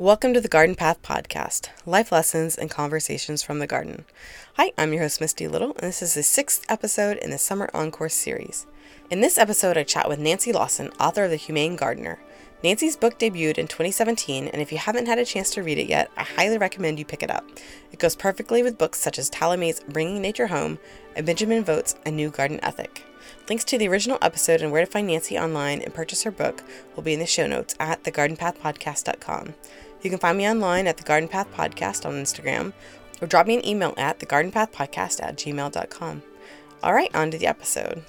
Welcome 0.00 0.32
to 0.32 0.40
the 0.40 0.48
Garden 0.48 0.76
Path 0.76 1.02
Podcast, 1.02 1.68
life 1.84 2.10
lessons 2.10 2.56
and 2.56 2.70
conversations 2.70 3.42
from 3.42 3.58
the 3.58 3.66
garden. 3.66 4.06
Hi, 4.54 4.72
I'm 4.78 4.94
your 4.94 5.02
host, 5.02 5.20
Misty 5.20 5.46
Little, 5.46 5.72
and 5.72 5.82
this 5.82 6.00
is 6.00 6.14
the 6.14 6.22
sixth 6.22 6.64
episode 6.70 7.18
in 7.18 7.28
the 7.28 7.36
Summer 7.36 7.68
Encore 7.74 8.08
series. 8.08 8.66
In 9.10 9.20
this 9.20 9.36
episode, 9.36 9.76
I 9.76 9.82
chat 9.82 10.08
with 10.08 10.18
Nancy 10.18 10.52
Lawson, 10.52 10.88
author 10.98 11.24
of 11.24 11.30
The 11.30 11.36
Humane 11.36 11.76
Gardener. 11.76 12.18
Nancy's 12.64 12.96
book 12.96 13.18
debuted 13.18 13.58
in 13.58 13.68
2017, 13.68 14.48
and 14.48 14.62
if 14.62 14.72
you 14.72 14.78
haven't 14.78 15.04
had 15.04 15.18
a 15.18 15.24
chance 15.26 15.50
to 15.50 15.62
read 15.62 15.76
it 15.76 15.86
yet, 15.86 16.10
I 16.16 16.22
highly 16.22 16.56
recommend 16.56 16.98
you 16.98 17.04
pick 17.04 17.22
it 17.22 17.30
up. 17.30 17.44
It 17.92 17.98
goes 17.98 18.16
perfectly 18.16 18.62
with 18.62 18.78
books 18.78 18.98
such 18.98 19.18
as 19.18 19.28
Tallamy's 19.28 19.80
Bringing 19.80 20.22
Nature 20.22 20.46
Home 20.46 20.78
and 21.14 21.26
Benjamin 21.26 21.62
Vogt's 21.62 21.96
A 22.06 22.10
New 22.10 22.30
Garden 22.30 22.58
Ethic. 22.62 23.04
Links 23.50 23.64
to 23.64 23.76
the 23.76 23.88
original 23.88 24.18
episode 24.22 24.62
and 24.62 24.72
where 24.72 24.84
to 24.84 24.90
find 24.90 25.08
Nancy 25.08 25.38
online 25.38 25.82
and 25.82 25.92
purchase 25.92 26.22
her 26.22 26.30
book 26.30 26.62
will 26.96 27.02
be 27.02 27.12
in 27.12 27.20
the 27.20 27.26
show 27.26 27.46
notes 27.46 27.74
at 27.78 28.02
thegardenpathpodcast.com. 28.04 29.54
You 30.02 30.10
can 30.10 30.18
find 30.18 30.38
me 30.38 30.48
online 30.48 30.86
at 30.86 30.96
the 30.96 31.02
Garden 31.02 31.28
Path 31.28 31.52
Podcast 31.52 32.06
on 32.06 32.14
Instagram 32.14 32.72
or 33.20 33.26
drop 33.26 33.46
me 33.46 33.56
an 33.56 33.66
email 33.66 33.94
at 33.96 34.18
thegardenpathpodcast 34.18 35.22
at 35.22 35.36
gmail.com. 35.36 36.22
All 36.82 36.94
right, 36.94 37.14
on 37.14 37.30
to 37.30 37.38
the 37.38 37.46
episode. 37.46 38.02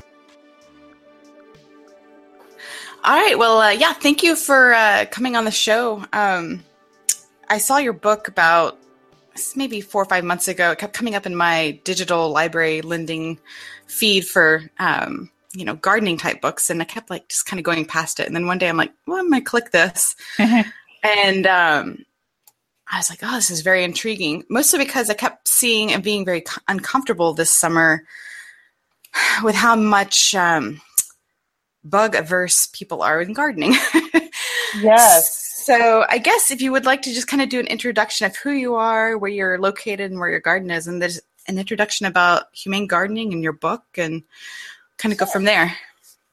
All 3.03 3.19
right, 3.19 3.37
well, 3.37 3.59
uh, 3.59 3.71
yeah, 3.71 3.93
thank 3.93 4.23
you 4.23 4.35
for 4.35 4.73
uh, 4.73 5.05
coming 5.09 5.35
on 5.35 5.43
the 5.43 5.51
show. 5.51 6.05
Um, 6.13 6.63
I 7.49 7.57
saw 7.57 7.77
your 7.77 7.93
book 7.93 8.27
about 8.27 8.77
maybe 9.55 9.81
four 9.81 10.01
or 10.01 10.05
five 10.05 10.23
months 10.23 10.47
ago. 10.47 10.71
It 10.71 10.77
kept 10.77 10.93
coming 10.93 11.15
up 11.15 11.25
in 11.25 11.35
my 11.35 11.79
digital 11.83 12.29
library 12.29 12.81
lending 12.81 13.39
feed 13.87 14.27
for 14.27 14.69
um, 14.79 15.31
you 15.53 15.65
know 15.65 15.75
gardening 15.75 16.17
type 16.17 16.41
books, 16.41 16.69
and 16.69 16.81
I 16.81 16.85
kept 16.85 17.09
like 17.09 17.27
just 17.27 17.45
kind 17.45 17.59
of 17.59 17.63
going 17.63 17.85
past 17.85 18.19
it. 18.19 18.27
And 18.27 18.35
then 18.35 18.45
one 18.45 18.59
day 18.59 18.69
I'm 18.69 18.77
like, 18.77 18.93
well, 19.07 19.17
I'm 19.17 19.29
gonna 19.29 19.41
click 19.41 19.71
this, 19.71 20.15
and 21.03 21.47
um, 21.47 22.05
I 22.91 22.97
was 22.97 23.09
like, 23.09 23.19
oh, 23.23 23.35
this 23.35 23.49
is 23.49 23.61
very 23.61 23.83
intriguing. 23.83 24.43
Mostly 24.49 24.79
because 24.79 25.09
I 25.09 25.13
kept 25.13 25.47
seeing 25.47 25.91
and 25.93 26.03
being 26.03 26.25
very 26.25 26.43
uncomfortable 26.67 27.33
this 27.33 27.49
summer 27.49 28.03
with 29.43 29.55
how 29.55 29.75
much 29.75 30.35
um, 30.35 30.81
bug 31.83 32.15
averse 32.15 32.67
people 32.67 33.01
are 33.01 33.21
in 33.21 33.33
gardening. 33.33 33.75
yes. 34.81 35.37
So 35.65 36.05
I 36.09 36.17
guess 36.17 36.51
if 36.51 36.61
you 36.61 36.71
would 36.71 36.85
like 36.85 37.03
to 37.03 37.13
just 37.13 37.27
kind 37.27 37.41
of 37.41 37.49
do 37.49 37.59
an 37.59 37.67
introduction 37.67 38.25
of 38.25 38.35
who 38.35 38.51
you 38.51 38.75
are, 38.75 39.17
where 39.17 39.31
you're 39.31 39.59
located, 39.59 40.11
and 40.11 40.19
where 40.19 40.29
your 40.29 40.39
garden 40.39 40.71
is, 40.71 40.87
and 40.87 41.01
there's 41.01 41.21
an 41.47 41.57
introduction 41.57 42.05
about 42.07 42.45
humane 42.51 42.87
gardening 42.87 43.31
in 43.31 43.43
your 43.43 43.53
book, 43.53 43.83
and 43.95 44.23
kind 44.97 45.13
of 45.13 45.19
go 45.19 45.25
from 45.25 45.43
there. 45.43 45.75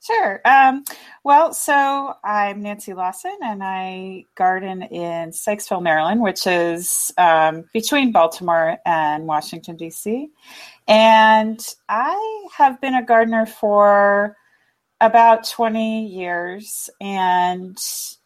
Sure. 0.00 0.40
Um, 0.44 0.84
well, 1.24 1.52
so 1.52 2.14
I'm 2.22 2.62
Nancy 2.62 2.94
Lawson, 2.94 3.36
and 3.42 3.62
I 3.64 4.26
garden 4.36 4.82
in 4.82 5.30
Sykesville, 5.30 5.82
Maryland, 5.82 6.20
which 6.20 6.46
is 6.46 7.12
um, 7.18 7.64
between 7.72 8.12
Baltimore 8.12 8.78
and 8.86 9.26
Washington, 9.26 9.76
D.C. 9.76 10.28
And 10.86 11.60
I 11.88 12.48
have 12.56 12.80
been 12.80 12.94
a 12.94 13.04
gardener 13.04 13.44
for 13.44 14.36
about 15.00 15.48
20 15.48 16.06
years 16.06 16.88
and 17.00 17.76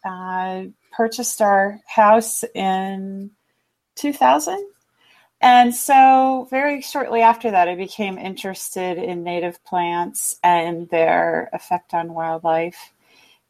uh, 0.05 0.63
purchased 0.91 1.41
our 1.41 1.79
house 1.87 2.43
in 2.53 3.31
2000 3.95 4.72
and 5.43 5.75
so, 5.75 6.47
very 6.49 6.81
shortly 6.81 7.19
after 7.19 7.51
that, 7.51 7.67
I 7.67 7.75
became 7.75 8.17
interested 8.17 8.97
in 8.97 9.25
native 9.25 9.61
plants 9.65 10.37
and 10.41 10.87
their 10.87 11.49
effect 11.51 11.93
on 11.93 12.13
wildlife. 12.13 12.93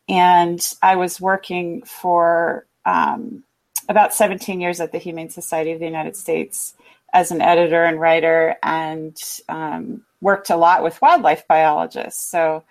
And 0.09 0.59
I 0.81 0.95
was 0.95 1.21
working 1.21 1.83
for 1.83 2.65
um, 2.83 3.43
about 3.87 4.15
17 4.15 4.59
years 4.59 4.81
at 4.81 4.91
the 4.91 4.97
Humane 4.97 5.29
Society 5.29 5.71
of 5.71 5.77
the 5.79 5.85
United 5.85 6.15
States 6.17 6.73
as 7.13 7.29
an 7.29 7.41
editor 7.41 7.83
and 7.83 8.01
writer, 8.01 8.55
and 8.63 9.15
um, 9.47 10.01
worked 10.19 10.49
a 10.49 10.55
lot 10.55 10.81
with 10.81 10.99
wildlife 10.99 11.47
biologists. 11.47 12.27
So, 12.27 12.63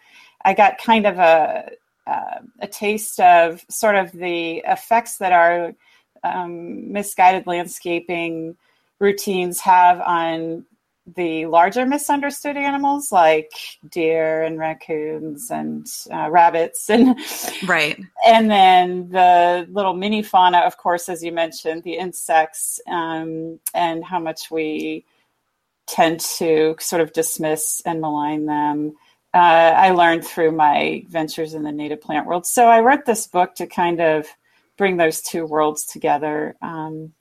I 0.44 0.52
got 0.52 0.78
kind 0.78 1.06
of 1.06 1.18
a, 1.18 1.70
uh, 2.08 2.40
a 2.58 2.66
taste 2.66 3.20
of 3.20 3.64
sort 3.70 3.94
of 3.94 4.10
the 4.10 4.64
effects 4.66 5.18
that 5.18 5.30
our 5.30 5.74
um, 6.24 6.92
misguided 6.92 7.46
landscaping 7.46 8.56
routines 9.02 9.58
have 9.58 10.00
on 10.00 10.64
the 11.16 11.46
larger 11.46 11.84
misunderstood 11.84 12.56
animals 12.56 13.10
like 13.10 13.50
deer 13.90 14.44
and 14.44 14.60
raccoons 14.60 15.50
and 15.50 15.84
uh, 16.12 16.30
rabbits 16.30 16.88
and 16.88 17.18
right. 17.66 17.98
and 18.24 18.48
then 18.48 19.08
the 19.08 19.66
little 19.72 19.94
mini 19.94 20.22
fauna 20.22 20.58
of 20.58 20.76
course 20.76 21.08
as 21.08 21.24
you 21.24 21.32
mentioned 21.32 21.82
the 21.82 21.94
insects 21.94 22.80
um, 22.86 23.58
and 23.74 24.04
how 24.04 24.20
much 24.20 24.48
we 24.52 25.04
tend 25.88 26.20
to 26.20 26.76
sort 26.78 27.02
of 27.02 27.12
dismiss 27.12 27.82
and 27.84 28.00
malign 28.00 28.46
them. 28.46 28.94
Uh, 29.34 29.74
i 29.76 29.90
learned 29.90 30.24
through 30.24 30.52
my 30.52 31.04
ventures 31.08 31.54
in 31.54 31.64
the 31.64 31.72
native 31.72 32.00
plant 32.00 32.26
world. 32.26 32.46
So 32.46 32.68
i 32.68 32.78
wrote 32.78 33.04
this 33.06 33.26
book 33.26 33.56
to 33.56 33.66
kind 33.66 34.00
of 34.00 34.28
bring 34.78 34.98
those 34.98 35.20
two 35.20 35.44
worlds 35.46 35.84
together 35.84 36.54
um, 36.62 37.12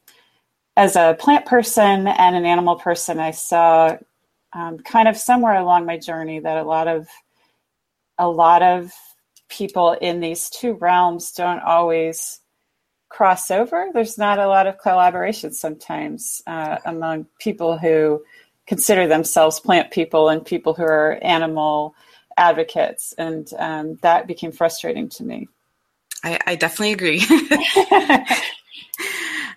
as 0.78 0.96
a 0.96 1.16
plant 1.20 1.46
person 1.46 2.08
and 2.08 2.36
an 2.36 2.46
animal 2.46 2.76
person, 2.76 3.20
I 3.20 3.32
saw 3.32 3.98
um, 4.54 4.80
kind 4.80 5.08
of 5.08 5.18
somewhere 5.18 5.56
along 5.56 5.86
my 5.86 5.98
journey 5.98 6.40
that 6.40 6.58
a 6.58 6.64
lot 6.64 6.88
of 6.88 7.08
a 8.18 8.30
lot 8.30 8.62
of 8.62 8.92
people 9.50 9.94
in 9.94 10.20
these 10.20 10.50
two 10.50 10.74
realms 10.74 11.32
don't 11.32 11.62
always 11.62 12.40
cross 13.10 13.52
over. 13.52 13.90
There's 13.94 14.18
not 14.18 14.40
a 14.40 14.48
lot 14.48 14.68
of 14.68 14.78
collaboration 14.78 15.52
sometimes 15.52 16.42
uh, 16.48 16.78
among 16.86 17.28
people 17.40 17.78
who 17.78 18.24
consider 18.68 19.08
themselves 19.08 19.60
plant 19.60 19.92
people 19.92 20.30
and 20.30 20.46
people 20.46 20.74
who 20.74 20.84
are 20.84 21.20
animal 21.22 21.94
advocates, 22.38 23.14
and 23.18 23.52
um, 23.58 23.98
that 24.02 24.28
became 24.28 24.52
frustrating 24.52 25.10
to 25.10 25.24
me. 25.24 25.48
I, 26.24 26.40
I 26.48 26.56
definitely 26.56 26.94
agree. 26.94 27.22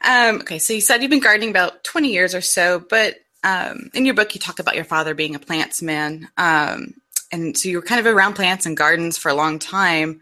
Um, 0.06 0.36
okay, 0.40 0.58
so 0.58 0.72
you 0.72 0.80
said 0.80 1.02
you've 1.02 1.10
been 1.10 1.20
gardening 1.20 1.50
about 1.50 1.82
20 1.84 2.12
years 2.12 2.34
or 2.34 2.40
so, 2.40 2.78
but 2.78 3.16
um, 3.42 3.90
in 3.94 4.04
your 4.04 4.14
book, 4.14 4.34
you 4.34 4.40
talk 4.40 4.58
about 4.58 4.74
your 4.74 4.84
father 4.84 5.14
being 5.14 5.34
a 5.34 5.38
plantsman. 5.38 6.26
Um, 6.36 6.94
and 7.32 7.56
so 7.56 7.68
you 7.68 7.78
were 7.78 7.82
kind 7.82 8.00
of 8.00 8.06
around 8.06 8.34
plants 8.34 8.66
and 8.66 8.76
gardens 8.76 9.18
for 9.18 9.30
a 9.30 9.34
long 9.34 9.58
time. 9.58 10.20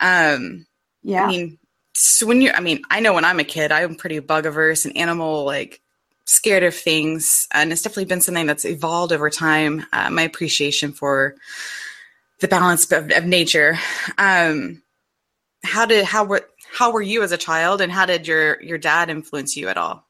Um, 0.00 0.66
yeah. 1.02 1.24
I 1.24 1.28
mean, 1.28 1.58
so 1.94 2.26
when 2.26 2.42
you're, 2.42 2.54
I 2.54 2.60
mean, 2.60 2.82
I 2.90 3.00
know 3.00 3.14
when 3.14 3.24
I'm 3.24 3.40
a 3.40 3.44
kid, 3.44 3.72
I'm 3.72 3.94
pretty 3.94 4.18
bug 4.18 4.44
averse 4.44 4.84
and 4.84 4.96
animal, 4.96 5.44
like, 5.44 5.80
scared 6.24 6.64
of 6.64 6.74
things. 6.74 7.46
And 7.52 7.72
it's 7.72 7.82
definitely 7.82 8.06
been 8.06 8.20
something 8.20 8.46
that's 8.46 8.64
evolved 8.64 9.12
over 9.12 9.30
time. 9.30 9.86
Uh, 9.92 10.10
my 10.10 10.22
appreciation 10.22 10.92
for 10.92 11.36
the 12.40 12.48
balance 12.48 12.90
of, 12.92 13.10
of 13.10 13.24
nature. 13.24 13.78
Um, 14.18 14.82
how 15.62 15.86
did, 15.86 16.04
how 16.04 16.24
were, 16.24 16.46
how 16.76 16.92
were 16.92 17.00
you 17.00 17.22
as 17.22 17.32
a 17.32 17.38
child 17.38 17.80
and 17.80 17.90
how 17.90 18.04
did 18.04 18.28
your 18.28 18.62
your 18.62 18.76
dad 18.76 19.08
influence 19.08 19.56
you 19.56 19.68
at 19.68 19.78
all? 19.78 20.06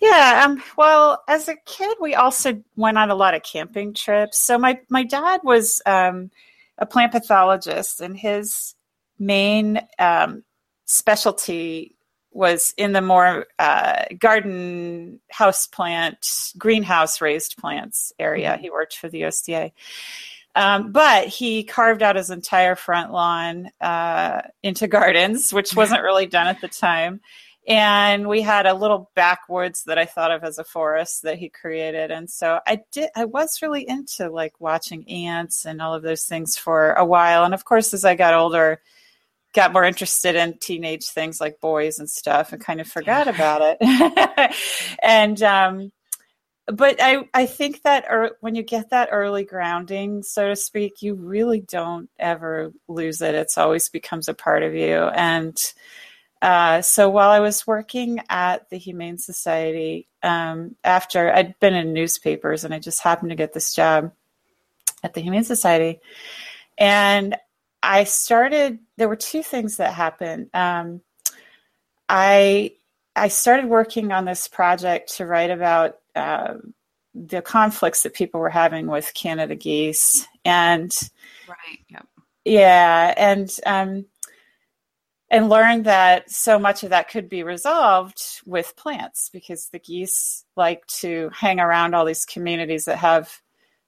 Yeah 0.00 0.42
um, 0.44 0.60
well 0.76 1.22
as 1.28 1.48
a 1.48 1.54
kid 1.64 1.96
we 2.00 2.16
also 2.16 2.60
went 2.74 2.98
on 2.98 3.10
a 3.10 3.14
lot 3.14 3.34
of 3.34 3.44
camping 3.44 3.94
trips. 3.94 4.38
So 4.38 4.58
my 4.58 4.80
my 4.88 5.04
dad 5.04 5.42
was 5.44 5.80
um, 5.86 6.32
a 6.76 6.86
plant 6.86 7.12
pathologist 7.12 8.00
and 8.00 8.18
his 8.18 8.74
main 9.16 9.80
um, 10.00 10.42
specialty 10.86 11.94
was 12.32 12.74
in 12.76 12.92
the 12.92 13.00
more 13.00 13.46
uh, 13.60 14.06
garden 14.18 15.20
house 15.30 15.68
plant 15.68 16.18
greenhouse 16.58 17.20
raised 17.20 17.58
plants 17.58 18.12
area. 18.18 18.54
Mm-hmm. 18.54 18.62
he 18.62 18.70
worked 18.70 18.96
for 18.96 19.08
the 19.08 19.22
usda 19.22 19.70
um, 20.54 20.92
but 20.92 21.26
he 21.26 21.64
carved 21.64 22.02
out 22.02 22.16
his 22.16 22.30
entire 22.30 22.76
front 22.76 23.12
lawn 23.12 23.70
uh, 23.80 24.42
into 24.62 24.86
gardens, 24.86 25.52
which 25.52 25.74
wasn't 25.74 26.02
really 26.02 26.26
done 26.26 26.46
at 26.46 26.60
the 26.60 26.68
time. 26.68 27.20
And 27.66 28.28
we 28.28 28.42
had 28.42 28.66
a 28.66 28.74
little 28.74 29.10
backwoods 29.14 29.84
that 29.84 29.98
I 29.98 30.04
thought 30.04 30.30
of 30.30 30.44
as 30.44 30.58
a 30.58 30.64
forest 30.64 31.22
that 31.22 31.38
he 31.38 31.48
created. 31.48 32.10
And 32.10 32.28
so 32.28 32.60
I 32.66 32.82
did, 32.92 33.08
I 33.16 33.24
was 33.24 33.62
really 33.62 33.88
into 33.88 34.30
like 34.30 34.60
watching 34.60 35.08
ants 35.08 35.64
and 35.64 35.80
all 35.80 35.94
of 35.94 36.02
those 36.02 36.24
things 36.24 36.56
for 36.58 36.92
a 36.92 37.04
while. 37.06 37.44
And 37.44 37.54
of 37.54 37.64
course, 37.64 37.94
as 37.94 38.04
I 38.04 38.16
got 38.16 38.34
older, 38.34 38.82
got 39.54 39.72
more 39.72 39.84
interested 39.84 40.34
in 40.34 40.58
teenage 40.58 41.06
things 41.06 41.40
like 41.40 41.60
boys 41.60 41.98
and 41.98 42.10
stuff 42.10 42.52
and 42.52 42.62
kind 42.62 42.80
of 42.82 42.86
forgot 42.86 43.28
about 43.28 43.62
it. 43.80 44.54
and, 45.02 45.42
um, 45.42 45.92
but 46.66 46.96
I, 47.00 47.28
I 47.34 47.46
think 47.46 47.82
that 47.82 48.06
er, 48.10 48.36
when 48.40 48.54
you 48.54 48.62
get 48.62 48.90
that 48.90 49.10
early 49.12 49.44
grounding, 49.44 50.22
so 50.22 50.48
to 50.48 50.56
speak, 50.56 51.02
you 51.02 51.14
really 51.14 51.60
don't 51.60 52.08
ever 52.18 52.72
lose 52.88 53.20
it. 53.20 53.34
It's 53.34 53.58
always 53.58 53.88
becomes 53.88 54.28
a 54.28 54.34
part 54.34 54.62
of 54.62 54.74
you. 54.74 55.04
And 55.04 55.56
uh, 56.40 56.82
so 56.82 57.10
while 57.10 57.30
I 57.30 57.40
was 57.40 57.66
working 57.66 58.20
at 58.28 58.68
the 58.70 58.78
Humane 58.78 59.18
Society, 59.18 60.08
um, 60.22 60.76
after 60.84 61.32
I'd 61.32 61.58
been 61.60 61.74
in 61.74 61.92
newspapers 61.92 62.64
and 62.64 62.72
I 62.72 62.78
just 62.78 63.02
happened 63.02 63.30
to 63.30 63.36
get 63.36 63.52
this 63.52 63.74
job 63.74 64.12
at 65.02 65.14
the 65.14 65.20
Humane 65.20 65.44
Society, 65.44 66.00
and 66.78 67.36
I 67.82 68.04
started, 68.04 68.78
there 68.96 69.08
were 69.08 69.16
two 69.16 69.42
things 69.42 69.76
that 69.76 69.92
happened. 69.92 70.48
Um, 70.54 71.02
I 72.08 72.72
I 73.16 73.28
started 73.28 73.66
working 73.66 74.12
on 74.12 74.24
this 74.24 74.48
project 74.48 75.16
to 75.16 75.26
write 75.26 75.50
about 75.50 75.98
uh, 76.14 76.54
the 77.14 77.42
conflicts 77.42 78.02
that 78.02 78.14
people 78.14 78.40
were 78.40 78.50
having 78.50 78.86
with 78.86 79.14
Canada 79.14 79.54
geese, 79.54 80.26
and 80.44 80.92
right, 81.48 81.78
yep. 81.88 82.06
yeah, 82.44 83.14
and 83.16 83.50
um, 83.66 84.06
and 85.30 85.48
learned 85.48 85.86
that 85.86 86.30
so 86.30 86.58
much 86.58 86.82
of 86.82 86.90
that 86.90 87.08
could 87.08 87.28
be 87.28 87.42
resolved 87.42 88.20
with 88.44 88.76
plants 88.76 89.30
because 89.32 89.68
the 89.68 89.78
geese 89.78 90.44
like 90.56 90.86
to 90.86 91.30
hang 91.32 91.60
around 91.60 91.94
all 91.94 92.04
these 92.04 92.24
communities 92.24 92.84
that 92.86 92.98
have 92.98 93.40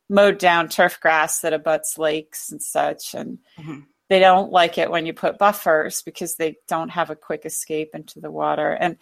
mowed 0.09 0.39
down 0.39 0.69
turf 0.69 1.01
grass 1.01 1.41
that 1.41 1.53
abuts 1.53 1.99
lakes 1.99 2.51
and 2.53 2.63
such, 2.63 3.15
and 3.15 3.39
mm-hmm. 3.59 3.81
they 4.09 4.21
don't 4.21 4.53
like 4.53 4.79
it 4.79 4.91
when 4.91 5.05
you 5.05 5.13
put 5.13 5.39
buffers 5.39 6.03
because 6.03 6.37
they 6.37 6.57
don't 6.69 6.91
have 6.91 7.11
a 7.11 7.17
quick 7.17 7.45
escape 7.45 7.91
into 7.93 8.21
the 8.21 8.31
water 8.31 8.71
and 8.71 8.97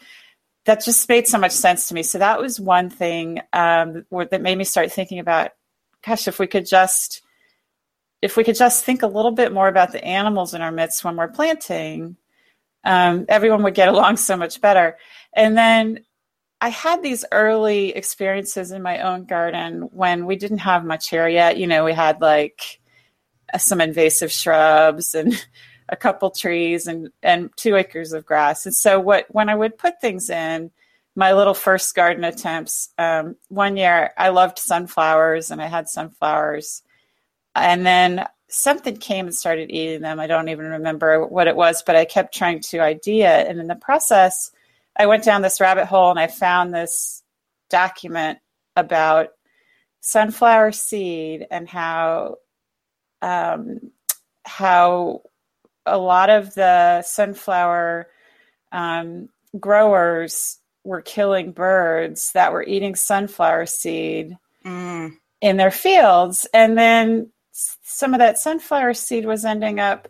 that 0.65 0.85
just 0.85 1.09
made 1.09 1.27
so 1.27 1.39
much 1.39 1.53
sense 1.53 1.89
to 1.89 1.95
me. 1.95 2.03
So 2.03 2.19
that 2.19 2.41
was 2.41 2.59
one 2.59 2.91
thing 2.91 3.41
um, 3.53 4.05
that 4.11 4.43
made 4.43 4.57
me 4.57 4.65
start 4.65 4.93
thinking 4.93 5.19
about, 5.19 5.51
gosh, 6.05 6.27
if 6.29 6.39
we 6.39 6.47
could 6.47 6.67
just 6.67 7.23
if 8.23 8.39
we 8.39 8.45
could 8.45 8.57
just 8.57 8.85
think 8.85 9.03
a 9.03 9.07
little 9.07 9.33
bit 9.33 9.53
more 9.53 9.69
about 9.69 9.93
the 9.93 10.03
animals 10.03 10.55
in 10.55 10.63
our 10.63 10.73
midst 10.73 11.05
when 11.05 11.15
we're 11.15 11.29
planting, 11.29 12.17
um, 12.83 13.27
everyone 13.29 13.63
would 13.63 13.75
get 13.75 13.89
along 13.91 14.17
so 14.17 14.35
much 14.35 14.63
better. 14.63 14.97
And 15.35 15.59
then 15.59 16.05
I 16.63 16.71
had 16.71 17.03
these 17.03 17.27
early 17.31 17.91
experiences 17.91 18.71
in 18.71 18.81
my 18.81 19.01
own 19.01 19.27
garden 19.27 19.91
when 19.93 20.25
we 20.25 20.37
didn't 20.37 20.59
have 20.59 20.87
much 20.87 21.11
here 21.11 21.29
yet. 21.29 21.59
You 21.59 21.67
know, 21.67 21.85
we 21.85 21.93
had 21.93 22.23
like 22.23 22.81
some 23.59 23.83
invasive 23.83 24.33
shrubs 24.33 25.15
and 25.15 25.35
a 25.89 25.97
couple 25.97 26.31
trees 26.31 26.87
and 26.87 27.11
and 27.23 27.51
two 27.57 27.77
acres 27.77 28.13
of 28.13 28.25
grass. 28.25 28.67
And 28.67 28.75
so 28.75 28.99
what 29.01 29.27
when 29.29 29.49
I 29.49 29.55
would 29.55 29.79
put 29.79 30.01
things 30.01 30.31
in 30.31 30.71
my 31.17 31.33
little 31.33 31.55
first 31.55 31.95
garden 31.95 32.25
attempts, 32.25 32.91
um, 32.99 33.37
one 33.49 33.77
year 33.77 34.13
I 34.17 34.31
loved 34.31 34.59
sunflowers 34.59 35.51
and 35.51 35.61
I 35.63 35.67
had 35.67 35.89
sunflowers, 35.89 36.83
and 37.55 37.85
then 37.87 38.27
something 38.49 38.97
came 38.97 39.27
and 39.27 39.35
started 39.35 39.71
eating 39.71 40.03
them. 40.03 40.21
I 40.21 40.27
don't 40.27 40.49
even 40.49 40.67
remember 40.67 41.27
what 41.27 41.49
it 41.49 41.57
was, 41.57 41.83
but 41.83 41.97
I 41.97 42.05
kept 42.05 42.35
trying 42.35 42.61
to 42.61 42.81
idea, 42.81 43.31
and 43.31 43.61
in 43.61 43.67
the 43.67 43.75
process, 43.75 44.51
I 44.97 45.07
went 45.07 45.25
down 45.25 45.43
this 45.43 45.61
rabbit 45.61 45.87
hole 45.87 46.11
and 46.11 46.21
I 46.21 46.29
found 46.29 46.73
this 46.73 47.23
document 47.69 48.39
about 48.77 49.31
sunflower 50.01 50.73
seed 50.73 51.47
and 51.51 51.69
how 51.69 52.37
um, 53.23 53.81
how 54.45 55.23
a 55.87 55.99
lot 55.99 56.31
of 56.31 56.55
the 56.55 57.03
sunflower 57.03 58.09
um, 58.73 59.29
growers 59.59 60.59
were 60.85 61.01
killing 61.01 61.53
birds 61.53 62.33
that 62.33 62.53
were 62.53 62.65
eating 62.65 62.95
sunflower 62.95 63.67
seed 63.67 64.37
mm. 64.65 65.13
in 65.41 65.57
their 65.57 65.71
fields. 65.71 66.47
And 66.53 66.77
then 66.77 67.31
some 67.53 68.15
of 68.15 68.19
that 68.19 68.39
sunflower 68.39 68.95
seed 68.95 69.25
was 69.25 69.45
ending 69.45 69.81
up 69.81 70.09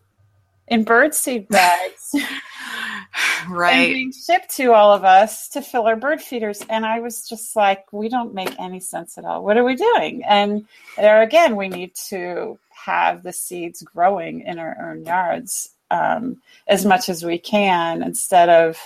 in 0.66 0.84
bird 0.84 1.14
seed 1.14 1.48
bags. 1.48 2.14
right. 3.48 3.74
And 3.74 3.94
being 3.94 4.12
shipped 4.12 4.50
to 4.56 4.72
all 4.72 4.92
of 4.92 5.04
us 5.04 5.48
to 5.50 5.62
fill 5.62 5.86
our 5.86 5.96
bird 5.96 6.20
feeders. 6.20 6.62
And 6.68 6.86
I 6.86 7.00
was 7.00 7.28
just 7.28 7.54
like, 7.54 7.92
we 7.92 8.08
don't 8.08 8.34
make 8.34 8.58
any 8.58 8.80
sense 8.80 9.18
at 9.18 9.24
all. 9.24 9.44
What 9.44 9.56
are 9.56 9.64
we 9.64 9.76
doing? 9.76 10.24
And 10.24 10.66
there 10.96 11.22
again, 11.22 11.56
we 11.56 11.68
need 11.68 11.94
to 12.08 12.58
have 12.84 13.22
the 13.22 13.32
seeds 13.32 13.82
growing 13.82 14.40
in 14.42 14.58
our 14.58 14.76
own 14.90 15.04
yards 15.04 15.70
um, 15.90 16.40
as 16.66 16.84
much 16.84 17.08
as 17.08 17.24
we 17.24 17.38
can 17.38 18.02
instead 18.02 18.48
of 18.48 18.78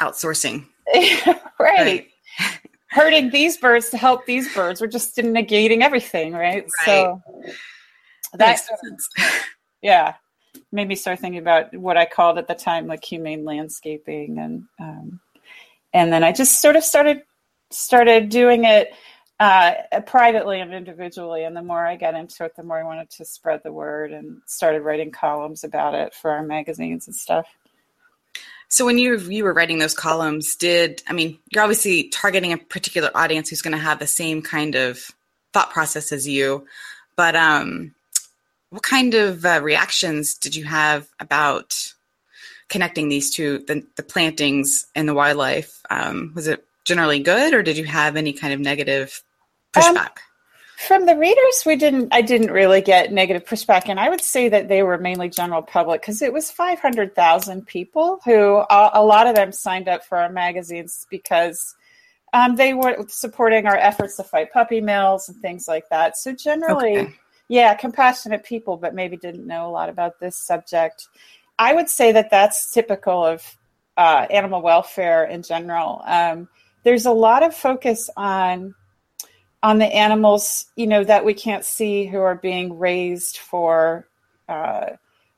outsourcing. 0.00 0.66
right. 0.94 1.42
right. 1.58 2.08
Hurting 2.88 3.30
these 3.30 3.56
birds 3.56 3.90
to 3.90 3.98
help 3.98 4.24
these 4.26 4.52
birds. 4.54 4.80
We're 4.80 4.86
just 4.86 5.16
negating 5.16 5.82
everything, 5.82 6.32
right? 6.32 6.64
right. 6.86 6.86
So 6.86 7.22
that 8.34 8.60
yeah 9.82 10.14
made 10.72 10.88
me 10.88 10.94
start 10.94 11.18
thinking 11.18 11.40
about 11.40 11.74
what 11.76 11.96
I 11.96 12.06
called 12.06 12.38
at 12.38 12.48
the 12.48 12.54
time 12.54 12.86
like 12.86 13.04
humane 13.04 13.44
landscaping 13.44 14.38
and 14.38 14.64
um, 14.80 15.20
and 15.92 16.12
then 16.12 16.24
I 16.24 16.32
just 16.32 16.60
sort 16.60 16.76
of 16.76 16.84
started 16.84 17.22
started 17.70 18.28
doing 18.28 18.64
it 18.64 18.92
uh, 19.38 19.74
privately 20.06 20.60
and 20.60 20.72
individually. 20.72 21.44
And 21.44 21.56
the 21.56 21.62
more 21.62 21.86
I 21.86 21.96
got 21.96 22.14
into 22.14 22.44
it, 22.44 22.56
the 22.56 22.62
more 22.62 22.78
I 22.78 22.84
wanted 22.84 23.10
to 23.10 23.24
spread 23.24 23.62
the 23.62 23.72
word 23.72 24.12
and 24.12 24.40
started 24.46 24.82
writing 24.82 25.10
columns 25.10 25.64
about 25.64 25.94
it 25.94 26.14
for 26.14 26.30
our 26.30 26.42
magazines 26.42 27.06
and 27.06 27.14
stuff. 27.14 27.46
So 28.68 28.84
when 28.84 28.98
you 28.98 29.16
you 29.18 29.44
were 29.44 29.52
writing 29.52 29.78
those 29.78 29.94
columns, 29.94 30.56
did 30.56 31.02
I 31.06 31.12
mean 31.12 31.38
you're 31.52 31.62
obviously 31.62 32.08
targeting 32.08 32.52
a 32.52 32.58
particular 32.58 33.10
audience 33.14 33.48
who's 33.48 33.62
going 33.62 33.76
to 33.76 33.82
have 33.82 33.98
the 33.98 34.06
same 34.06 34.42
kind 34.42 34.74
of 34.74 34.98
thought 35.52 35.70
process 35.70 36.12
as 36.12 36.26
you, 36.26 36.66
but 37.14 37.36
um, 37.36 37.94
what 38.70 38.82
kind 38.82 39.14
of 39.14 39.44
uh, 39.44 39.60
reactions 39.62 40.34
did 40.34 40.56
you 40.56 40.64
have 40.64 41.08
about 41.20 41.92
connecting 42.68 43.08
these 43.08 43.30
two 43.30 43.58
the, 43.60 43.86
the 43.94 44.02
plantings 44.02 44.86
and 44.96 45.08
the 45.08 45.14
wildlife? 45.14 45.80
Um, 45.88 46.32
was 46.34 46.48
it 46.48 46.64
generally 46.84 47.20
good, 47.20 47.54
or 47.54 47.62
did 47.62 47.76
you 47.76 47.84
have 47.84 48.16
any 48.16 48.32
kind 48.32 48.52
of 48.52 48.60
negative 48.60 49.22
pushback? 49.76 49.98
Um, 49.98 50.08
from 50.76 51.06
the 51.06 51.16
readers, 51.16 51.62
we 51.64 51.76
didn't. 51.76 52.08
I 52.12 52.20
didn't 52.20 52.50
really 52.50 52.82
get 52.82 53.10
negative 53.10 53.46
pushback, 53.46 53.88
and 53.88 53.98
I 53.98 54.10
would 54.10 54.20
say 54.20 54.50
that 54.50 54.68
they 54.68 54.82
were 54.82 54.98
mainly 54.98 55.30
general 55.30 55.62
public 55.62 56.02
because 56.02 56.20
it 56.20 56.32
was 56.32 56.50
five 56.50 56.80
hundred 56.80 57.14
thousand 57.14 57.66
people 57.66 58.20
who 58.24 58.58
a, 58.58 58.90
a, 58.94 59.02
lot 59.02 59.26
of 59.26 59.34
them 59.34 59.52
signed 59.52 59.88
up 59.88 60.04
for 60.04 60.18
our 60.18 60.28
magazines 60.28 61.06
because 61.08 61.74
um, 62.34 62.56
they 62.56 62.74
were 62.74 63.06
supporting 63.08 63.66
our 63.66 63.76
efforts 63.76 64.16
to 64.16 64.22
fight 64.22 64.52
puppy 64.52 64.82
mills 64.82 65.30
and 65.30 65.40
things 65.40 65.66
like 65.66 65.88
that. 65.88 66.18
So 66.18 66.32
generally, 66.32 66.98
okay. 66.98 67.14
yeah, 67.48 67.74
compassionate 67.74 68.44
people, 68.44 68.76
but 68.76 68.94
maybe 68.94 69.16
didn't 69.16 69.46
know 69.46 69.66
a 69.66 69.72
lot 69.72 69.88
about 69.88 70.20
this 70.20 70.38
subject. 70.38 71.08
I 71.58 71.72
would 71.72 71.88
say 71.88 72.12
that 72.12 72.30
that's 72.30 72.70
typical 72.70 73.24
of 73.24 73.56
uh, 73.96 74.26
animal 74.30 74.60
welfare 74.60 75.24
in 75.24 75.42
general. 75.42 76.02
Um, 76.04 76.48
there's 76.82 77.06
a 77.06 77.12
lot 77.12 77.42
of 77.42 77.54
focus 77.54 78.10
on 78.14 78.74
on 79.66 79.78
the 79.78 79.86
animals, 79.86 80.66
you 80.76 80.86
know, 80.86 81.02
that 81.02 81.24
we 81.24 81.34
can't 81.34 81.64
see 81.64 82.06
who 82.06 82.20
are 82.20 82.36
being 82.36 82.78
raised 82.78 83.38
for, 83.38 84.06
uh, 84.48 84.90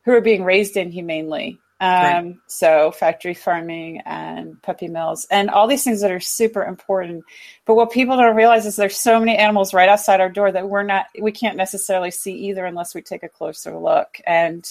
who 0.04 0.12
are 0.12 0.20
being 0.20 0.44
raised 0.44 0.76
inhumanely. 0.76 1.58
Um, 1.80 1.88
right. 1.90 2.34
So 2.46 2.90
factory 2.90 3.32
farming 3.32 4.02
and 4.04 4.60
puppy 4.60 4.88
mills 4.88 5.26
and 5.30 5.48
all 5.48 5.66
these 5.66 5.82
things 5.82 6.02
that 6.02 6.10
are 6.10 6.20
super 6.20 6.62
important. 6.62 7.24
But 7.64 7.76
what 7.76 7.90
people 7.90 8.18
don't 8.18 8.36
realize 8.36 8.66
is 8.66 8.76
there's 8.76 8.98
so 8.98 9.18
many 9.18 9.34
animals 9.34 9.72
right 9.72 9.88
outside 9.88 10.20
our 10.20 10.28
door 10.28 10.52
that 10.52 10.68
we're 10.68 10.82
not, 10.82 11.06
we 11.18 11.32
can't 11.32 11.56
necessarily 11.56 12.10
see 12.10 12.34
either 12.34 12.66
unless 12.66 12.94
we 12.94 13.00
take 13.00 13.22
a 13.22 13.30
closer 13.30 13.78
look. 13.78 14.20
And, 14.26 14.70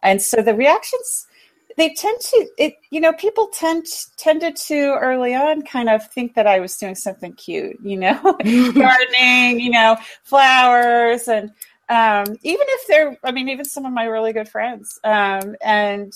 and 0.00 0.22
so 0.22 0.42
the 0.42 0.54
reactions, 0.54 1.26
they 1.76 1.94
tend 1.94 2.20
to 2.20 2.46
it 2.58 2.74
you 2.90 3.00
know 3.00 3.12
people 3.12 3.48
tend 3.48 3.86
tended 4.16 4.56
to 4.56 4.96
early 5.00 5.34
on 5.34 5.62
kind 5.62 5.88
of 5.88 6.06
think 6.10 6.34
that 6.34 6.46
i 6.46 6.60
was 6.60 6.76
doing 6.76 6.94
something 6.94 7.32
cute 7.34 7.78
you 7.82 7.96
know 7.96 8.20
gardening 8.74 9.60
you 9.60 9.70
know 9.70 9.96
flowers 10.22 11.28
and 11.28 11.50
um, 11.88 12.24
even 12.42 12.66
if 12.68 12.86
they're 12.86 13.18
i 13.24 13.30
mean 13.30 13.48
even 13.48 13.64
some 13.64 13.84
of 13.84 13.92
my 13.92 14.04
really 14.04 14.32
good 14.32 14.48
friends 14.48 14.98
um, 15.04 15.54
and 15.62 16.12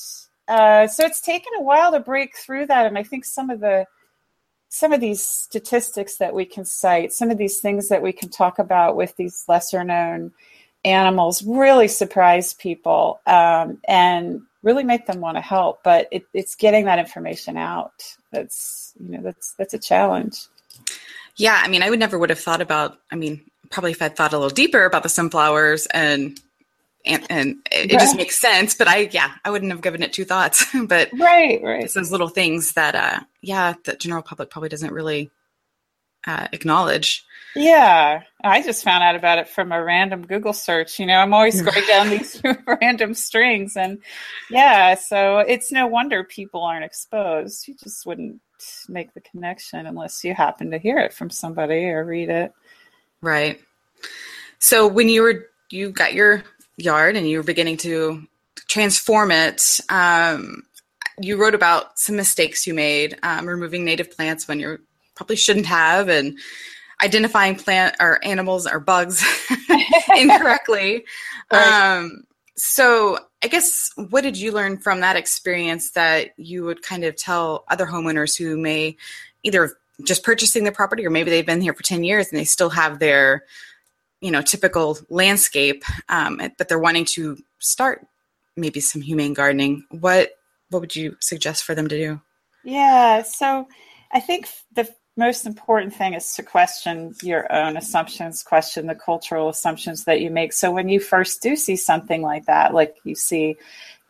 uh, 0.48 0.86
so 0.86 1.04
it's 1.04 1.20
taken 1.20 1.52
a 1.58 1.62
while 1.62 1.90
to 1.90 1.98
break 1.98 2.36
through 2.36 2.66
that. 2.66 2.86
And 2.86 2.96
i 2.96 3.02
think 3.02 3.24
some 3.24 3.50
of 3.50 3.60
the 3.60 3.86
some 4.68 4.92
of 4.92 5.00
these 5.00 5.22
statistics 5.22 6.16
that 6.18 6.34
we 6.34 6.44
can 6.44 6.64
cite 6.64 7.12
some 7.12 7.30
of 7.30 7.38
these 7.38 7.60
things 7.60 7.88
that 7.88 8.02
we 8.02 8.12
can 8.12 8.28
talk 8.28 8.58
about 8.58 8.96
with 8.96 9.14
these 9.16 9.44
lesser 9.48 9.84
known 9.84 10.32
animals 10.84 11.42
really 11.44 11.88
surprise 11.88 12.52
people 12.54 13.20
um, 13.26 13.78
and 13.88 14.42
really 14.66 14.84
make 14.84 15.06
them 15.06 15.20
want 15.20 15.36
to 15.36 15.40
help. 15.40 15.82
But 15.82 16.08
it, 16.10 16.26
it's 16.34 16.54
getting 16.56 16.84
that 16.84 16.98
information 16.98 17.56
out. 17.56 17.92
That's 18.32 18.92
you 19.00 19.16
know 19.16 19.22
that's 19.22 19.54
that's 19.56 19.72
a 19.72 19.78
challenge. 19.78 20.46
Yeah, 21.36 21.60
I 21.62 21.68
mean, 21.68 21.82
I 21.82 21.88
would 21.88 21.98
never 21.98 22.18
would 22.18 22.30
have 22.30 22.40
thought 22.40 22.60
about. 22.60 22.98
I 23.10 23.16
mean, 23.16 23.42
probably 23.70 23.92
if 23.92 24.02
I'd 24.02 24.16
thought 24.16 24.32
a 24.32 24.38
little 24.38 24.50
deeper 24.50 24.84
about 24.84 25.02
the 25.02 25.08
sunflowers 25.08 25.86
and 25.86 26.38
and, 27.06 27.24
and 27.30 27.56
it, 27.70 27.92
it, 27.92 28.00
just 28.00 28.16
makes 28.16 28.38
sense. 28.38 28.74
But 28.74 28.88
I, 28.88 29.08
yeah, 29.12 29.32
I 29.44 29.50
wouldn't 29.50 29.70
have 29.70 29.80
given 29.80 30.02
it 30.02 30.12
two 30.12 30.24
thoughts. 30.24 30.66
but 30.86 31.08
right, 31.14 31.62
right, 31.62 31.84
it's 31.84 31.94
those 31.94 32.10
little 32.10 32.28
things 32.28 32.72
that, 32.72 32.96
uh, 32.96 33.20
yeah, 33.42 33.74
the 33.84 33.94
general 33.94 34.22
public 34.22 34.50
probably 34.50 34.68
doesn't 34.68 34.92
really 34.92 35.30
uh, 36.26 36.48
acknowledge. 36.52 37.24
Yeah, 37.54 38.22
I 38.44 38.60
just 38.60 38.84
found 38.84 39.02
out 39.02 39.16
about 39.16 39.38
it 39.38 39.48
from 39.48 39.72
a 39.72 39.82
random 39.82 40.26
Google 40.26 40.52
search. 40.52 40.98
You 40.98 41.06
know, 41.06 41.16
I'm 41.16 41.32
always 41.32 41.62
going 41.62 41.86
down 41.86 42.10
these 42.10 42.42
random 42.80 43.14
strings, 43.14 43.76
and 43.76 43.98
yeah, 44.50 44.94
so 44.94 45.38
it's 45.38 45.72
no 45.72 45.86
wonder 45.86 46.22
people 46.22 46.62
aren't 46.62 46.84
exposed. 46.84 47.66
You 47.66 47.74
just 47.74 48.04
wouldn't 48.04 48.40
make 48.88 49.14
the 49.14 49.20
connection 49.20 49.86
unless 49.86 50.22
you 50.22 50.34
happen 50.34 50.70
to 50.70 50.78
hear 50.78 50.98
it 50.98 51.12
from 51.12 51.30
somebody 51.30 51.86
or 51.86 52.04
read 52.04 52.28
it. 52.28 52.52
Right. 53.22 53.60
So 54.58 54.86
when 54.86 55.08
you 55.08 55.22
were 55.22 55.46
you 55.70 55.90
got 55.90 56.14
your 56.14 56.42
yard 56.76 57.16
and 57.16 57.28
you 57.28 57.38
were 57.38 57.44
beginning 57.44 57.78
to 57.78 58.26
transform 58.68 59.30
it, 59.30 59.80
um, 59.88 60.62
you 61.20 61.36
wrote 61.40 61.54
about 61.54 61.98
some 61.98 62.16
mistakes 62.16 62.66
you 62.66 62.74
made 62.74 63.18
um, 63.22 63.46
removing 63.46 63.84
native 63.84 64.10
plants 64.10 64.46
when 64.46 64.60
you 64.60 64.78
probably 65.16 65.36
shouldn't 65.36 65.66
have, 65.66 66.08
and 66.08 66.38
identifying 67.02 67.56
plant 67.56 67.96
or 68.00 68.24
animals 68.24 68.66
or 68.66 68.78
bugs 68.80 69.24
incorrectly. 70.16 71.04
Right. 71.52 71.96
Um, 71.96 72.24
so, 72.56 73.18
I 73.42 73.48
guess 73.48 73.90
what 73.96 74.22
did 74.22 74.38
you 74.38 74.52
learn 74.52 74.78
from 74.78 75.00
that 75.00 75.16
experience 75.16 75.90
that 75.90 76.30
you 76.38 76.64
would 76.64 76.82
kind 76.82 77.04
of 77.04 77.16
tell 77.16 77.64
other 77.68 77.86
homeowners 77.86 78.36
who 78.36 78.56
may 78.56 78.96
either 79.42 79.76
just 80.04 80.22
purchasing 80.22 80.64
the 80.64 80.72
property 80.72 81.06
or 81.06 81.10
maybe 81.10 81.30
they've 81.30 81.46
been 81.46 81.60
here 81.60 81.74
for 81.74 81.82
10 81.82 82.04
years 82.04 82.28
and 82.28 82.38
they 82.38 82.44
still 82.44 82.70
have 82.70 82.98
their 82.98 83.44
you 84.20 84.30
know 84.30 84.42
typical 84.42 84.98
landscape 85.08 85.84
um, 86.08 86.40
but 86.58 86.68
they're 86.68 86.78
wanting 86.78 87.04
to 87.04 87.36
start 87.58 88.06
maybe 88.56 88.80
some 88.80 89.00
humane 89.00 89.34
gardening 89.34 89.84
what 89.90 90.30
what 90.70 90.80
would 90.80 90.96
you 90.96 91.16
suggest 91.20 91.64
for 91.64 91.74
them 91.74 91.88
to 91.88 91.96
do 91.96 92.20
yeah 92.64 93.22
so 93.22 93.66
i 94.12 94.20
think 94.20 94.48
the 94.72 94.88
most 95.16 95.46
important 95.46 95.94
thing 95.94 96.14
is 96.14 96.34
to 96.34 96.42
question 96.42 97.14
your 97.22 97.50
own 97.52 97.76
assumptions 97.76 98.42
question 98.42 98.86
the 98.86 98.94
cultural 98.94 99.48
assumptions 99.48 100.04
that 100.04 100.20
you 100.20 100.30
make 100.30 100.52
so 100.52 100.70
when 100.70 100.88
you 100.88 101.00
first 101.00 101.42
do 101.42 101.56
see 101.56 101.76
something 101.76 102.22
like 102.22 102.44
that 102.46 102.74
like 102.74 102.96
you 103.04 103.14
see 103.14 103.56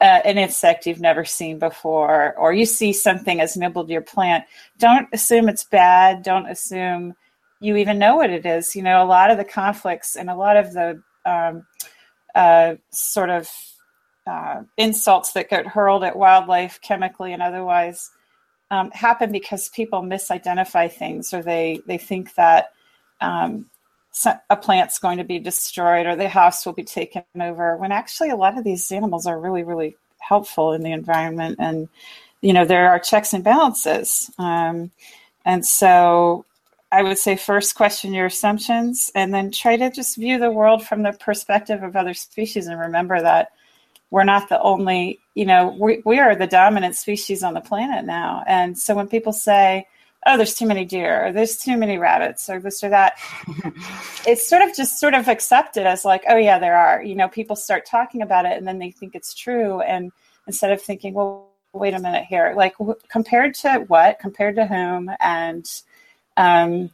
uh, 0.01 0.21
an 0.25 0.37
insect 0.37 0.87
you've 0.87 1.01
never 1.01 1.25
seen 1.25 1.59
before, 1.59 2.35
or 2.37 2.53
you 2.53 2.67
see 2.67 2.93
something 2.93 3.39
has 3.39 3.57
nibbled 3.57 3.89
your 3.89 4.03
plant, 4.03 4.45
don't 4.79 5.09
assume 5.13 5.49
it's 5.49 5.65
bad. 5.65 6.23
Don't 6.23 6.47
assume 6.47 7.15
you 7.61 7.77
even 7.77 7.99
know 7.99 8.17
what 8.17 8.31
it 8.31 8.45
is. 8.45 8.77
You 8.77 8.83
know, 8.83 9.03
a 9.03 9.07
lot 9.07 9.31
of 9.31 9.39
the 9.39 9.45
conflicts 9.45 10.17
and 10.17 10.29
a 10.29 10.37
lot 10.37 10.57
of 10.57 10.73
the 10.75 11.03
um, 11.25 11.67
uh, 12.35 12.75
sort 12.91 13.31
of 13.31 13.49
uh, 14.27 14.63
insults 14.77 15.33
that 15.33 15.49
get 15.49 15.67
hurled 15.67 16.05
at 16.05 16.17
wildlife 16.17 16.81
chemically 16.83 17.33
and 17.33 17.43
otherwise 17.43 18.11
um, 18.71 18.91
happen 18.91 19.31
because 19.33 19.69
people 19.71 20.03
misidentify 20.03 20.91
things 20.91 21.33
or 21.33 21.43
they, 21.43 21.81
they 21.87 21.99
think 21.99 22.35
that 22.35 22.73
um, 23.21 23.67
a 24.51 24.57
plant's 24.57 24.99
going 24.99 25.19
to 25.19 25.25
be 25.25 25.39
destroyed 25.39 26.07
or 26.07 26.17
the 26.17 26.29
house 26.29 26.65
will 26.65 26.73
be 26.73 26.85
taken 26.85 27.23
over 27.41 27.77
when 27.77 27.93
actually 27.93 28.31
a 28.31 28.37
lot 28.37 28.57
of 28.57 28.65
these 28.65 28.91
animals 28.91 29.27
are 29.27 29.39
really 29.39 29.63
really 29.63 29.95
helpful 30.19 30.73
in 30.73 30.83
the 30.83 30.93
environment 30.93 31.57
and 31.59 31.89
you 32.41 32.53
know 32.53 32.65
there 32.65 32.89
are 32.89 32.99
checks 32.99 33.33
and 33.33 33.45
balances. 33.45 34.31
Um, 34.39 34.91
and 35.45 35.65
so 35.65 36.45
i 36.93 37.03
would 37.03 37.17
say 37.17 37.37
first 37.37 37.75
question 37.75 38.13
your 38.13 38.27
assumptions 38.27 39.11
and 39.15 39.33
then 39.33 39.51
try 39.51 39.77
to 39.77 39.91
just 39.91 40.17
view 40.17 40.39
the 40.39 40.51
world 40.51 40.85
from 40.85 41.03
the 41.03 41.13
perspective 41.13 41.83
of 41.83 41.97
other 41.97 42.15
species 42.15 42.67
and 42.67 42.79
remember 42.79 43.21
that 43.21 43.53
we're 44.11 44.25
not 44.25 44.49
the 44.49 44.61
only 44.61 45.21
you 45.35 45.45
know 45.45 45.77
we, 45.79 46.03
we 46.05 46.19
are 46.19 46.35
the 46.35 46.47
dominant 46.47 46.97
species 46.97 47.43
on 47.43 47.55
the 47.55 47.61
planet 47.61 48.05
now 48.05 48.43
and 48.47 48.79
so 48.79 48.95
when 48.95 49.09
people 49.09 49.33
say 49.33 49.87
oh, 50.27 50.37
there's 50.37 50.55
too 50.55 50.67
many 50.67 50.85
deer, 50.85 51.27
or 51.27 51.33
there's 51.33 51.57
too 51.57 51.77
many 51.77 51.99
rabbits, 51.99 52.51
or 52.51 52.59
this 52.59 52.83
or 52.83 52.91
that. 52.91 53.15
it's 54.27 54.47
sort 54.47 54.63
of 54.63 54.75
just 54.75 54.99
sort 54.99 55.15
of 55.15 55.29
accepted 55.29 55.87
as 55.87 56.05
like, 56.05 56.25
oh 56.29 56.37
yeah, 56.37 56.59
there 56.59 56.77
are. 56.77 57.03
You 57.03 57.15
know, 57.15 57.29
people 57.29 57.57
start 57.57 57.87
talking 57.87 58.23
about 58.23 58.45
it, 58.45 58.57
and 58.59 58.67
then 58.67 58.79
they 58.79 58.91
think 58.91 59.15
it's 59.15 59.33
true, 59.33 59.81
and 59.81 60.11
instead 60.47 60.73
of 60.73 60.83
thinking, 60.83 61.15
well, 61.15 61.49
wait 61.73 61.95
a 61.95 61.99
minute 62.01 62.25
here, 62.25 62.53
like 62.57 62.75
compared 63.09 63.55
to 63.55 63.85
what, 63.87 64.19
compared 64.19 64.57
to 64.57 64.67
whom, 64.67 65.11
and 65.21 65.67
um, 66.37 66.91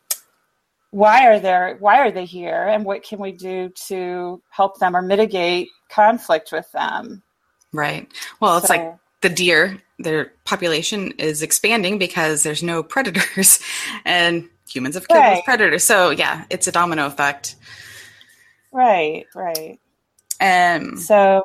why 0.93 1.27
are 1.27 1.41
there, 1.41 1.77
why 1.81 1.99
are 1.99 2.11
they 2.11 2.27
here, 2.27 2.69
and 2.69 2.85
what 2.85 3.03
can 3.03 3.19
we 3.19 3.33
do 3.33 3.71
to 3.89 4.41
help 4.51 4.79
them 4.79 4.95
or 4.95 5.03
mitigate 5.03 5.71
conflict 5.89 6.53
with 6.53 6.71
them? 6.73 7.23
Right. 7.73 8.07
Well, 8.41 8.59
it's 8.59 8.69
so, 8.69 8.75
like 8.75 8.99
the 9.23 9.31
deer, 9.31 9.83
their 9.99 10.33
population 10.45 11.13
is 11.13 11.43
expanding 11.43 11.99
because 11.99 12.43
there's 12.43 12.63
no 12.63 12.83
predators 12.83 13.61
and 14.05 14.49
humans 14.69 14.95
have 14.95 15.09
killed 15.09 15.21
right. 15.21 15.35
those 15.37 15.45
predators. 15.45 15.83
So 15.83 16.11
yeah, 16.11 16.45
it's 16.51 16.67
a 16.67 16.73
domino 16.73 17.07
effect. 17.07 17.57
Right, 18.71 19.27
right. 19.35 19.79
Um 20.41 20.99
so 20.99 21.43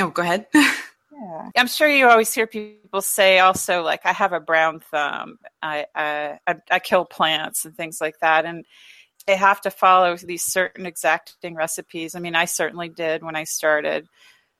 Oh, 0.00 0.08
go 0.08 0.22
ahead. 0.22 0.46
yeah. 1.20 1.50
I'm 1.56 1.66
sure 1.66 1.88
you 1.88 2.08
always 2.08 2.32
hear 2.32 2.46
people 2.46 3.00
say 3.00 3.38
also 3.38 3.82
like 3.82 4.00
I 4.04 4.12
have 4.12 4.32
a 4.32 4.40
brown 4.40 4.80
thumb. 4.80 5.38
I 5.62 5.86
I 5.94 6.38
I, 6.70 6.78
kill 6.78 7.04
plants 7.04 7.64
and 7.64 7.76
things 7.76 8.00
like 8.00 8.18
that 8.20 8.44
and 8.44 8.64
they 9.26 9.36
have 9.36 9.60
to 9.62 9.70
follow 9.70 10.16
these 10.16 10.44
certain 10.44 10.86
exacting 10.86 11.54
recipes. 11.54 12.14
I 12.14 12.20
mean, 12.20 12.34
I 12.34 12.44
certainly 12.44 12.88
did 12.88 13.22
when 13.22 13.36
I 13.36 13.44
started. 13.44 14.06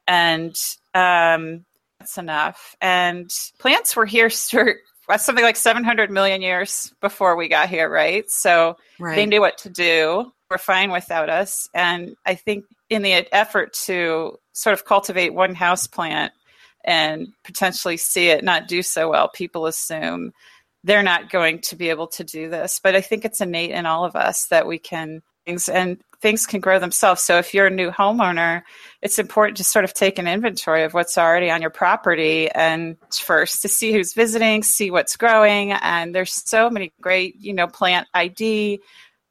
And 0.07 0.57
um 0.95 1.65
that's 1.99 2.19
enough. 2.19 2.77
And 2.81 3.31
plants 3.59 3.97
were 3.97 4.07
here 4.07 4.31
for 4.31 4.77
something 5.19 5.45
like 5.45 5.57
700 5.57 6.11
million 6.11 6.43
years 6.43 6.93
before 7.01 7.37
we 7.37 7.49
got 7.49 7.69
here, 7.69 7.91
right? 7.91 8.29
So 8.31 8.77
right. 8.99 9.17
they 9.17 9.27
knew 9.27 9.41
what 9.41 9.59
to 9.59 9.71
do. 9.71 10.33
We're 10.51 10.59
fine 10.59 10.91
without 10.91 11.31
us. 11.31 11.69
And 11.75 12.17
I 12.25 12.35
think 12.35 12.65
in 12.91 13.03
the 13.03 13.13
effort 13.35 13.73
to 13.85 14.39
sort 14.53 14.75
of 14.75 14.85
cultivate 14.85 15.35
one 15.35 15.55
house 15.55 15.87
plant 15.87 16.33
and 16.85 17.33
potentially 17.45 17.97
see 17.97 18.29
it 18.29 18.45
not 18.45 18.69
do 18.69 18.83
so 18.83 19.11
well, 19.11 19.29
people 19.29 19.67
assume 19.67 20.33
they're 20.85 21.03
not 21.03 21.31
going 21.31 21.61
to 21.61 21.77
be 21.77 21.89
able 21.89 22.07
to 22.09 22.25
do 22.25 22.51
this. 22.51 22.81
But 22.83 22.95
I 22.95 23.01
think 23.01 23.25
it's 23.25 23.41
innate 23.41 23.71
in 23.71 23.87
all 23.87 24.05
of 24.05 24.15
us 24.15 24.47
that 24.47 24.67
we 24.67 24.79
can 24.79 25.23
things 25.47 25.69
and 25.69 26.03
things 26.21 26.47
can 26.47 26.61
grow 26.61 26.79
themselves. 26.79 27.23
So 27.23 27.39
if 27.39 27.53
you're 27.53 27.67
a 27.67 27.71
new 27.71 27.91
homeowner, 27.91 28.63
it's 29.03 29.19
important 29.19 29.59
to 29.59 29.65
sort 29.65 29.85
of 29.85 29.93
take 29.93 30.19
an 30.19 30.27
inventory 30.27 30.85
of 30.85 30.95
what's 30.95 31.19
already 31.19 31.51
on 31.51 31.61
your 31.61 31.71
property 31.71 32.51
and 32.51 32.97
first 33.13 33.61
to 33.63 33.69
see 33.69 33.93
who's 33.93 34.15
visiting, 34.15 34.63
see 34.63 34.91
what's 34.91 35.17
growing. 35.17 35.73
And 35.73 36.15
there's 36.15 36.33
so 36.33 36.71
many 36.71 36.93
great, 37.01 37.37
you 37.37 37.53
know, 37.53 37.67
plant 37.67 38.09
ID, 38.15 38.81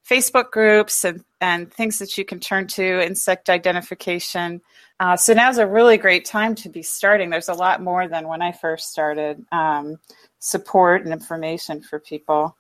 Facebook 0.08 0.52
groups 0.52 1.04
and, 1.04 1.24
and 1.42 1.74
things 1.74 1.98
that 2.00 2.18
you 2.18 2.26
can 2.26 2.40
turn 2.40 2.68
to, 2.68 3.04
insect 3.04 3.50
identification. 3.50 4.62
Uh, 5.04 5.18
so 5.18 5.34
now's 5.34 5.58
a 5.58 5.68
really 5.68 5.98
great 5.98 6.24
time 6.24 6.56
to 6.56 6.70
be 6.70 6.82
starting. 6.82 7.30
There's 7.30 7.50
a 7.50 7.54
lot 7.54 7.82
more 7.82 8.08
than 8.08 8.26
when 8.26 8.42
I 8.42 8.54
first 8.54 8.90
started 8.90 9.46
um, 9.52 10.00
support 10.40 11.04
and 11.04 11.12
information 11.12 11.82
for 11.82 12.00
people. 12.00 12.56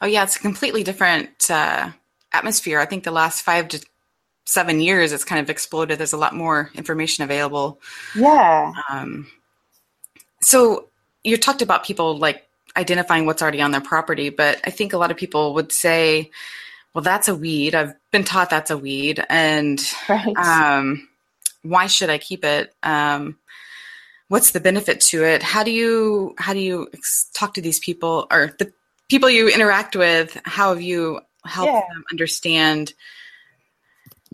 Oh 0.00 0.06
yeah, 0.06 0.22
it's 0.22 0.36
a 0.36 0.38
completely 0.38 0.84
different 0.84 1.50
uh, 1.50 1.90
atmosphere. 2.32 2.80
I 2.80 2.86
think 2.86 3.04
the 3.04 3.10
last 3.10 3.42
five 3.42 3.68
to 3.68 3.86
seven 4.46 4.80
years, 4.80 5.12
it's 5.12 5.22
kind 5.22 5.38
of 5.38 5.50
exploded. 5.50 5.98
There's 5.98 6.14
a 6.14 6.16
lot 6.16 6.34
more 6.34 6.70
information 6.74 7.24
available. 7.24 7.78
Yeah. 8.14 8.72
Um, 8.88 9.26
so 10.40 10.88
you 11.24 11.36
talked 11.36 11.60
about 11.60 11.84
people 11.84 12.16
like 12.16 12.48
identifying 12.74 13.26
what's 13.26 13.42
already 13.42 13.60
on 13.60 13.70
their 13.70 13.82
property, 13.82 14.30
but 14.30 14.62
I 14.64 14.70
think 14.70 14.94
a 14.94 14.98
lot 14.98 15.10
of 15.10 15.18
people 15.18 15.52
would 15.52 15.70
say, 15.70 16.30
well, 16.94 17.02
that's 17.02 17.28
a 17.28 17.34
weed. 17.34 17.74
I've 17.74 17.92
been 18.12 18.24
taught 18.24 18.48
that's 18.48 18.70
a 18.70 18.78
weed. 18.78 19.22
And 19.28 19.78
right. 20.08 20.34
um, 20.38 21.06
why 21.62 21.86
should 21.86 22.10
I 22.10 22.18
keep 22.18 22.44
it? 22.44 22.74
Um, 22.82 23.38
what's 24.28 24.52
the 24.52 24.60
benefit 24.60 25.00
to 25.00 25.24
it? 25.24 25.42
How 25.42 25.62
do 25.62 25.70
you, 25.70 26.34
how 26.38 26.52
do 26.52 26.58
you 26.58 26.88
talk 27.34 27.54
to 27.54 27.62
these 27.62 27.78
people 27.78 28.26
or 28.30 28.54
the 28.58 28.72
people 29.08 29.30
you 29.30 29.48
interact 29.48 29.96
with? 29.96 30.38
How 30.44 30.70
have 30.70 30.82
you 30.82 31.20
helped 31.44 31.72
yeah. 31.72 31.80
them 31.92 32.04
understand 32.10 32.94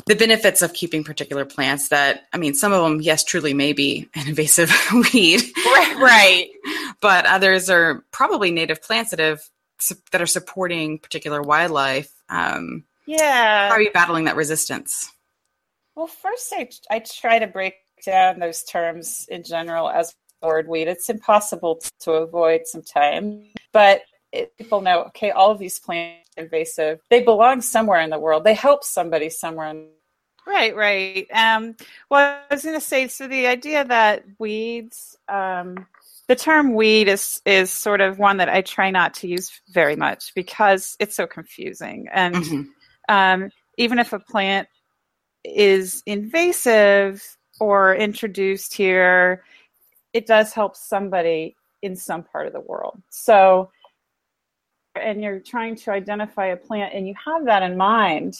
the 0.07 0.15
benefits 0.15 0.63
of 0.63 0.73
keeping 0.73 1.05
particular 1.05 1.45
plants 1.45 1.89
that 1.89 2.27
i 2.33 2.39
mean 2.39 2.55
some 2.55 2.73
of 2.73 2.83
them 2.83 3.01
yes 3.01 3.25
truly 3.25 3.55
may 3.55 3.73
be 3.73 4.09
an 4.15 4.29
invasive 4.29 4.73
weed 5.13 5.43
right, 5.57 5.97
right 5.99 6.49
but 7.01 7.27
others 7.27 7.71
are 7.71 8.05
probably 8.11 8.51
native 8.51 8.83
plants 8.83 9.11
that 9.11 9.21
have 9.21 9.43
that 10.11 10.21
are 10.21 10.27
supporting 10.27 10.99
particular 10.99 11.41
wildlife 11.41 12.13
um, 12.29 12.85
yeah 13.07 13.69
how 13.69 13.75
are 13.75 13.81
you 13.81 13.93
battling 13.93 14.25
that 14.25 14.37
resistance 14.37 15.13
well 15.99 16.07
first 16.07 16.53
I, 16.57 16.69
I 16.91 16.99
try 17.01 17.39
to 17.39 17.47
break 17.47 17.75
down 18.07 18.39
those 18.39 18.63
terms 18.63 19.27
in 19.29 19.43
general 19.43 19.91
as 19.91 20.15
word 20.43 20.69
weed 20.69 20.89
it's 20.89 21.11
impossible 21.11 21.81
to 22.01 22.13
avoid 22.13 22.67
sometimes 22.67 23.45
but 23.73 24.03
it, 24.33 24.57
people 24.57 24.81
know 24.81 25.03
okay 25.05 25.31
all 25.31 25.51
of 25.51 25.59
these 25.59 25.79
plants 25.79 26.29
invasive. 26.39 27.01
They 27.11 27.23
belong 27.23 27.61
somewhere 27.61 28.01
in 28.01 28.11
the 28.11 28.19
world. 28.19 28.45
They 28.45 28.55
help 28.55 28.85
somebody 28.85 29.29
somewhere. 29.29 29.69
In- 29.69 29.89
right, 30.47 30.75
right. 30.75 31.27
Um, 31.33 31.77
well, 32.09 32.41
I 32.51 32.55
was 32.55 32.65
going 32.65 32.77
to 32.77 32.85
say, 32.85 33.09
so 33.09 33.29
the 33.29 33.47
idea 33.47 33.85
that 33.85 34.25
weeds, 34.39 35.17
um, 35.29 35.87
the 36.29 36.37
term 36.37 36.75
weed 36.75 37.09
is 37.09 37.41
is 37.45 37.71
sort 37.71 38.01
of 38.01 38.19
one 38.19 38.37
that 38.37 38.49
I 38.49 38.63
try 38.63 38.91
not 38.91 39.15
to 39.15 39.29
use 39.29 39.61
very 39.71 39.97
much 39.97 40.35
because 40.35 40.97
it's 41.01 41.17
so 41.17 41.27
confusing. 41.27 42.09
And 42.13 42.35
mm-hmm. 42.35 42.63
um, 43.09 43.51
even 43.79 43.99
if 43.99 44.13
a 44.13 44.19
plant 44.19 44.69
is 45.55 46.03
invasive 46.07 47.23
or 47.61 47.95
introduced 47.95 48.75
here, 48.75 49.45
it 50.13 50.27
does 50.27 50.53
help 50.53 50.77
somebody 50.77 51.57
in 51.83 51.95
some 51.97 52.23
part 52.23 52.47
of 52.47 52.53
the 52.53 52.61
world. 52.61 53.01
So 53.11 53.71
and 54.97 55.23
you're 55.23 55.41
trying 55.41 55.77
to 55.77 55.91
identify 55.91 56.47
a 56.47 56.57
plant 56.57 56.95
and 56.95 57.07
you 57.07 57.15
have 57.25 57.45
that 57.45 57.63
in 57.63 57.77
mind, 57.77 58.37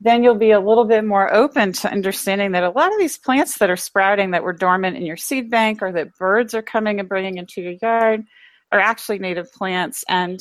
then 0.00 0.24
you'll 0.24 0.34
be 0.34 0.52
a 0.52 0.60
little 0.60 0.84
bit 0.84 1.04
more 1.04 1.32
open 1.32 1.72
to 1.72 1.90
understanding 1.90 2.52
that 2.52 2.64
a 2.64 2.70
lot 2.70 2.92
of 2.92 2.98
these 2.98 3.18
plants 3.18 3.58
that 3.58 3.70
are 3.70 3.76
sprouting 3.76 4.30
that 4.30 4.42
were 4.42 4.52
dormant 4.52 4.96
in 4.96 5.04
your 5.04 5.16
seed 5.16 5.50
bank 5.50 5.82
or 5.82 5.92
that 5.92 6.16
birds 6.16 6.54
are 6.54 6.62
coming 6.62 7.00
and 7.00 7.08
bringing 7.08 7.36
into 7.36 7.60
your 7.60 7.74
yard 7.82 8.24
are 8.72 8.80
actually 8.80 9.18
native 9.18 9.52
plants. 9.52 10.04
And 10.08 10.40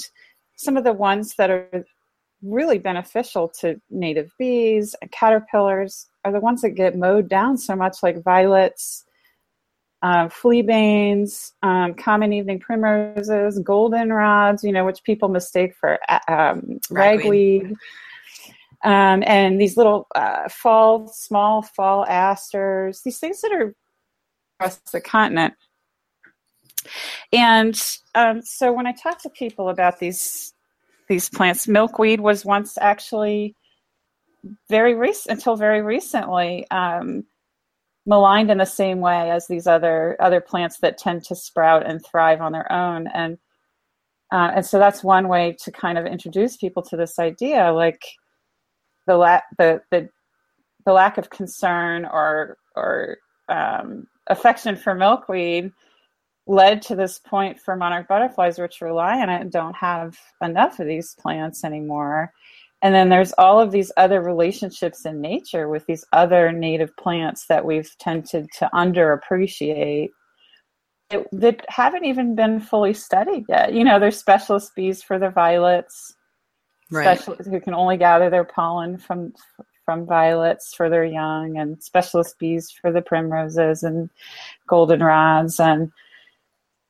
some 0.56 0.78
of 0.78 0.84
the 0.84 0.94
ones 0.94 1.36
that 1.38 1.50
are 1.50 1.86
really 2.42 2.80
beneficial 2.80 3.50
to 3.62 3.80
native 3.90 4.32
bees 4.38 4.96
and 5.02 5.12
caterpillars 5.12 6.08
are 6.24 6.32
the 6.32 6.40
ones 6.40 6.62
that 6.62 6.72
get 6.72 6.98
mowed 6.98 7.30
down 7.30 7.58
so 7.58 7.76
much, 7.76 8.02
like 8.02 8.24
violets, 8.24 9.06
uh, 10.02 10.28
fleabanes, 10.28 11.52
um, 11.64 11.94
common 11.94 12.32
evening 12.32 12.60
primroses, 12.60 13.60
goldenrods, 13.60 14.64
you 14.64 14.72
know, 14.72 14.86
which 14.86 15.04
people 15.04 15.28
mistake 15.28 15.76
for 15.76 16.00
um, 16.28 16.80
ragweed. 16.90 17.64
ragweed 17.64 17.78
um, 18.84 19.24
and 19.26 19.60
these 19.60 19.76
little 19.76 20.08
uh, 20.16 20.48
fall, 20.48 21.08
small 21.08 21.62
fall 21.62 22.06
asters, 22.06 23.02
these 23.02 23.20
things 23.20 23.42
that 23.42 23.52
are 23.52 23.76
across 24.60 24.78
the 24.92 25.02
continent. 25.02 25.54
And 27.34 27.80
um, 28.16 28.42
so 28.42 28.72
when 28.72 28.88
I 28.88 28.94
talk 28.94 29.22
to 29.24 29.30
people 29.30 29.70
about 29.70 30.00
these 30.00 30.54
these 31.10 31.30
plants, 31.30 31.68
milkweed 31.68 32.22
was 32.22 32.46
once 32.46 32.78
actually 32.80 33.56
very 34.70 34.94
recent 34.94 35.38
until 35.38 35.58
very 35.58 35.82
recently 35.82 36.70
um, 36.72 37.26
maligned 38.06 38.50
in 38.50 38.60
the 38.60 38.66
same 38.66 39.00
way 39.02 39.32
as 39.32 39.48
these 39.48 39.68
other 39.68 40.16
other 40.20 40.40
plants 40.40 40.78
that 40.80 40.98
tend 40.98 41.24
to 41.26 41.36
sprout 41.36 41.86
and 41.86 42.06
thrive 42.06 42.42
on 42.42 42.52
their 42.52 42.72
own. 42.72 43.08
And 43.08 43.38
uh, 44.32 44.52
and 44.56 44.66
so 44.66 44.78
that's 44.78 45.04
one 45.04 45.28
way 45.28 45.58
to 45.64 45.72
kind 45.72 45.98
of 45.98 46.06
introduce 46.06 46.56
people 46.56 46.84
to 46.84 46.96
this 46.96 47.18
idea 47.20 47.74
like 47.74 48.06
the 49.08 49.16
la- 49.16 49.42
the, 49.58 49.82
the 49.92 50.10
the 50.86 50.94
lack 50.94 51.18
of 51.18 51.32
concern 51.32 52.06
or 52.06 52.58
or 52.76 53.18
um, 53.50 54.08
affection 54.28 54.76
for 54.76 54.94
milkweed 54.94 55.72
led 56.50 56.82
to 56.82 56.96
this 56.96 57.20
point 57.20 57.60
for 57.60 57.76
monarch 57.76 58.08
butterflies, 58.08 58.58
which 58.58 58.82
rely 58.82 59.22
on 59.22 59.30
it 59.30 59.40
and 59.40 59.52
don't 59.52 59.76
have 59.76 60.18
enough 60.42 60.80
of 60.80 60.88
these 60.88 61.14
plants 61.14 61.64
anymore. 61.64 62.34
And 62.82 62.96
then 62.96 63.10
there's 63.10 63.34
all 63.38 63.60
of 63.60 63.72
these 63.72 63.92
other 63.98 64.22
relationships 64.22 65.06
in 65.06 65.22
nature 65.22 65.70
with 65.70 65.86
these 65.86 66.04
other 66.12 66.52
native 66.52 66.96
plants 66.98 67.46
that 67.50 67.64
we've 67.64 67.96
tended 68.00 68.50
to 68.58 68.70
underappreciate 68.74 70.10
that 71.32 71.66
haven't 71.70 72.06
even 72.06 72.36
been 72.36 72.60
fully 72.60 72.94
studied 72.94 73.46
yet. 73.48 73.74
You 73.74 73.84
know, 73.84 74.00
there's 74.00 74.18
specialist 74.18 74.74
bees 74.76 75.04
for 75.04 75.20
the 75.20 75.30
violets, 75.30 76.16
right. 76.90 77.20
who 77.20 77.60
can 77.60 77.76
only 77.76 77.98
gather 77.98 78.30
their 78.30 78.44
pollen 78.44 78.98
from 78.98 79.34
from 79.86 80.06
violets 80.06 80.74
for 80.74 80.90
their 80.90 81.06
young, 81.06 81.58
and 81.58 81.82
specialist 81.84 82.40
bees 82.40 82.72
for 82.72 82.92
the 82.92 83.02
primroses 83.02 83.84
and 83.84 84.10
goldenrods, 84.70 85.60
and 85.60 85.92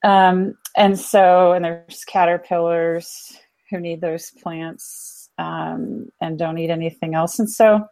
um, 0.03 0.55
and 0.75 0.99
so 0.99 1.53
and 1.53 1.65
there's 1.65 2.03
caterpillars 2.05 3.37
who 3.69 3.79
need 3.79 4.01
those 4.01 4.31
plants 4.31 5.29
um, 5.37 6.09
and 6.21 6.39
don't 6.39 6.57
eat 6.57 6.69
anything 6.69 7.15
else, 7.15 7.39
and 7.39 7.49
so 7.49 7.85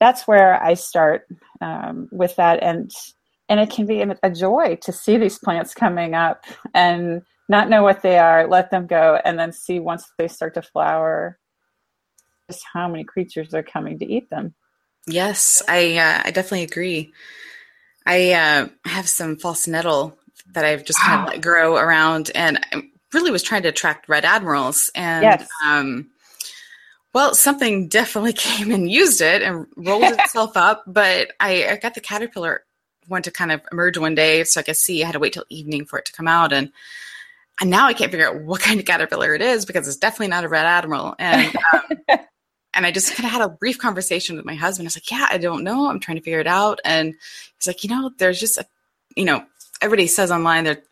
that's 0.00 0.26
where 0.26 0.62
I 0.62 0.74
start 0.74 1.26
um, 1.60 2.08
with 2.12 2.36
that, 2.36 2.62
and 2.62 2.90
and 3.48 3.60
it 3.60 3.70
can 3.70 3.86
be 3.86 4.04
a 4.22 4.30
joy 4.30 4.76
to 4.82 4.92
see 4.92 5.16
these 5.16 5.38
plants 5.38 5.74
coming 5.74 6.14
up 6.14 6.44
and 6.74 7.22
not 7.48 7.68
know 7.68 7.82
what 7.82 8.02
they 8.02 8.18
are, 8.18 8.48
let 8.48 8.70
them 8.70 8.86
go, 8.86 9.20
and 9.24 9.38
then 9.38 9.52
see 9.52 9.78
once 9.78 10.04
they 10.18 10.26
start 10.26 10.54
to 10.54 10.62
flower 10.62 11.38
just 12.50 12.64
how 12.72 12.88
many 12.88 13.04
creatures 13.04 13.54
are 13.54 13.62
coming 13.62 13.98
to 13.98 14.04
eat 14.04 14.28
them. 14.30 14.54
Yes, 15.06 15.62
I 15.68 15.96
uh, 15.96 16.22
I 16.24 16.30
definitely 16.30 16.64
agree. 16.64 17.12
I 18.04 18.32
uh, 18.32 18.68
have 18.84 19.08
some 19.08 19.36
false 19.36 19.66
nettle 19.66 20.18
that 20.52 20.64
I've 20.64 20.84
just 20.84 21.00
kind 21.00 21.22
of 21.22 21.28
let 21.28 21.42
grow 21.42 21.76
around, 21.76 22.30
and 22.34 22.64
I 22.72 22.82
really 23.12 23.30
was 23.30 23.42
trying 23.42 23.62
to 23.62 23.68
attract 23.68 24.08
red 24.08 24.24
admirals, 24.24 24.90
and 24.94 25.22
yes. 25.22 25.48
um, 25.64 26.10
well, 27.14 27.34
something 27.34 27.88
definitely 27.88 28.32
came 28.34 28.70
and 28.70 28.90
used 28.90 29.20
it 29.20 29.42
and 29.42 29.66
rolled 29.76 30.02
itself 30.20 30.56
up. 30.56 30.84
But 30.86 31.32
I, 31.40 31.66
I 31.66 31.76
got 31.76 31.94
the 31.94 32.00
caterpillar 32.00 32.62
one 33.08 33.22
to 33.22 33.30
kind 33.30 33.52
of 33.52 33.62
emerge 33.72 33.98
one 33.98 34.14
day, 34.14 34.44
so 34.44 34.60
I 34.60 34.64
could 34.64 34.76
see. 34.76 35.02
I 35.02 35.06
had 35.06 35.12
to 35.12 35.18
wait 35.18 35.32
till 35.32 35.44
evening 35.48 35.86
for 35.86 35.98
it 35.98 36.04
to 36.06 36.12
come 36.12 36.28
out, 36.28 36.52
and 36.52 36.70
and 37.60 37.70
now 37.70 37.86
I 37.86 37.94
can't 37.94 38.10
figure 38.10 38.28
out 38.28 38.42
what 38.42 38.60
kind 38.60 38.78
of 38.78 38.86
caterpillar 38.86 39.34
it 39.34 39.42
is 39.42 39.64
because 39.64 39.88
it's 39.88 39.96
definitely 39.96 40.28
not 40.28 40.44
a 40.44 40.48
red 40.48 40.66
admiral. 40.66 41.14
And 41.18 41.56
um, 41.72 41.82
and 42.74 42.84
I 42.84 42.90
just 42.90 43.14
kind 43.14 43.24
of 43.24 43.32
had 43.32 43.40
a 43.40 43.48
brief 43.48 43.78
conversation 43.78 44.36
with 44.36 44.44
my 44.44 44.54
husband. 44.54 44.86
I 44.86 44.88
was 44.88 44.96
like, 44.96 45.10
"Yeah, 45.10 45.26
I 45.30 45.38
don't 45.38 45.64
know. 45.64 45.88
I'm 45.88 46.00
trying 46.00 46.18
to 46.18 46.22
figure 46.22 46.40
it 46.40 46.46
out." 46.46 46.80
And 46.84 47.14
he's 47.58 47.66
like, 47.66 47.82
"You 47.82 47.90
know, 47.90 48.10
there's 48.18 48.38
just 48.38 48.58
a, 48.58 48.66
you 49.16 49.24
know, 49.24 49.44
everybody 49.82 50.06
says 50.06 50.30
online 50.30 50.64
that 50.64 50.84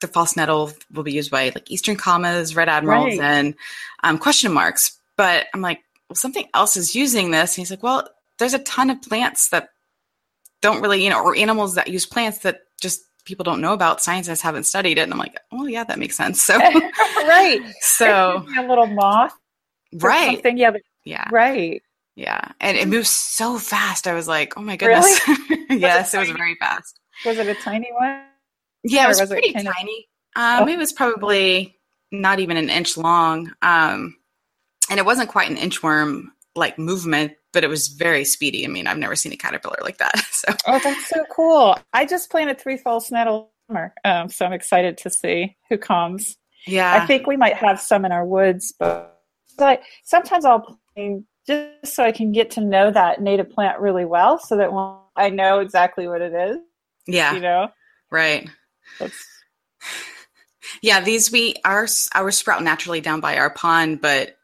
the 0.00 0.08
false 0.08 0.36
nettle 0.36 0.72
will 0.92 1.02
be 1.02 1.12
used 1.12 1.30
by 1.30 1.50
like 1.54 1.70
eastern 1.70 1.96
commas, 1.96 2.56
red 2.56 2.68
admirals, 2.68 3.18
right. 3.18 3.20
and 3.20 3.54
um, 4.02 4.18
question 4.18 4.52
marks." 4.52 4.98
But 5.16 5.46
I'm 5.54 5.60
like, 5.60 5.80
well, 6.08 6.16
something 6.16 6.48
else 6.54 6.76
is 6.76 6.94
using 6.94 7.30
this. 7.30 7.56
And 7.56 7.62
he's 7.62 7.70
like, 7.70 7.82
"Well, 7.82 8.08
there's 8.38 8.54
a 8.54 8.58
ton 8.60 8.90
of 8.90 9.00
plants 9.02 9.48
that 9.50 9.70
don't 10.60 10.80
really, 10.80 11.04
you 11.04 11.10
know, 11.10 11.22
or 11.22 11.36
animals 11.36 11.74
that 11.74 11.88
use 11.88 12.06
plants 12.06 12.38
that 12.38 12.62
just 12.80 13.02
people 13.24 13.44
don't 13.44 13.60
know 13.60 13.72
about. 13.72 14.02
Scientists 14.02 14.40
haven't 14.40 14.64
studied 14.64 14.98
it. 14.98 15.02
And 15.02 15.12
I'm 15.12 15.18
like, 15.18 15.38
oh 15.52 15.66
yeah, 15.66 15.84
that 15.84 15.98
makes 15.98 16.16
sense. 16.16 16.42
So 16.42 16.56
right. 17.16 17.60
So 17.80 18.44
a 18.58 18.62
little 18.62 18.86
moth. 18.86 19.34
Right. 19.92 20.36
Something. 20.36 20.58
Yeah. 20.58 20.72
Yeah. 21.04 21.28
Right. 21.30 21.82
Yeah. 22.16 22.52
And 22.60 22.76
it 22.76 22.88
moves 22.88 23.10
so 23.10 23.58
fast. 23.58 24.06
I 24.06 24.14
was 24.14 24.28
like, 24.28 24.56
oh 24.56 24.62
my 24.62 24.76
goodness. 24.76 25.20
Really? 25.28 25.66
yes, 25.80 26.14
it, 26.14 26.18
was 26.18 26.30
very 26.30 26.56
fast. 26.56 26.98
Was 27.24 27.38
it 27.38 27.46
a 27.48 27.54
tiny 27.54 27.90
one? 27.92 28.22
Yeah, 28.82 29.04
it 29.04 29.08
was, 29.08 29.20
was 29.20 29.30
pretty 29.30 29.48
it 29.48 29.64
tiny. 29.64 30.08
Of... 30.36 30.42
Um, 30.42 30.68
oh. 30.68 30.72
It 30.72 30.78
was 30.78 30.92
probably 30.92 31.78
not 32.12 32.40
even 32.40 32.56
an 32.56 32.70
inch 32.70 32.96
long. 32.96 33.52
Um, 33.62 34.16
and 34.90 34.98
it 34.98 35.06
wasn't 35.06 35.30
quite 35.30 35.50
an 35.50 35.56
inchworm 35.56 36.26
like 36.54 36.78
movement, 36.78 37.32
but 37.52 37.64
it 37.64 37.68
was 37.68 37.88
very 37.88 38.24
speedy. 38.24 38.64
I 38.64 38.68
mean, 38.68 38.86
I've 38.86 38.98
never 38.98 39.16
seen 39.16 39.32
a 39.32 39.36
caterpillar 39.36 39.78
like 39.82 39.98
that. 39.98 40.14
So 40.34 40.52
oh, 40.66 40.78
that's 40.84 41.08
so 41.08 41.24
cool! 41.30 41.78
I 41.94 42.04
just 42.04 42.30
planted 42.30 42.60
three 42.60 42.76
false 42.76 43.10
nettle 43.10 43.54
um, 44.04 44.28
so 44.28 44.44
I'm 44.44 44.52
excited 44.52 44.98
to 44.98 45.10
see 45.10 45.56
who 45.70 45.78
comes. 45.78 46.36
Yeah, 46.66 47.02
I 47.02 47.06
think 47.06 47.26
we 47.26 47.36
might 47.36 47.54
have 47.54 47.80
some 47.80 48.04
in 48.04 48.12
our 48.12 48.26
woods, 48.26 48.74
but, 48.78 49.10
sometimes 50.04 50.44
I'll 50.44 50.78
plant 50.94 51.24
just 51.46 51.94
so 51.94 52.04
I 52.04 52.12
can 52.12 52.32
get 52.32 52.50
to 52.52 52.60
know 52.60 52.90
that 52.90 53.20
native 53.20 53.50
plant 53.50 53.80
really 53.80 54.04
well, 54.04 54.38
so 54.38 54.56
that 54.56 54.70
I 55.16 55.30
know 55.30 55.60
exactly 55.60 56.08
what 56.08 56.20
it 56.20 56.32
is. 56.32 56.58
Yeah, 57.06 57.34
you 57.34 57.40
know, 57.40 57.68
right. 58.10 58.48
That's 58.98 59.26
yeah. 60.82 61.00
These 61.00 61.30
we 61.30 61.54
our 61.64 61.86
our 62.14 62.30
sprout 62.30 62.62
naturally 62.62 63.00
down 63.00 63.20
by 63.20 63.38
our 63.38 63.50
pond, 63.50 64.00
but 64.00 64.36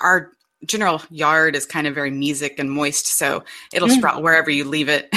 our 0.00 0.32
general 0.66 1.02
yard 1.10 1.56
is 1.56 1.66
kind 1.66 1.86
of 1.86 1.94
very 1.94 2.10
mesic 2.10 2.58
and 2.58 2.70
moist, 2.70 3.06
so 3.06 3.44
it'll 3.72 3.88
mm. 3.88 3.96
sprout 3.96 4.22
wherever 4.22 4.50
you 4.50 4.64
leave 4.64 4.88
it. 4.88 5.08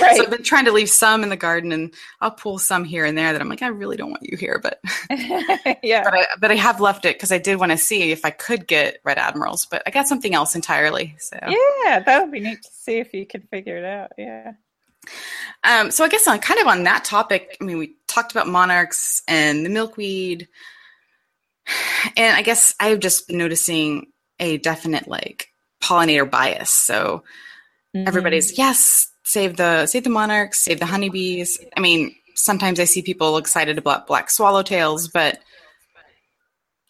Right. 0.00 0.16
so 0.16 0.24
I've 0.24 0.30
been 0.30 0.42
trying 0.42 0.66
to 0.66 0.72
leave 0.72 0.90
some 0.90 1.22
in 1.22 1.30
the 1.30 1.36
garden, 1.36 1.72
and 1.72 1.94
I'll 2.20 2.30
pull 2.30 2.58
some 2.58 2.84
here 2.84 3.04
and 3.04 3.16
there 3.16 3.32
that 3.32 3.40
I'm 3.40 3.48
like, 3.48 3.62
I 3.62 3.68
really 3.68 3.96
don't 3.96 4.10
want 4.10 4.22
you 4.22 4.36
here, 4.36 4.60
but 4.62 4.80
yeah. 5.82 6.04
But 6.04 6.14
I, 6.14 6.26
but 6.38 6.50
I 6.50 6.56
have 6.56 6.80
left 6.80 7.04
it 7.04 7.16
because 7.16 7.32
I 7.32 7.38
did 7.38 7.58
want 7.58 7.72
to 7.72 7.78
see 7.78 8.10
if 8.12 8.24
I 8.24 8.30
could 8.30 8.66
get 8.66 8.98
red 9.04 9.18
admirals, 9.18 9.66
but 9.66 9.82
I 9.86 9.90
got 9.90 10.08
something 10.08 10.34
else 10.34 10.54
entirely. 10.54 11.16
So 11.18 11.38
yeah, 11.42 12.00
that 12.00 12.22
would 12.22 12.32
be 12.32 12.40
neat 12.40 12.62
to 12.62 12.70
see 12.72 12.98
if 12.98 13.14
you 13.14 13.26
can 13.26 13.42
figure 13.42 13.78
it 13.78 13.84
out. 13.84 14.12
Yeah. 14.18 14.52
Um, 15.64 15.90
so 15.90 16.04
I 16.04 16.08
guess 16.08 16.26
on 16.26 16.38
kind 16.40 16.60
of 16.60 16.66
on 16.66 16.84
that 16.84 17.04
topic, 17.04 17.56
I 17.60 17.64
mean, 17.64 17.78
we 17.78 17.94
talked 18.08 18.32
about 18.32 18.48
monarchs 18.48 19.22
and 19.28 19.64
the 19.64 19.70
milkweed, 19.70 20.48
and 22.16 22.36
I 22.36 22.42
guess 22.42 22.74
I've 22.80 23.00
just 23.00 23.28
been 23.28 23.38
noticing 23.38 24.08
a 24.40 24.58
definite 24.58 25.06
like 25.06 25.48
pollinator 25.82 26.28
bias. 26.28 26.70
So 26.70 27.22
mm-hmm. 27.94 28.08
everybody's 28.08 28.58
yes, 28.58 29.08
save 29.24 29.56
the 29.56 29.86
save 29.86 30.04
the 30.04 30.10
monarchs, 30.10 30.58
save 30.58 30.80
the 30.80 30.86
honeybees. 30.86 31.58
I 31.76 31.80
mean, 31.80 32.14
sometimes 32.34 32.80
I 32.80 32.84
see 32.84 33.02
people 33.02 33.36
excited 33.36 33.78
about 33.78 34.06
black 34.06 34.28
swallowtails, 34.28 35.10
but 35.12 35.38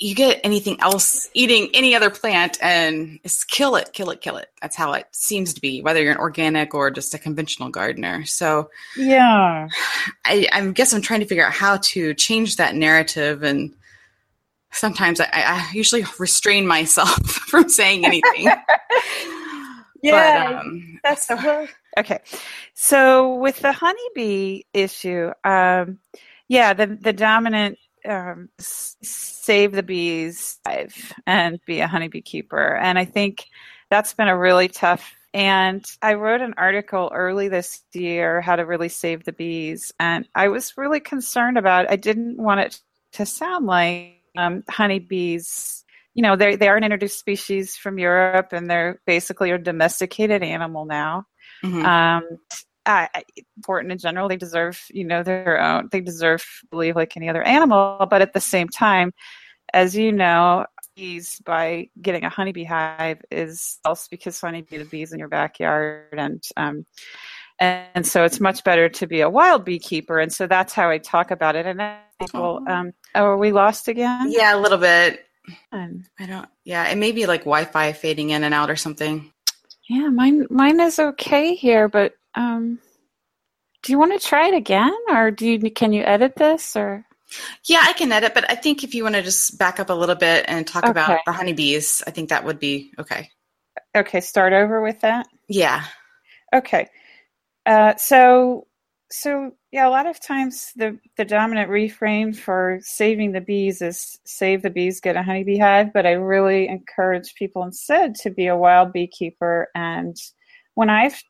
you 0.02 0.14
get 0.14 0.40
anything 0.42 0.80
else 0.80 1.28
eating 1.32 1.68
any 1.74 1.94
other 1.94 2.10
plant 2.10 2.58
and 2.60 3.20
it's 3.22 3.44
kill 3.44 3.76
it, 3.76 3.92
kill 3.92 4.10
it, 4.10 4.20
kill 4.20 4.36
it. 4.36 4.48
That's 4.60 4.74
how 4.74 4.92
it 4.94 5.06
seems 5.12 5.54
to 5.54 5.60
be, 5.60 5.80
whether 5.80 6.02
you're 6.02 6.12
an 6.12 6.18
organic 6.18 6.74
or 6.74 6.90
just 6.90 7.14
a 7.14 7.18
conventional 7.18 7.68
gardener. 7.68 8.24
So 8.24 8.68
yeah, 8.96 9.68
I, 10.24 10.48
I 10.52 10.66
guess 10.70 10.92
I'm 10.92 11.02
trying 11.02 11.20
to 11.20 11.26
figure 11.26 11.46
out 11.46 11.52
how 11.52 11.76
to 11.76 12.14
change 12.14 12.56
that 12.56 12.74
narrative 12.74 13.44
and 13.44 13.72
sometimes 14.72 15.20
I, 15.20 15.28
I 15.32 15.70
usually 15.72 16.04
restrain 16.18 16.66
myself 16.66 17.16
from 17.26 17.68
saying 17.68 18.04
anything. 18.04 18.44
yeah, 20.02 20.50
but, 20.50 20.66
um, 20.66 21.00
that's 21.04 21.26
so. 21.26 21.68
Okay, 21.98 22.20
so 22.74 23.34
with 23.36 23.60
the 23.60 23.70
honeybee 23.70 24.62
issue, 24.72 25.30
um, 25.44 25.98
yeah, 26.48 26.72
the 26.72 26.86
the 26.86 27.12
dominant 27.12 27.78
um, 28.08 28.48
save 28.58 29.72
the 29.72 29.82
bees 29.82 30.58
and 31.26 31.60
be 31.66 31.80
a 31.80 31.86
honeybee 31.86 32.22
keeper, 32.22 32.76
and 32.76 32.98
I 32.98 33.04
think 33.04 33.46
that's 33.90 34.14
been 34.14 34.28
a 34.28 34.38
really 34.38 34.68
tough 34.68 35.14
and 35.34 35.84
I 36.02 36.14
wrote 36.14 36.42
an 36.42 36.54
article 36.58 37.10
early 37.14 37.48
this 37.48 37.82
year, 37.94 38.42
How 38.42 38.56
to 38.56 38.66
Really 38.66 38.90
Save 38.90 39.24
the 39.24 39.32
Bees. 39.32 39.92
And 39.98 40.28
I 40.34 40.48
was 40.48 40.76
really 40.76 41.00
concerned 41.00 41.56
about 41.56 41.90
I 41.90 41.96
didn't 41.96 42.36
want 42.36 42.60
it 42.60 42.80
to 43.12 43.24
sound 43.24 43.66
like 43.66 44.20
um, 44.36 44.62
honeybees, 44.68 45.84
you 46.14 46.22
know, 46.22 46.36
they 46.36 46.56
they 46.56 46.68
are 46.68 46.76
an 46.76 46.84
introduced 46.84 47.18
species 47.18 47.76
from 47.76 47.98
Europe 47.98 48.48
and 48.52 48.70
they're 48.70 49.00
basically 49.06 49.50
a 49.50 49.58
domesticated 49.58 50.42
animal 50.42 50.84
now. 50.84 51.24
Mm-hmm. 51.64 51.84
Um, 51.84 52.22
uh, 52.86 53.06
important 53.56 53.92
in 53.92 53.98
general. 53.98 54.28
They 54.28 54.36
deserve, 54.36 54.82
you 54.90 55.04
know, 55.04 55.22
their 55.22 55.60
own. 55.60 55.88
They 55.90 56.00
deserve, 56.00 56.44
believe, 56.70 56.96
like 56.96 57.16
any 57.16 57.28
other 57.28 57.42
animal. 57.42 58.06
But 58.08 58.22
at 58.22 58.32
the 58.32 58.40
same 58.40 58.68
time, 58.68 59.12
as 59.72 59.96
you 59.96 60.12
know, 60.12 60.66
bees 60.96 61.40
by 61.44 61.88
getting 62.00 62.24
a 62.24 62.28
honeybee 62.28 62.64
hive 62.64 63.20
is 63.30 63.78
also 63.84 64.06
because 64.10 64.40
honeybee 64.40 64.78
the 64.78 64.84
bees 64.84 65.12
in 65.12 65.18
your 65.18 65.28
backyard 65.28 66.08
and 66.12 66.44
um, 66.56 66.86
and 67.58 68.06
so 68.06 68.24
it's 68.24 68.40
much 68.40 68.64
better 68.64 68.88
to 68.88 69.06
be 69.06 69.20
a 69.20 69.30
wild 69.30 69.64
beekeeper 69.64 70.18
and 70.18 70.32
so 70.32 70.46
that's 70.46 70.72
how 70.72 70.90
i 70.90 70.98
talk 70.98 71.30
about 71.30 71.56
it 71.56 71.66
and 71.66 71.80
I 71.80 71.98
think, 72.18 72.34
well 72.34 72.62
oh. 72.66 72.72
um, 72.72 72.92
oh 73.14 73.24
are 73.24 73.36
we 73.36 73.52
lost 73.52 73.88
again 73.88 74.30
yeah 74.30 74.54
a 74.54 74.60
little 74.60 74.78
bit 74.78 75.24
um, 75.72 76.04
i 76.18 76.26
don't 76.26 76.48
yeah 76.64 76.88
it 76.88 76.98
may 76.98 77.12
be 77.12 77.26
like 77.26 77.40
wi-fi 77.40 77.92
fading 77.92 78.30
in 78.30 78.44
and 78.44 78.54
out 78.54 78.70
or 78.70 78.76
something 78.76 79.32
yeah 79.88 80.08
mine 80.08 80.46
mine 80.50 80.80
is 80.80 80.98
okay 80.98 81.54
here 81.54 81.88
but 81.88 82.14
um 82.34 82.78
do 83.82 83.92
you 83.92 83.98
want 83.98 84.18
to 84.18 84.26
try 84.26 84.48
it 84.48 84.54
again 84.54 84.94
or 85.08 85.30
do 85.30 85.46
you 85.46 85.70
can 85.70 85.92
you 85.92 86.02
edit 86.02 86.36
this 86.36 86.76
or 86.76 87.04
yeah, 87.64 87.80
I 87.82 87.92
can 87.92 88.12
edit, 88.12 88.34
but 88.34 88.50
I 88.50 88.54
think 88.54 88.84
if 88.84 88.94
you 88.94 89.02
want 89.02 89.14
to 89.14 89.22
just 89.22 89.58
back 89.58 89.80
up 89.80 89.90
a 89.90 89.94
little 89.94 90.14
bit 90.14 90.44
and 90.48 90.66
talk 90.66 90.84
okay. 90.84 90.90
about 90.90 91.20
the 91.24 91.32
honeybees, 91.32 92.02
I 92.06 92.10
think 92.10 92.28
that 92.28 92.44
would 92.44 92.58
be 92.58 92.92
okay. 92.98 93.30
Okay, 93.96 94.20
start 94.20 94.52
over 94.52 94.82
with 94.82 95.00
that. 95.00 95.26
Yeah. 95.48 95.84
Okay. 96.54 96.88
Uh, 97.64 97.94
so, 97.96 98.66
so 99.10 99.52
yeah, 99.70 99.86
a 99.86 99.90
lot 99.90 100.06
of 100.06 100.20
times 100.20 100.72
the 100.76 100.98
the 101.16 101.24
dominant 101.24 101.70
refrain 101.70 102.32
for 102.32 102.78
saving 102.82 103.32
the 103.32 103.40
bees 103.40 103.82
is 103.82 104.18
"save 104.24 104.62
the 104.62 104.70
bees, 104.70 105.00
get 105.00 105.16
a 105.16 105.22
honeybee 105.22 105.58
hive." 105.58 105.92
But 105.92 106.06
I 106.06 106.12
really 106.12 106.68
encourage 106.68 107.34
people 107.34 107.62
instead 107.62 108.14
to 108.16 108.30
be 108.30 108.46
a 108.46 108.56
wild 108.56 108.92
beekeeper. 108.92 109.68
And 109.74 110.16
when 110.74 110.90
I've 110.90 111.22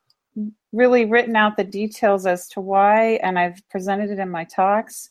really 0.72 1.04
written 1.04 1.36
out 1.36 1.56
the 1.56 1.64
details 1.64 2.26
as 2.26 2.48
to 2.48 2.60
why, 2.60 3.20
and 3.22 3.38
I've 3.38 3.62
presented 3.68 4.10
it 4.10 4.18
in 4.18 4.30
my 4.30 4.44
talks, 4.44 5.10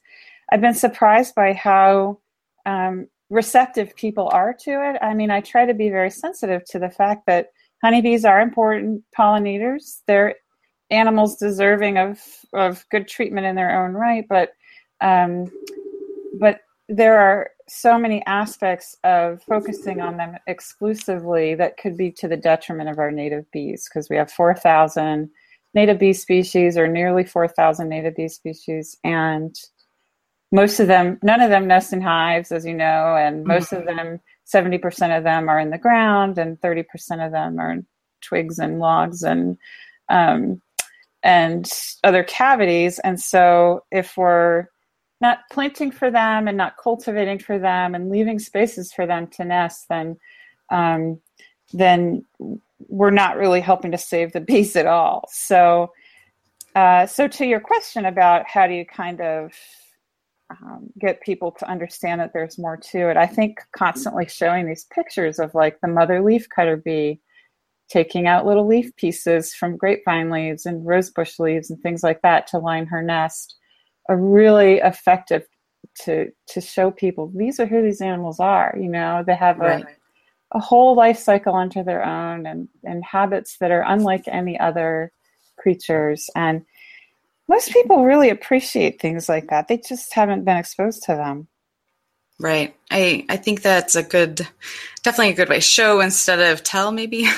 I've 0.52 0.62
been 0.62 0.74
surprised 0.74 1.36
by 1.36 1.54
how 1.54 2.20
um, 2.66 3.08
receptive 3.30 3.96
people 3.96 4.30
are 4.34 4.54
to 4.54 4.72
it. 4.72 4.98
I 5.02 5.14
mean, 5.14 5.32
I 5.32 5.42
try 5.42 5.66
to 5.66 5.74
be 5.74 5.90
very 5.90 6.10
sensitive 6.10 6.66
to 6.66 6.80
the 6.80 6.90
fact 6.90 7.26
that 7.28 7.52
honeybees 7.82 8.26
are 8.26 8.42
important 8.42 9.04
pollinators. 9.18 10.02
They're 10.08 10.36
animals 10.90 11.38
deserving 11.38 11.98
of, 11.98 12.20
of 12.54 12.86
good 12.92 13.08
treatment 13.08 13.46
in 13.46 13.56
their 13.56 13.84
own 13.84 13.94
right, 13.94 14.26
but 14.28 14.54
um, 15.00 15.52
but 16.40 16.60
there 16.90 17.18
are 17.18 17.50
so 17.68 17.98
many 17.98 18.24
aspects 18.26 18.98
of 19.04 19.42
focusing 19.44 20.02
on 20.02 20.18
them 20.18 20.36
exclusively 20.48 21.56
that 21.56 21.78
could 21.78 21.98
be 21.98 22.12
to 22.12 22.28
the 22.28 22.38
detriment 22.38 22.90
of 22.90 23.00
our 23.00 23.12
native 23.12 23.50
bees 23.52 23.88
because 23.88 24.10
we 24.10 24.18
have 24.18 24.30
4,000 24.32 25.30
native 25.74 26.00
bee 26.00 26.14
species 26.14 26.78
or 26.78 26.88
nearly 26.88 27.24
4,000 27.24 27.88
native 27.88 28.16
bee 28.16 28.28
species 28.28 28.98
and 29.04 29.56
most 30.52 30.80
of 30.80 30.88
them, 30.88 31.18
none 31.24 31.42
of 31.42 31.50
them 31.50 31.68
nest 31.68 31.94
in 31.94 32.02
hives, 32.02 32.52
as 32.52 32.66
you 32.66 32.74
know, 32.74 33.16
and 33.16 33.46
most 33.46 33.72
mm-hmm. 33.72 33.88
of 33.88 33.96
them, 33.96 34.20
70% 34.54 35.18
of 35.18 35.24
them 35.24 35.48
are 35.48 35.60
in 35.60 35.70
the 35.70 35.78
ground, 35.78 36.38
and 36.38 36.60
30% 36.60 37.26
of 37.26 37.32
them 37.32 37.60
are 37.60 37.72
in 37.72 37.86
twigs 38.22 38.60
and 38.60 38.80
logs 38.80 39.24
and 39.24 39.58
um, 40.10 40.62
and 41.24 41.72
other 42.04 42.24
cavities. 42.24 43.00
And 43.00 43.20
so, 43.20 43.86
if 43.92 44.18
we're 44.18 44.66
not 45.22 45.40
planting 45.52 45.92
for 45.92 46.12
them 46.12 46.48
and 46.48 46.58
not 46.58 46.78
cultivating 46.82 47.40
for 47.40 47.58
them 47.58 47.96
and 47.96 48.10
leaving 48.10 48.40
spaces 48.40 48.92
for 48.92 49.06
them 49.06 49.28
to 49.28 49.46
nest, 49.46 49.86
then 49.88 50.18
um, 50.70 51.22
then 51.72 52.26
we're 52.88 53.12
not 53.12 53.38
really 53.38 53.62
helping 53.62 53.92
to 53.92 53.98
save 53.98 54.34
the 54.34 54.42
bees 54.42 54.76
at 54.76 54.88
all. 54.88 55.28
So, 55.32 55.92
uh, 56.76 57.06
so 57.06 57.28
to 57.28 57.46
your 57.46 57.60
question 57.60 58.06
about 58.06 58.48
how 58.48 58.68
do 58.68 58.74
you 58.74 58.86
kind 58.86 59.22
of 59.22 59.54
um, 60.50 60.90
get 61.00 61.22
people 61.22 61.52
to 61.52 61.70
understand 61.70 62.20
that 62.20 62.32
there's 62.34 62.58
more 62.58 62.78
to 62.78 63.10
it. 63.10 63.18
I 63.18 63.28
think 63.28 63.60
constantly 63.76 64.28
showing 64.28 64.68
these 64.68 64.86
pictures 64.94 65.40
of 65.40 65.54
like 65.54 65.80
the 65.82 65.88
mother 65.88 66.22
leafcutter 66.22 66.84
bee 66.84 67.22
taking 67.90 68.28
out 68.28 68.46
little 68.46 68.68
leaf 68.68 68.96
pieces 68.96 69.54
from 69.54 69.76
grapevine 69.76 70.30
leaves 70.30 70.66
and 70.66 70.86
rosebush 70.86 71.40
leaves 71.40 71.70
and 71.70 71.82
things 71.82 72.04
like 72.04 72.22
that 72.22 72.48
to 72.48 72.58
line 72.58 72.86
her 72.86 73.02
nest 73.02 73.56
are 74.10 74.18
really 74.18 74.78
effective 74.78 75.44
to 76.04 76.32
to 76.48 76.62
show 76.62 76.90
people 76.90 77.32
these 77.36 77.60
are 77.60 77.66
who 77.66 77.82
these 77.82 78.02
animals 78.02 78.40
are. 78.40 78.76
You 78.80 78.90
know, 78.90 79.24
they 79.26 79.36
have 79.36 79.62
a 79.62 79.86
a 80.52 80.60
whole 80.60 80.96
life 80.96 81.18
cycle 81.18 81.54
onto 81.54 81.84
their 81.84 82.06
own 82.06 82.46
and 82.46 82.68
and 82.84 83.04
habits 83.04 83.58
that 83.60 83.72
are 83.72 83.84
unlike 83.88 84.24
any 84.28 84.60
other 84.60 85.12
creatures 85.58 86.30
and 86.36 86.66
most 87.48 87.74
people 87.74 88.06
really 88.06 88.30
appreciate 88.30 89.02
things 89.02 89.28
like 89.28 89.50
that. 89.50 89.68
They 89.68 89.78
just 89.78 90.14
haven't 90.14 90.46
been 90.46 90.56
exposed 90.56 91.04
to 91.04 91.16
them. 91.16 91.50
Right. 92.40 92.74
I 92.90 93.26
I 93.30 93.38
think 93.38 93.62
that's 93.62 93.96
a 93.96 94.04
good 94.04 94.48
definitely 95.04 95.34
a 95.34 95.36
good 95.36 95.50
way. 95.50 95.60
Show 95.60 96.00
instead 96.00 96.40
of 96.40 96.64
tell 96.64 96.92
maybe. 96.92 97.28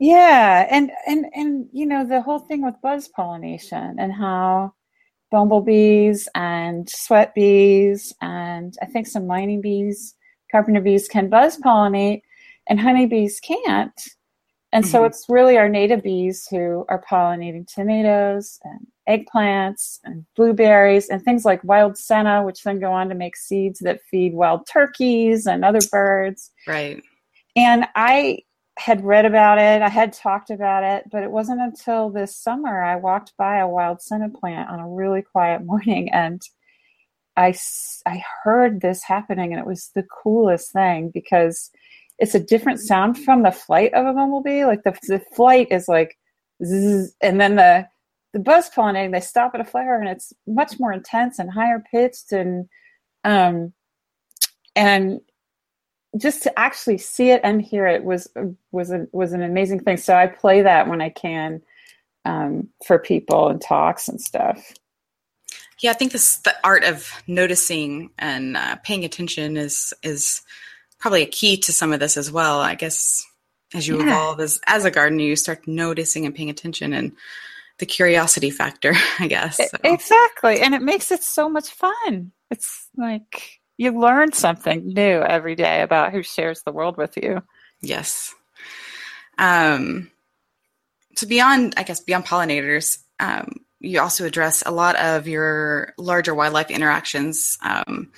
Yeah, 0.00 0.66
and 0.70 0.90
and 1.06 1.26
and 1.34 1.68
you 1.72 1.86
know 1.86 2.04
the 2.04 2.20
whole 2.20 2.40
thing 2.40 2.62
with 2.62 2.74
buzz 2.82 3.06
pollination 3.08 3.96
and 3.98 4.12
how 4.12 4.74
bumblebees 5.30 6.28
and 6.34 6.90
sweat 6.90 7.32
bees 7.34 8.12
and 8.20 8.76
I 8.82 8.86
think 8.86 9.06
some 9.06 9.26
mining 9.26 9.60
bees, 9.60 10.14
carpenter 10.50 10.80
bees 10.80 11.06
can 11.06 11.30
buzz 11.30 11.58
pollinate 11.58 12.22
and 12.68 12.80
honeybees 12.80 13.40
can't. 13.40 14.00
And 14.72 14.84
mm-hmm. 14.84 14.90
so 14.90 15.04
it's 15.04 15.26
really 15.28 15.56
our 15.56 15.68
native 15.68 16.02
bees 16.02 16.48
who 16.50 16.84
are 16.88 17.02
pollinating 17.08 17.72
tomatoes 17.72 18.58
and 18.64 18.86
eggplants 19.08 20.00
and 20.04 20.24
blueberries 20.34 21.08
and 21.08 21.22
things 21.22 21.44
like 21.44 21.62
wild 21.62 21.96
senna, 21.96 22.42
which 22.42 22.62
then 22.64 22.80
go 22.80 22.92
on 22.92 23.08
to 23.08 23.14
make 23.14 23.36
seeds 23.36 23.78
that 23.80 24.00
feed 24.10 24.34
wild 24.34 24.66
turkeys 24.66 25.46
and 25.46 25.64
other 25.64 25.80
birds. 25.92 26.50
Right. 26.66 27.02
And 27.54 27.86
I 27.94 28.40
had 28.76 29.04
read 29.04 29.24
about 29.24 29.58
it, 29.58 29.82
I 29.82 29.88
had 29.88 30.12
talked 30.12 30.50
about 30.50 30.82
it, 30.82 31.08
but 31.10 31.22
it 31.22 31.30
wasn't 31.30 31.60
until 31.60 32.10
this 32.10 32.36
summer 32.36 32.82
I 32.82 32.96
walked 32.96 33.32
by 33.38 33.58
a 33.58 33.68
wild 33.68 34.02
senna 34.02 34.28
plant 34.28 34.68
on 34.68 34.80
a 34.80 34.88
really 34.88 35.22
quiet 35.22 35.62
morning 35.64 36.10
and 36.10 36.42
I, 37.36 37.54
I 38.06 38.22
heard 38.42 38.80
this 38.80 39.02
happening 39.02 39.52
and 39.52 39.60
it 39.60 39.66
was 39.66 39.90
the 39.94 40.04
coolest 40.04 40.72
thing 40.72 41.10
because 41.12 41.70
it's 42.18 42.34
a 42.34 42.40
different 42.40 42.80
sound 42.80 43.18
from 43.18 43.42
the 43.42 43.50
flight 43.50 43.92
of 43.94 44.06
a 44.06 44.12
bumblebee. 44.12 44.64
Like 44.64 44.82
the, 44.84 44.96
the 45.08 45.22
flight 45.34 45.68
is 45.70 45.88
like, 45.88 46.16
zzz, 46.64 47.14
and 47.20 47.40
then 47.40 47.56
the 47.56 47.88
the 48.32 48.40
buzz 48.40 48.68
pollinating, 48.68 49.12
they 49.12 49.20
stop 49.20 49.54
at 49.54 49.60
a 49.60 49.64
flower 49.64 49.94
and 49.94 50.08
it's 50.08 50.32
much 50.46 50.80
more 50.80 50.92
intense 50.92 51.38
and 51.38 51.50
higher 51.50 51.82
pitched 51.92 52.32
and 52.32 52.68
um 53.22 53.72
and 54.74 55.20
just 56.16 56.42
to 56.42 56.58
actually 56.58 56.98
see 56.98 57.30
it 57.30 57.40
and 57.44 57.62
hear 57.62 57.86
it 57.86 58.04
was 58.04 58.28
was 58.72 58.90
a, 58.90 59.06
was 59.12 59.32
an 59.32 59.42
amazing 59.42 59.80
thing. 59.80 59.96
So 59.96 60.14
I 60.14 60.26
play 60.26 60.62
that 60.62 60.88
when 60.88 61.00
I 61.00 61.10
can 61.10 61.62
um, 62.24 62.68
for 62.86 62.98
people 62.98 63.48
and 63.48 63.60
talks 63.60 64.08
and 64.08 64.20
stuff. 64.20 64.72
Yeah, 65.80 65.90
I 65.90 65.94
think 65.94 66.12
this 66.12 66.36
the 66.38 66.54
art 66.64 66.84
of 66.84 67.10
noticing 67.26 68.10
and 68.18 68.56
uh, 68.56 68.76
paying 68.84 69.04
attention 69.04 69.56
is 69.56 69.92
is 70.02 70.42
probably 70.98 71.22
a 71.22 71.26
key 71.26 71.56
to 71.58 71.72
some 71.72 71.92
of 71.92 72.00
this 72.00 72.16
as 72.16 72.30
well. 72.30 72.60
I 72.60 72.74
guess 72.74 73.24
as 73.74 73.86
you 73.86 73.98
yeah. 73.98 74.06
evolve 74.06 74.40
as 74.40 74.60
as 74.66 74.84
a 74.84 74.90
gardener, 74.90 75.22
you 75.22 75.36
start 75.36 75.66
noticing 75.66 76.26
and 76.26 76.34
paying 76.34 76.50
attention 76.50 76.92
and 76.92 77.12
the 77.78 77.86
curiosity 77.86 78.50
factor, 78.50 78.94
I 79.18 79.26
guess. 79.26 79.56
So. 79.56 79.78
Exactly. 79.82 80.60
And 80.60 80.74
it 80.74 80.82
makes 80.82 81.10
it 81.10 81.22
so 81.22 81.48
much 81.48 81.70
fun. 81.70 82.32
It's 82.50 82.88
like 82.96 83.60
you 83.76 83.98
learn 83.98 84.32
something 84.32 84.86
new 84.86 85.20
every 85.20 85.56
day 85.56 85.82
about 85.82 86.12
who 86.12 86.22
shares 86.22 86.62
the 86.62 86.72
world 86.72 86.96
with 86.96 87.16
you. 87.16 87.42
Yes. 87.80 88.34
Um, 89.38 90.10
so 91.16 91.26
beyond, 91.26 91.74
I 91.76 91.82
guess, 91.82 92.00
beyond 92.00 92.26
pollinators, 92.26 92.98
um, 93.18 93.56
you 93.80 94.00
also 94.00 94.24
address 94.24 94.62
a 94.64 94.70
lot 94.70 94.96
of 94.96 95.28
your 95.28 95.92
larger 95.98 96.34
wildlife 96.34 96.70
interactions, 96.70 97.58
um, 97.62 98.12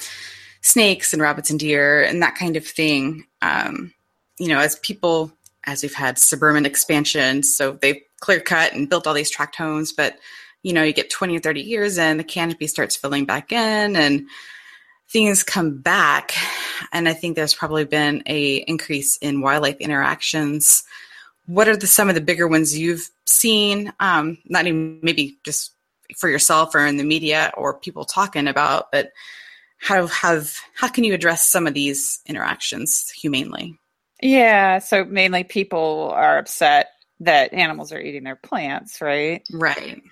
snakes 0.66 1.12
and 1.12 1.22
rabbits 1.22 1.50
and 1.50 1.60
deer 1.60 2.02
and 2.02 2.22
that 2.22 2.34
kind 2.34 2.56
of 2.56 2.66
thing. 2.66 3.24
Um, 3.42 3.92
you 4.38 4.48
know, 4.48 4.58
as 4.58 4.78
people, 4.80 5.32
as 5.64 5.82
we've 5.82 5.94
had 5.94 6.18
suburban 6.18 6.66
expansion, 6.66 7.42
so 7.42 7.72
they've 7.72 8.00
clear 8.20 8.40
cut 8.40 8.72
and 8.72 8.88
built 8.88 9.06
all 9.06 9.14
these 9.14 9.30
tract 9.30 9.56
homes, 9.56 9.92
but 9.92 10.18
you 10.62 10.72
know, 10.72 10.82
you 10.82 10.92
get 10.92 11.10
20 11.10 11.36
or 11.36 11.40
30 11.40 11.60
years 11.60 11.98
and 11.98 12.18
the 12.18 12.24
canopy 12.24 12.66
starts 12.66 12.96
filling 12.96 13.24
back 13.24 13.52
in 13.52 13.94
and 13.94 14.26
things 15.08 15.44
come 15.44 15.78
back. 15.78 16.32
And 16.92 17.08
I 17.08 17.12
think 17.12 17.36
there's 17.36 17.54
probably 17.54 17.84
been 17.84 18.24
a 18.26 18.56
increase 18.56 19.16
in 19.18 19.42
wildlife 19.42 19.76
interactions 19.76 20.82
what 21.46 21.68
are 21.68 21.76
the 21.76 21.86
some 21.86 22.08
of 22.08 22.14
the 22.14 22.20
bigger 22.20 22.48
ones 22.48 22.76
you've 22.76 23.08
seen? 23.24 23.92
Um, 24.00 24.38
not 24.46 24.66
even 24.66 25.00
maybe 25.02 25.38
just 25.44 25.72
for 26.16 26.28
yourself 26.28 26.74
or 26.74 26.86
in 26.86 26.96
the 26.96 27.04
media 27.04 27.52
or 27.56 27.78
people 27.78 28.04
talking 28.04 28.48
about, 28.48 28.90
but 28.92 29.12
how 29.78 30.06
have 30.06 30.54
how 30.74 30.88
can 30.88 31.04
you 31.04 31.14
address 31.14 31.48
some 31.48 31.66
of 31.66 31.74
these 31.74 32.20
interactions 32.26 33.10
humanely? 33.10 33.78
Yeah, 34.22 34.78
so 34.78 35.04
mainly 35.04 35.44
people 35.44 36.10
are 36.14 36.38
upset 36.38 36.88
that 37.20 37.52
animals 37.52 37.92
are 37.92 38.00
eating 38.00 38.24
their 38.24 38.36
plants, 38.36 39.00
right? 39.00 39.42
Right. 39.52 40.02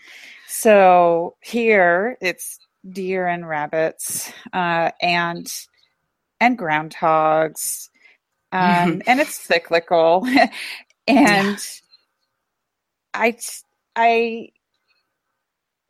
So 0.48 1.37
here 1.40 2.16
it's 2.20 2.59
deer 2.88 3.27
and 3.27 3.48
rabbits, 3.48 4.33
uh, 4.53 4.90
and 5.00 5.46
and 6.40 6.59
groundhogs, 6.59 7.88
um, 8.53 9.03
and 9.07 9.20
it's 9.20 9.35
cyclical. 9.35 10.27
and 11.07 11.59
yeah. 11.59 11.59
I, 13.14 13.37
I, 13.96 14.48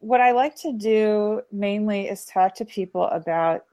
what 0.05 0.21
I 0.21 0.33
like 0.33 0.55
to 0.57 0.73
do 0.73 1.43
mainly 1.51 2.09
is 2.09 2.25
talk 2.25 2.55
to 2.57 2.65
people 2.65 3.05
about 3.05 3.65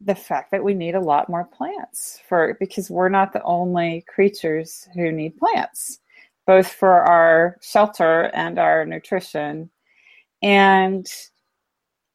the 0.00 0.14
fact 0.14 0.50
that 0.52 0.64
we 0.64 0.74
need 0.74 0.94
a 0.94 1.00
lot 1.00 1.28
more 1.28 1.44
plants 1.44 2.20
for 2.28 2.56
because 2.60 2.90
we're 2.90 3.08
not 3.08 3.32
the 3.32 3.42
only 3.42 4.04
creatures 4.08 4.88
who 4.94 5.10
need 5.12 5.36
plants 5.36 6.00
both 6.46 6.68
for 6.72 7.02
our 7.02 7.58
shelter 7.60 8.30
and 8.32 8.58
our 8.58 8.86
nutrition. 8.86 9.68
And 10.40 11.06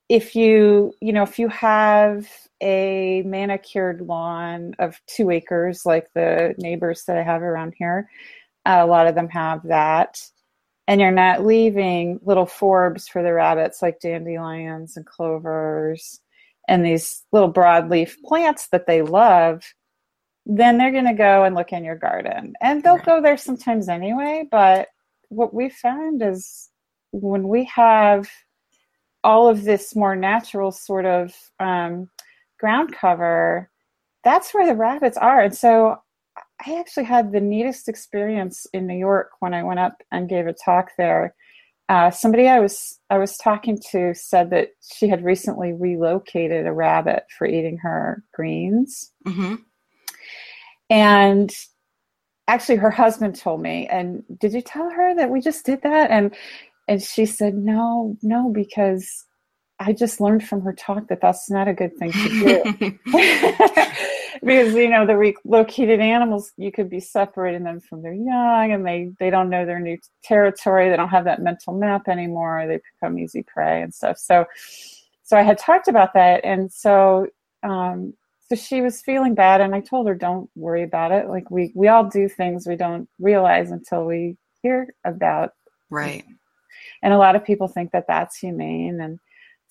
if 0.10 0.36
you 0.36 0.94
you 1.02 1.14
know 1.14 1.24
if 1.24 1.40
you 1.40 1.48
have 1.48 2.28
a 2.62 3.22
manicured 3.26 4.02
lawn 4.02 4.74
of 4.80 5.00
two 5.08 5.30
acres 5.30 5.86
like 5.86 6.08
the 6.14 6.54
neighbors 6.58 7.06
that 7.06 7.18
i 7.18 7.24
have 7.24 7.42
around 7.42 7.74
here 7.78 8.10
a 8.66 8.86
lot 8.86 9.08
of 9.08 9.16
them 9.16 9.30
have 9.30 9.64
that 9.64 10.20
and 10.88 11.00
you're 11.00 11.12
not 11.12 11.46
leaving 11.46 12.20
little 12.24 12.46
forbs 12.46 13.08
for 13.08 13.24
the 13.24 13.34
rabbits 13.34 13.82
like 13.82 14.00
dandelions 14.00 14.98
and 14.98 15.06
clovers 15.06 16.20
and 16.68 16.86
these 16.86 17.24
little 17.32 17.52
broadleaf 17.52 18.16
plants 18.24 18.68
that 18.72 18.88
they 18.88 19.02
love, 19.02 19.64
then 20.46 20.78
they're 20.78 20.92
going 20.92 21.08
to 21.08 21.14
go 21.14 21.44
and 21.44 21.56
look 21.56 21.72
in 21.72 21.84
your 21.84 21.96
garden. 21.96 22.54
And 22.62 22.84
they'll 22.84 22.98
go 22.98 23.22
there 23.22 23.38
sometimes 23.38 23.90
anyway. 23.90 24.48
But 24.50 24.90
what 25.30 25.54
we 25.54 25.70
found 25.70 26.22
is 26.22 26.70
when 27.12 27.48
we 27.48 27.66
have 27.66 28.30
all 29.24 29.48
of 29.48 29.64
this 29.64 29.96
more 29.96 30.16
natural 30.16 30.72
sort 30.72 31.06
of 31.06 31.34
um, 31.60 32.10
ground 32.60 32.94
cover, 32.94 33.70
that's 34.24 34.54
where 34.54 34.66
the 34.66 34.76
rabbits 34.76 35.18
are. 35.18 35.42
And 35.42 35.56
so 35.56 35.98
I 36.66 36.80
actually 36.80 37.06
had 37.06 37.32
the 37.32 37.42
neatest 37.42 37.90
experience 37.90 38.66
in 38.74 38.88
New 38.88 38.98
York 38.98 39.32
when 39.40 39.54
I 39.54 39.64
went 39.64 39.80
up 39.80 40.02
and 40.12 40.30
gave 40.30 40.48
a 40.48 40.54
talk 40.54 40.92
there 40.98 41.36
uh, 41.90 42.10
somebody 42.12 42.48
I 42.48 42.60
was 42.60 43.00
I 43.10 43.18
was 43.18 43.38
talking 43.38 43.78
to 43.92 44.14
said 44.16 44.50
that 44.52 44.70
she 44.82 45.10
had 45.10 45.24
recently 45.24 45.74
relocated 45.74 46.66
a 46.66 46.72
rabbit 46.72 47.26
for 47.38 47.46
eating 47.46 47.78
her 47.78 48.24
greens, 48.34 49.12
mm-hmm. 49.26 49.56
and 50.90 51.54
actually 52.48 52.78
her 52.78 52.92
husband 52.92 53.36
told 53.36 53.62
me. 53.62 53.88
And 53.88 54.24
did 54.40 54.54
you 54.54 54.62
tell 54.62 54.90
her 54.90 55.16
that 55.16 55.30
we 55.30 55.42
just 55.42 55.66
did 55.66 55.82
that? 55.84 56.10
And 56.10 56.34
and 56.88 57.02
she 57.02 57.26
said 57.26 57.54
no, 57.54 58.18
no, 58.22 58.50
because 58.50 59.26
I 59.80 59.92
just 59.92 60.22
learned 60.22 60.48
from 60.48 60.62
her 60.62 60.74
talk 60.74 61.10
that 61.10 61.20
that's 61.22 61.52
not 61.52 61.68
a 61.68 61.74
good 61.74 61.98
thing 61.98 62.14
to 62.14 62.74
do. 62.80 63.00
because, 64.44 64.74
you 64.74 64.90
know, 64.90 65.06
the 65.06 65.18
relocated 65.18 66.00
animals, 66.00 66.52
you 66.58 66.72
could 66.72 66.90
be 66.90 67.00
separating 67.00 67.64
them 67.64 67.80
from 67.80 68.02
their 68.02 68.14
young 68.14 68.72
and 68.72 68.86
they, 68.86 69.12
they 69.20 69.30
don't 69.30 69.50
know 69.50 69.66
their 69.66 69.80
new 69.80 69.98
territory. 70.24 70.90
They 70.90 70.98
don't 70.98 71.10
have 71.10 71.26
that 71.26 71.42
mental 71.42 71.74
map 71.74 72.08
anymore. 72.08 72.66
They 72.68 72.80
become 72.94 73.18
easy 73.20 73.44
prey 73.44 73.82
and 73.82 73.94
stuff. 73.94 74.18
So, 74.18 74.46
so 75.24 75.38
I 75.38 75.42
had 75.42 75.58
talked 75.58 75.88
about 75.88 76.14
that. 76.14 76.44
And 76.44 76.72
so, 76.72 77.28
um, 77.64 78.14
so 78.50 78.56
she 78.56 78.82
was 78.82 79.02
feeling 79.02 79.36
bad 79.36 79.62
and 79.62 79.74
I 79.74 79.80
told 79.80 80.08
her, 80.08 80.16
don't 80.16 80.50
worry 80.56 80.84
about 80.84 81.12
it. 81.12 81.28
Like 81.28 81.50
we, 81.50 81.72
we 81.76 81.88
all 81.88 82.04
do 82.04 82.28
things 82.28 82.68
we 82.68 82.76
don't 82.76 83.08
realize 83.20 83.72
until 83.72 84.06
we 84.06 84.38
hear 84.62 84.94
about. 85.06 85.54
Right. 85.90 86.26
And 87.02 87.14
a 87.14 87.18
lot 87.18 87.36
of 87.36 87.46
people 87.46 87.68
think 87.68 87.92
that 87.92 88.08
that's 88.08 88.38
humane 88.38 89.00
and, 89.02 89.20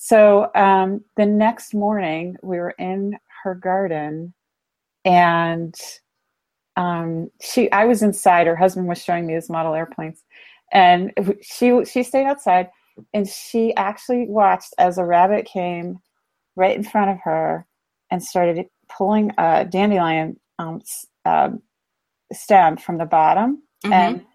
so 0.05 0.51
um, 0.57 1.05
the 1.17 1.27
next 1.27 1.75
morning, 1.75 2.35
we 2.43 2.59
were 2.59 2.75
in 2.77 3.17
her 3.45 3.55
garden, 3.55 4.35
and 5.05 5.75
um, 6.77 7.31
she 7.41 7.71
I 7.71 7.85
was 7.85 8.03
inside. 8.03 8.47
Her 8.47 8.57
husband 8.57 8.89
was 8.89 9.03
showing 9.03 9.27
me 9.27 9.35
his 9.35 9.51
model 9.51 9.75
airplanes, 9.75 10.23
and 10.73 11.13
she 11.43 11.85
she 11.85 12.03
stayed 12.03 12.27
outside, 12.27 12.71
and 13.13 13.29
she 13.29 13.75
actually 13.75 14.27
watched 14.29 14.75
as 14.79 14.99
a 14.99 15.05
rabbit 15.05 15.47
came 15.47 15.99
right 16.57 16.77
in 16.77 16.85
front 16.85 17.11
of 17.11 17.19
her 17.25 17.67
and 18.11 18.23
started 18.23 18.67
pulling 18.89 19.33
a 19.39 19.65
dandelion 19.65 20.39
um, 20.59 20.83
uh, 21.25 21.51
stem 22.33 22.77
from 22.77 22.99
the 22.99 23.07
bottom 23.07 23.63
mm-hmm. 23.85 23.93
and 23.93 24.27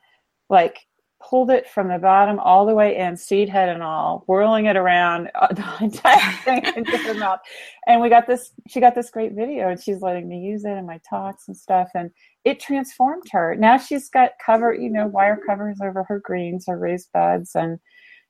like 0.50 0.87
pulled 1.28 1.52
it 1.52 1.68
from 1.68 1.90
the 1.90 1.98
bottom 1.98 2.40
all 2.40 2.66
the 2.66 2.74
way 2.74 2.98
in, 2.98 3.18
seed 3.18 3.50
head 3.50 3.70
and 3.70 3.84
all, 3.84 4.24
whirling 4.28 4.66
it 4.66 4.78
around 4.78 5.30
uh, 5.36 5.48
the 5.54 5.84
entire 5.84 6.34
thing 6.44 6.64
into 6.76 6.98
her 6.98 7.14
mouth. 7.14 7.40
And 7.86 8.02
we 8.02 8.10
got 8.10 8.28
this, 8.28 8.52
she 8.68 8.80
got 8.80 8.96
this 8.96 9.10
great 9.10 9.34
video 9.34 9.70
and 9.70 9.82
she's 9.82 10.02
letting 10.02 10.28
me 10.28 10.40
use 10.40 10.64
it 10.64 10.72
in 10.72 10.86
my 10.86 11.00
talks 11.10 11.48
and 11.48 11.58
stuff. 11.58 11.90
And 11.94 12.12
it 12.46 12.60
transformed 12.60 13.26
her. 13.32 13.56
Now 13.56 13.78
she's 13.78 14.10
got 14.10 14.32
cover, 14.44 14.74
you 14.74 14.90
know, 14.90 15.08
wire 15.08 15.40
covers 15.46 15.80
over 15.84 16.04
her 16.04 16.20
greens, 16.20 16.66
her 16.68 16.78
raised 16.78 17.12
beds, 17.12 17.56
and 17.56 17.80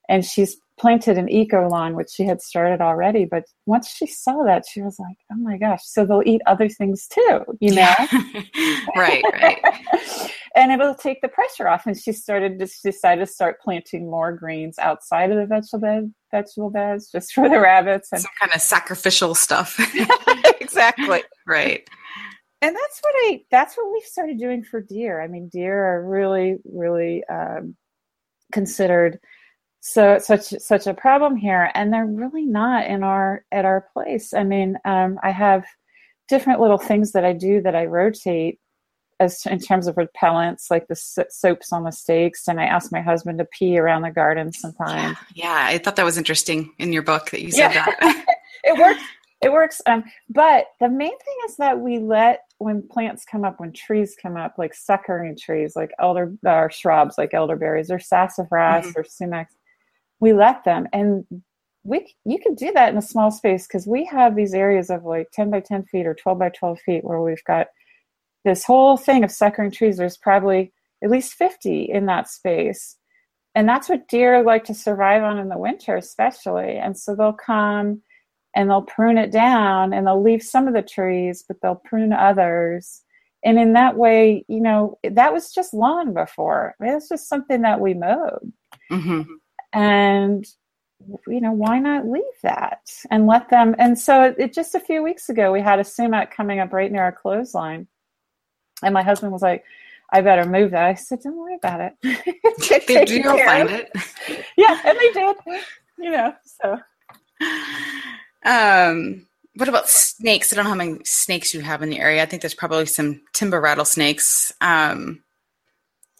and 0.09 0.25
she's 0.25 0.57
planted 0.79 1.17
an 1.17 1.29
eco 1.29 1.67
lawn, 1.67 1.95
which 1.95 2.11
she 2.11 2.23
had 2.23 2.41
started 2.41 2.81
already. 2.81 3.25
But 3.25 3.45
once 3.65 3.89
she 3.89 4.05
saw 4.05 4.43
that, 4.43 4.65
she 4.69 4.81
was 4.81 4.99
like, 4.99 5.17
"Oh 5.31 5.37
my 5.37 5.57
gosh!" 5.57 5.81
So 5.83 6.05
they'll 6.05 6.23
eat 6.25 6.41
other 6.45 6.69
things 6.69 7.07
too, 7.07 7.41
you 7.59 7.73
know? 7.73 7.93
right, 8.95 9.23
right. 9.33 9.59
and 10.55 10.71
it'll 10.71 10.95
take 10.95 11.21
the 11.21 11.27
pressure 11.27 11.67
off. 11.67 11.85
And 11.85 11.97
she 11.97 12.11
started 12.11 12.59
to 12.59 12.67
decide 12.83 13.15
to 13.17 13.25
start 13.25 13.61
planting 13.61 14.09
more 14.09 14.31
greens 14.31 14.77
outside 14.79 15.31
of 15.31 15.37
the 15.37 15.45
vegetable 15.45 15.79
bed, 15.79 16.13
vegetable 16.31 16.69
beds, 16.69 17.11
just 17.11 17.33
for 17.33 17.49
the 17.49 17.59
rabbits 17.59 18.09
and 18.11 18.21
some 18.21 18.31
kind 18.39 18.51
of 18.53 18.61
sacrificial 18.61 19.35
stuff. 19.35 19.79
exactly. 20.61 21.23
Right. 21.45 21.87
And 22.61 22.75
that's 22.75 22.99
what 23.01 23.13
I. 23.17 23.41
That's 23.51 23.75
what 23.75 23.91
we've 23.93 24.03
started 24.03 24.39
doing 24.39 24.63
for 24.63 24.81
deer. 24.81 25.21
I 25.21 25.27
mean, 25.27 25.49
deer 25.49 25.85
are 25.85 26.07
really, 26.07 26.57
really 26.65 27.23
um, 27.25 27.75
considered 28.51 29.19
so 29.87 30.19
such 30.19 30.49
such 30.59 30.85
a 30.85 30.93
problem 30.93 31.37
here 31.37 31.71
and 31.73 31.93
they're 31.93 32.05
really 32.05 32.45
not 32.45 32.85
in 32.87 33.03
our 33.03 33.45
at 33.53 33.63
our 33.63 33.87
place 33.93 34.33
i 34.33 34.43
mean 34.43 34.77
um, 34.83 35.17
i 35.23 35.31
have 35.31 35.65
different 36.27 36.59
little 36.59 36.77
things 36.77 37.13
that 37.13 37.23
i 37.23 37.31
do 37.31 37.61
that 37.61 37.75
i 37.75 37.85
rotate 37.85 38.59
as 39.19 39.45
in 39.45 39.59
terms 39.59 39.87
of 39.87 39.95
repellents 39.95 40.69
like 40.69 40.87
the 40.87 41.25
soaps 41.29 41.71
on 41.71 41.83
the 41.83 41.91
stakes 41.91 42.49
and 42.49 42.59
i 42.59 42.65
ask 42.65 42.91
my 42.91 42.99
husband 42.99 43.39
to 43.39 43.45
pee 43.45 43.77
around 43.77 44.01
the 44.01 44.11
garden 44.11 44.51
sometimes 44.51 45.17
yeah, 45.33 45.45
yeah 45.45 45.67
i 45.67 45.77
thought 45.77 45.95
that 45.95 46.05
was 46.05 46.17
interesting 46.17 46.71
in 46.79 46.91
your 46.91 47.01
book 47.01 47.31
that 47.31 47.41
you 47.41 47.51
said 47.51 47.73
yeah. 47.73 47.85
that 47.85 48.25
it 48.65 48.77
works 48.77 49.01
it 49.39 49.51
works 49.51 49.81
um, 49.85 50.03
but 50.29 50.65
the 50.79 50.89
main 50.89 51.17
thing 51.17 51.35
is 51.47 51.55
that 51.57 51.79
we 51.79 51.99
let 51.99 52.41
when 52.57 52.81
plants 52.81 53.23
come 53.23 53.45
up 53.45 53.59
when 53.59 53.71
trees 53.71 54.17
come 54.21 54.35
up 54.35 54.55
like 54.57 54.73
suckering 54.73 55.37
trees 55.37 55.75
like 55.75 55.91
elder 55.97 56.33
or 56.45 56.69
shrubs 56.69 57.17
like 57.17 57.33
elderberries 57.33 57.89
or 57.89 57.99
sassafras 57.99 58.85
mm-hmm. 58.85 58.99
or 58.99 59.03
sumacs 59.03 59.53
we 60.19 60.33
let 60.33 60.63
them. 60.63 60.87
And 60.93 61.25
we 61.87 62.13
you 62.25 62.37
can 62.39 62.53
do 62.53 62.71
that 62.73 62.91
in 62.91 62.97
a 62.97 63.01
small 63.01 63.31
space 63.31 63.65
because 63.65 63.87
we 63.87 64.05
have 64.05 64.35
these 64.35 64.53
areas 64.53 64.89
of 64.89 65.05
like 65.05 65.29
10 65.31 65.49
by 65.49 65.61
10 65.61 65.85
feet 65.85 66.05
or 66.05 66.13
12 66.13 66.37
by 66.37 66.49
12 66.49 66.79
feet 66.81 67.03
where 67.03 67.21
we've 67.21 67.43
got 67.45 67.67
this 68.43 68.63
whole 68.63 68.97
thing 68.97 69.23
of 69.23 69.31
suckering 69.31 69.71
trees. 69.71 69.97
There's 69.97 70.17
probably 70.17 70.73
at 71.03 71.09
least 71.09 71.33
50 71.33 71.83
in 71.83 72.05
that 72.07 72.29
space. 72.29 72.97
And 73.55 73.67
that's 73.67 73.89
what 73.89 74.07
deer 74.07 74.43
like 74.43 74.65
to 74.65 74.73
survive 74.73 75.23
on 75.23 75.39
in 75.39 75.49
the 75.49 75.57
winter 75.57 75.95
especially. 75.95 76.77
And 76.77 76.97
so 76.97 77.15
they'll 77.15 77.33
come 77.33 78.01
and 78.55 78.69
they'll 78.69 78.81
prune 78.81 79.17
it 79.17 79.31
down 79.31 79.93
and 79.93 80.05
they'll 80.05 80.21
leave 80.21 80.43
some 80.43 80.67
of 80.67 80.73
the 80.73 80.81
trees 80.81 81.43
but 81.47 81.57
they'll 81.61 81.81
prune 81.85 82.13
others. 82.13 83.03
And 83.45 83.57
in 83.57 83.73
that 83.73 83.95
way 83.95 84.43
you 84.49 84.59
know 84.59 84.97
that 85.03 85.31
was 85.31 85.53
just 85.53 85.73
lawn 85.73 86.13
before. 86.13 86.75
It 86.81 86.93
was 86.93 87.07
just 87.07 87.29
something 87.29 87.61
that 87.61 87.79
we 87.79 87.93
mowed. 87.93 88.51
Mm-hmm 88.91 89.21
and 89.73 90.45
you 91.27 91.41
know 91.41 91.51
why 91.51 91.79
not 91.79 92.07
leave 92.07 92.23
that 92.43 92.81
and 93.11 93.27
let 93.27 93.49
them 93.49 93.75
and 93.77 93.97
so 93.97 94.23
it, 94.23 94.35
it, 94.37 94.53
just 94.53 94.75
a 94.75 94.79
few 94.79 95.03
weeks 95.03 95.29
ago 95.29 95.51
we 95.51 95.61
had 95.61 95.79
a 95.79 95.83
sumac 95.83 96.35
coming 96.35 96.59
up 96.59 96.73
right 96.73 96.91
near 96.91 97.03
our 97.03 97.11
clothesline. 97.11 97.87
And 98.83 98.93
my 98.93 99.03
husband 99.03 99.31
was 99.31 99.41
like 99.41 99.63
i 100.11 100.21
better 100.21 100.45
move 100.45 100.71
that. 100.71 100.85
I 100.85 100.93
said 100.93 101.21
don't 101.21 101.37
worry 101.37 101.55
about 101.55 101.81
it. 101.81 101.93
Did 102.87 103.09
you 103.09 103.23
find 103.23 103.69
it. 103.69 103.91
Yeah 104.57 104.79
and 104.85 104.97
they 104.97 105.11
did 105.11 105.35
you 105.99 106.11
know 106.11 106.33
so. 106.43 106.77
Um 108.45 109.27
what 109.55 109.69
about 109.69 109.89
snakes? 109.89 110.53
I 110.53 110.55
don't 110.55 110.65
know 110.65 110.69
how 110.69 110.75
many 110.75 110.99
snakes 111.03 111.51
you 111.53 111.61
have 111.61 111.81
in 111.81 111.89
the 111.89 111.99
area. 111.99 112.21
I 112.21 112.27
think 112.27 112.43
there's 112.43 112.53
probably 112.53 112.85
some 112.85 113.21
timber 113.33 113.59
rattlesnakes. 113.59 114.51
Um 114.61 115.23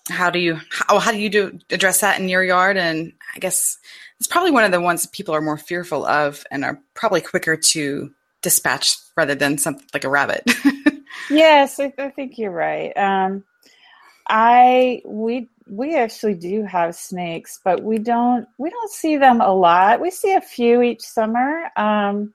how 0.10 0.30
do 0.30 0.39
you 0.39 0.60
how, 0.70 1.00
how 1.00 1.12
do 1.12 1.20
you 1.20 1.30
do 1.30 1.60
address 1.70 2.02
that 2.02 2.20
in 2.20 2.30
your 2.30 2.43
yard? 2.43 2.78
And 2.78 3.13
I 3.36 3.39
guess 3.39 3.78
it's 4.20 4.28
probably 4.28 4.52
one 4.52 4.63
of 4.63 4.72
the 4.72 4.82
ones 4.82 5.06
people 5.08 5.36
are 5.36 5.41
more 5.41 5.58
fearful 5.58 6.06
of 6.06 6.43
and 6.52 6.63
are 6.65 6.82
probably 6.93 7.22
quicker 7.22 7.56
to 7.56 8.12
dispatch 8.41 8.98
rather 9.15 9.36
than 9.36 9.58
something 9.58 9.86
like 9.93 10.04
a 10.04 10.10
rabbit. 10.10 10.50
yes, 11.30 11.80
I, 11.80 11.93
I, 11.98 12.10
think 12.10 12.38
you're 12.38 12.52
right. 12.52 12.96
Um, 12.98 13.43
I 14.28 15.02
we 15.06 15.50
we 15.70 15.96
actually 15.96 16.36
do 16.36 16.63
have 16.63 16.96
snakes, 16.96 17.60
but 17.63 17.84
we 17.84 17.98
don't 17.98 18.48
we 18.58 18.70
don't 18.70 18.91
see 18.91 19.17
them 19.17 19.41
a 19.41 19.54
lot. 19.54 20.00
We 20.00 20.12
see 20.12 20.34
a 20.34 20.41
few 20.41 20.82
each 20.82 21.02
summer. 21.02 21.70
Um, 21.76 22.34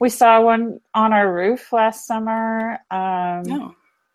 we 0.00 0.10
saw 0.10 0.42
one 0.42 0.80
on 0.94 1.12
our 1.12 1.32
roof 1.32 1.72
last 1.72 2.06
summer. 2.06 2.78
Um, 2.90 3.50
oh. 3.50 3.74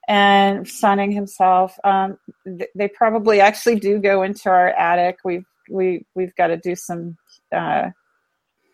And 0.10 0.68
sunning 0.68 1.12
himself. 1.12 1.78
Um, 1.84 2.18
th- 2.44 2.72
they 2.74 2.88
probably 2.88 3.42
actually 3.42 3.80
do 3.80 4.00
go 4.00 4.24
into 4.24 4.50
our 4.50 4.70
attic. 4.70 5.20
We've 5.24 5.46
we 5.70 6.04
we've 6.16 6.36
got 6.36 6.48
to 6.48 6.58
do 6.58 6.76
some 6.76 7.16
uh, 7.52 7.92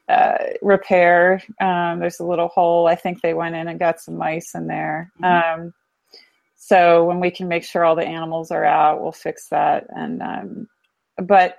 uh, 0.07 0.37
repair. 0.61 1.43
Um, 1.59 1.99
there's 1.99 2.21
a 2.21 2.25
little 2.25 2.47
hole. 2.47 2.87
I 2.87 2.95
think 2.95 3.21
they 3.21 3.33
went 3.33 3.55
in 3.55 3.67
and 3.67 3.77
got 3.77 3.99
some 3.99 4.15
mice 4.15 4.55
in 4.55 4.67
there. 4.67 5.11
Mm-hmm. 5.21 5.61
Um, 5.61 5.73
so 6.55 7.03
when 7.03 7.19
we 7.19 7.31
can 7.31 7.49
make 7.49 7.65
sure 7.65 7.83
all 7.83 7.95
the 7.95 8.07
animals 8.07 8.49
are 8.49 8.65
out, 8.65 9.01
we'll 9.01 9.11
fix 9.11 9.49
that. 9.49 9.87
And 9.89 10.21
um, 10.21 10.67
but 11.21 11.57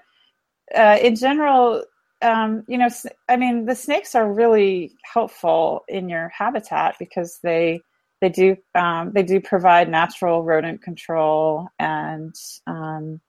uh, 0.75 0.99
in 1.03 1.17
general, 1.17 1.85
um, 2.23 2.65
you 2.67 2.79
know, 2.79 2.89
I 3.29 3.37
mean, 3.37 3.67
the 3.67 3.77
snakes 3.77 4.15
are 4.15 4.33
really 4.33 4.95
helpful 5.05 5.85
in 5.87 6.09
your 6.09 6.29
habitat 6.31 6.97
because 6.99 7.39
they 7.43 7.83
they 8.21 8.29
do 8.29 8.57
um, 8.75 9.13
they 9.13 9.23
do 9.23 9.41
provide 9.41 9.91
natural 9.91 10.43
rodent 10.43 10.83
control 10.83 11.69
and 11.79 12.35
um, 12.67 13.21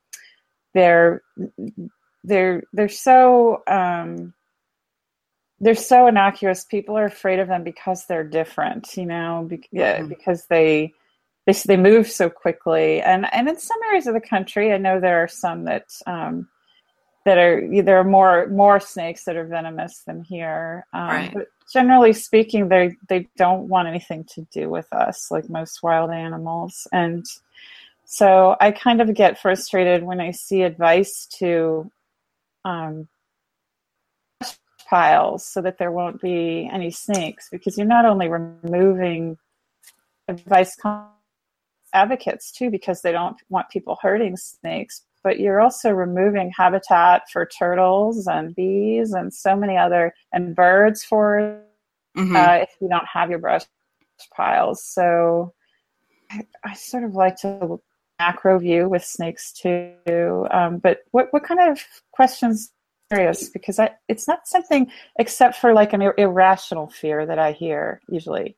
they're 0.74 1.22
they're 2.24 2.64
they're 2.74 2.90
so 2.90 3.64
um, 3.68 4.34
they're 5.60 5.76
so 5.76 6.08
innocuous. 6.08 6.66
People 6.66 6.98
are 6.98 7.06
afraid 7.06 7.40
of 7.40 7.48
them 7.48 7.64
because 7.64 8.06
they're 8.06 8.24
different, 8.24 8.96
you 8.96 9.06
know, 9.06 9.46
be- 9.50 9.68
mm-hmm. 9.74 10.08
because 10.08 10.46
they 10.48 10.94
they 11.46 11.54
they 11.54 11.78
move 11.78 12.10
so 12.10 12.30
quickly, 12.30 13.02
and 13.02 13.26
and 13.34 13.48
in 13.50 13.58
some 13.58 13.78
areas 13.88 14.08
of 14.08 14.14
the 14.14 14.22
country, 14.22 14.72
I 14.72 14.78
know 14.78 15.00
there 15.00 15.24
are 15.24 15.28
some 15.28 15.64
that 15.64 15.86
um, 16.06 16.48
that 17.26 17.38
are 17.38 17.84
there 17.84 17.98
are 17.98 18.04
more 18.04 18.48
more 18.48 18.80
snakes 18.80 19.24
that 19.24 19.36
are 19.36 19.48
venomous 19.48 20.04
than 20.06 20.22
here. 20.24 20.86
Um, 20.94 21.08
right. 21.08 21.34
But 21.34 21.48
generally 21.72 22.14
speaking, 22.14 22.70
they 22.70 22.96
they 23.10 23.28
don't 23.38 23.68
want 23.68 23.88
anything 23.88 24.26
to 24.36 24.48
do 24.52 24.70
with 24.70 24.92
us, 24.94 25.30
like 25.32 25.50
most 25.50 25.84
wild 25.84 26.12
animals, 26.12 26.88
and 26.92 27.26
so 28.06 28.56
I 28.62 28.72
kind 28.72 29.02
of 29.02 29.14
get 29.14 29.38
frustrated 29.38 30.02
when 30.02 30.22
I 30.22 30.32
see 30.32 30.62
advice 30.62 31.28
to 31.40 31.92
um, 32.64 33.10
piles 34.90 35.46
so 35.46 35.62
that 35.62 35.78
there 35.78 35.92
won't 35.92 36.22
be 36.22 36.70
any 36.72 36.90
snakes 36.90 37.50
because 37.52 37.78
you're 37.78 37.86
not 37.86 38.06
only 38.06 38.30
removing 38.30 39.38
advice 40.30 40.78
advocates 41.94 42.52
too 42.52 42.70
because 42.70 43.02
they 43.02 43.12
don't 43.12 43.38
want 43.50 43.70
people 43.70 43.98
hurting 44.02 44.38
snakes 44.38 45.04
but 45.28 45.42
you're 45.42 45.60
also 45.60 45.90
removing 45.92 46.50
habitat 46.56 47.30
for 47.30 47.46
turtles 47.46 48.28
and 48.28 48.56
bees 48.56 49.12
and 49.12 49.34
so 49.34 49.58
many 49.58 49.76
other 49.76 50.14
and 50.32 50.56
birds 50.56 51.04
for 51.04 51.62
mm-hmm. 52.16 52.34
uh, 52.34 52.54
if 52.54 52.70
you 52.80 52.88
don't 52.88 53.06
have 53.06 53.30
your 53.30 53.40
brush 53.40 53.64
piles 54.34 54.82
so 54.82 55.54
I, 56.32 56.48
I, 56.64 56.76
sort 56.76 57.04
of 57.04 57.14
like 57.14 57.36
to 57.42 57.82
macro 58.20 58.58
view 58.58 58.88
with 58.88 59.04
snakes 59.04 59.52
too 59.52 60.48
um, 60.50 60.78
but 60.78 61.00
what, 61.12 61.28
what 61.32 61.44
kind 61.44 61.60
of 61.60 61.84
questions 62.14 62.72
curious 63.12 63.50
because 63.50 63.80
I, 63.80 63.90
it's 64.08 64.30
not 64.30 64.48
something 64.48 64.90
except 65.20 65.58
for 65.58 65.74
like 65.74 65.92
an 65.92 66.02
ir- 66.02 66.16
irrational 66.18 66.88
fear 66.88 67.26
that 67.26 67.38
I 67.38 67.52
hear 67.52 68.00
usually 68.08 68.56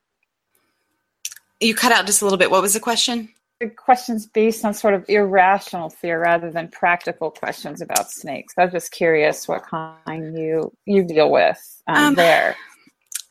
you 1.58 1.74
cut 1.74 1.90
out 1.90 2.06
just 2.06 2.22
a 2.22 2.24
little 2.24 2.38
bit. 2.38 2.50
What 2.50 2.62
was 2.62 2.72
the 2.72 2.80
question? 2.80 3.28
The 3.60 3.68
questions 3.68 4.26
based 4.26 4.64
on 4.64 4.72
sort 4.72 4.94
of 4.94 5.04
irrational 5.08 5.90
fear 5.90 6.18
rather 6.18 6.50
than 6.50 6.68
practical 6.68 7.30
questions 7.30 7.82
about 7.82 8.10
snakes. 8.10 8.54
I 8.56 8.64
was 8.64 8.72
just 8.72 8.90
curious 8.90 9.46
what 9.46 9.64
kind 9.66 10.36
you 10.38 10.72
you 10.86 11.04
deal 11.04 11.30
with 11.30 11.82
um, 11.86 11.96
um, 11.96 12.14
there. 12.14 12.56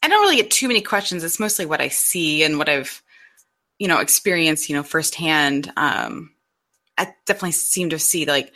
I 0.04 0.08
don't 0.08 0.22
really 0.22 0.36
get 0.36 0.52
too 0.52 0.68
many 0.68 0.82
questions. 0.82 1.24
It's 1.24 1.40
mostly 1.40 1.66
what 1.66 1.82
I 1.82 1.88
see 1.88 2.44
and 2.44 2.60
what 2.60 2.70
I've, 2.70 3.02
you 3.80 3.88
know, 3.88 4.00
experienced, 4.00 4.70
you 4.70 4.76
know, 4.76 4.84
firsthand. 4.84 5.74
Um, 5.76 6.32
I 6.98 7.14
definitely 7.26 7.54
seem 7.54 7.90
to 7.90 7.98
see 7.98 8.26
like 8.26 8.54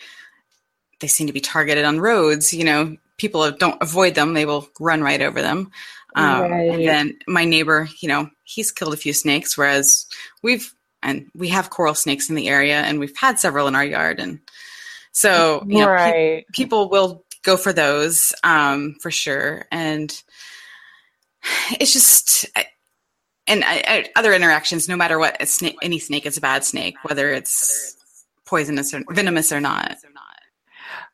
they 1.00 1.08
seem 1.08 1.26
to 1.26 1.34
be 1.34 1.42
targeted 1.42 1.86
on 1.86 2.00
roads. 2.00 2.54
You 2.54 2.66
know, 2.66 2.98
people 3.18 3.50
don't 3.52 3.82
avoid 3.82 4.14
them; 4.14 4.36
they 4.36 4.46
will 4.46 4.70
run 4.80 5.02
right 5.02 5.22
over 5.22 5.42
them. 5.42 5.72
Um, 6.16 6.42
right. 6.44 6.70
And 6.70 6.88
then 6.88 7.20
my 7.28 7.46
neighbor, 7.46 7.90
you 8.00 8.08
know, 8.08 8.30
he's 8.44 8.72
killed 8.72 8.94
a 8.94 8.98
few 8.98 9.14
snakes, 9.14 9.58
whereas 9.58 10.06
we've 10.44 10.72
and 11.04 11.28
we 11.36 11.50
have 11.50 11.70
coral 11.70 11.96
snakes 11.96 12.30
in 12.30 12.36
the 12.36 12.50
area, 12.50 12.82
and 12.82 13.00
we've 13.00 13.18
had 13.18 13.40
several 13.40 13.68
in 13.68 13.76
our 13.76 13.86
yard, 13.86 14.20
and 14.20 14.40
so 15.12 15.64
you 15.68 15.80
know, 15.80 15.90
right. 15.90 16.14
pe- 16.14 16.44
people 16.54 16.90
will 16.90 17.26
go 17.44 17.58
for 17.58 17.74
those 17.74 18.34
um, 18.44 18.96
for 19.02 19.12
sure, 19.12 19.66
and 19.72 20.22
it's 21.80 21.94
just. 21.94 22.46
and 23.48 23.64
I, 23.66 23.84
I, 23.86 24.10
other 24.16 24.34
interactions, 24.34 24.88
no 24.88 24.96
matter 24.96 25.20
what, 25.20 25.46
snake, 25.48 25.76
any 25.82 26.00
snake 26.00 26.26
is 26.26 26.38
a 26.38 26.42
bad 26.42 26.64
snake, 26.64 26.96
whether 27.04 27.30
it's 27.32 27.98
poisonous 28.46 28.94
or 28.94 29.04
venomous 29.10 29.52
or 29.52 29.60
not. 29.60 29.98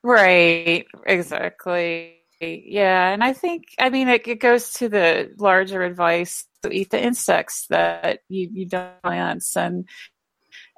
Right, 0.04 0.86
exactly. 1.06 2.19
Yeah, 2.42 3.10
and 3.10 3.24
I 3.24 3.34
think 3.34 3.66
I 3.80 3.90
mean 3.90 4.08
it, 4.08 4.28
it 4.28 4.40
goes 4.40 4.72
to 4.74 4.90
the 4.90 5.32
larger 5.38 5.84
advice 5.84 6.46
to 6.64 6.72
eat 6.72 6.90
the 6.90 7.04
insects 7.04 7.68
that 7.70 8.20
you 8.30 8.50
you 8.52 8.66
don't 8.66 9.02
plants 9.04 9.58
and 9.58 9.88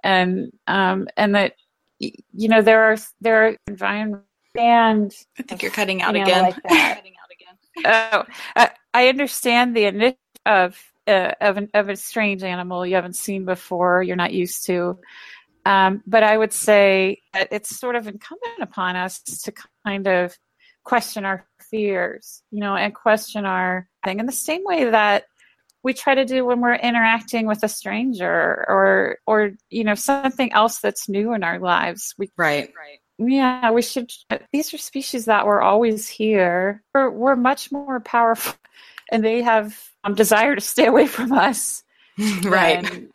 and 0.04 0.52
um 0.68 1.08
and 1.18 1.36
that 1.36 1.54
you 2.00 2.50
know 2.50 2.62
there 2.62 2.84
are 2.84 2.98
there 3.20 3.48
are 3.48 3.56
environment 3.68 4.24
and 4.58 5.14
I 5.38 5.44
think 5.44 5.62
you're 5.62 5.72
cutting 5.72 6.02
out 6.02 6.16
again. 6.16 6.44
Like 6.44 6.64
cutting 6.68 7.14
out 7.22 7.30
again. 7.32 7.56
oh, 7.86 8.24
I, 8.56 8.70
I 8.94 9.08
understand 9.08 9.76
the 9.76 9.86
initiative 9.86 10.18
of 10.46 10.78
uh, 11.08 11.32
of 11.42 11.58
an, 11.58 11.70
of 11.74 11.90
a 11.90 11.96
strange 11.96 12.44
animal 12.44 12.86
you 12.86 12.96
haven't 12.96 13.16
seen 13.16 13.46
before, 13.46 14.04
you're 14.04 14.16
not 14.16 14.34
used 14.34 14.66
to. 14.66 15.00
Um, 15.66 16.02
but 16.08 16.24
I 16.24 16.38
would 16.38 16.54
say 16.54 17.22
that 17.34 17.50
it's 17.52 17.78
sort 17.78 17.96
of 17.96 18.08
incumbent 18.08 18.62
upon 18.62 18.96
us 18.96 19.22
to 19.44 19.54
kind 19.86 20.08
of 20.08 20.36
question 20.84 21.26
our 21.26 21.46
fears, 21.70 22.44
you 22.52 22.60
know, 22.60 22.76
and 22.76 22.94
question 22.94 23.46
our 23.46 23.88
thing 24.04 24.20
in 24.20 24.26
the 24.26 24.32
same 24.32 24.64
way 24.64 24.90
that 24.90 25.26
we 25.84 25.94
try 25.94 26.16
to 26.16 26.26
do 26.26 26.46
when 26.46 26.62
we're 26.62 26.76
interacting 26.76 27.48
with 27.48 27.64
a 27.64 27.68
stranger 27.68 28.66
or 28.68 29.18
or 29.26 29.52
you 29.70 29.84
know 29.84 29.96
something 29.96 30.52
else 30.54 30.80
that's 30.80 31.10
new 31.10 31.34
in 31.34 31.44
our 31.44 31.60
lives. 31.60 32.14
We, 32.18 32.30
right, 32.38 32.72
right. 32.78 33.00
Yeah, 33.18 33.72
we 33.72 33.82
should. 33.82 34.12
These 34.52 34.74
are 34.74 34.78
species 34.78 35.26
that 35.26 35.46
were 35.46 35.62
always 35.62 36.08
here. 36.08 36.84
We're, 36.94 37.10
we're 37.10 37.36
much 37.36 37.72
more 37.72 38.00
powerful, 38.00 38.56
and 39.12 39.24
they 39.24 39.42
have 39.42 39.80
um, 40.04 40.16
desire 40.16 40.56
to 40.56 40.62
stay 40.62 40.86
away 40.86 41.08
from 41.08 41.32
us. 41.32 41.84
right. 42.44 42.84
And, 42.84 43.10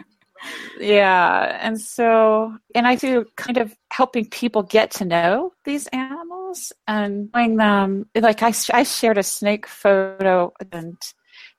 yeah, 0.78 1.58
and 1.60 1.80
so, 1.80 2.56
and 2.74 2.86
I 2.86 2.94
do 2.94 3.26
kind 3.36 3.58
of 3.58 3.74
helping 3.90 4.26
people 4.26 4.62
get 4.62 4.90
to 4.92 5.04
know 5.04 5.52
these 5.64 5.86
animals 5.88 6.72
and 6.86 7.30
knowing 7.34 7.56
them. 7.56 8.08
Like 8.14 8.42
I, 8.42 8.52
I 8.72 8.82
shared 8.82 9.18
a 9.18 9.22
snake 9.22 9.66
photo, 9.66 10.52
and 10.72 10.96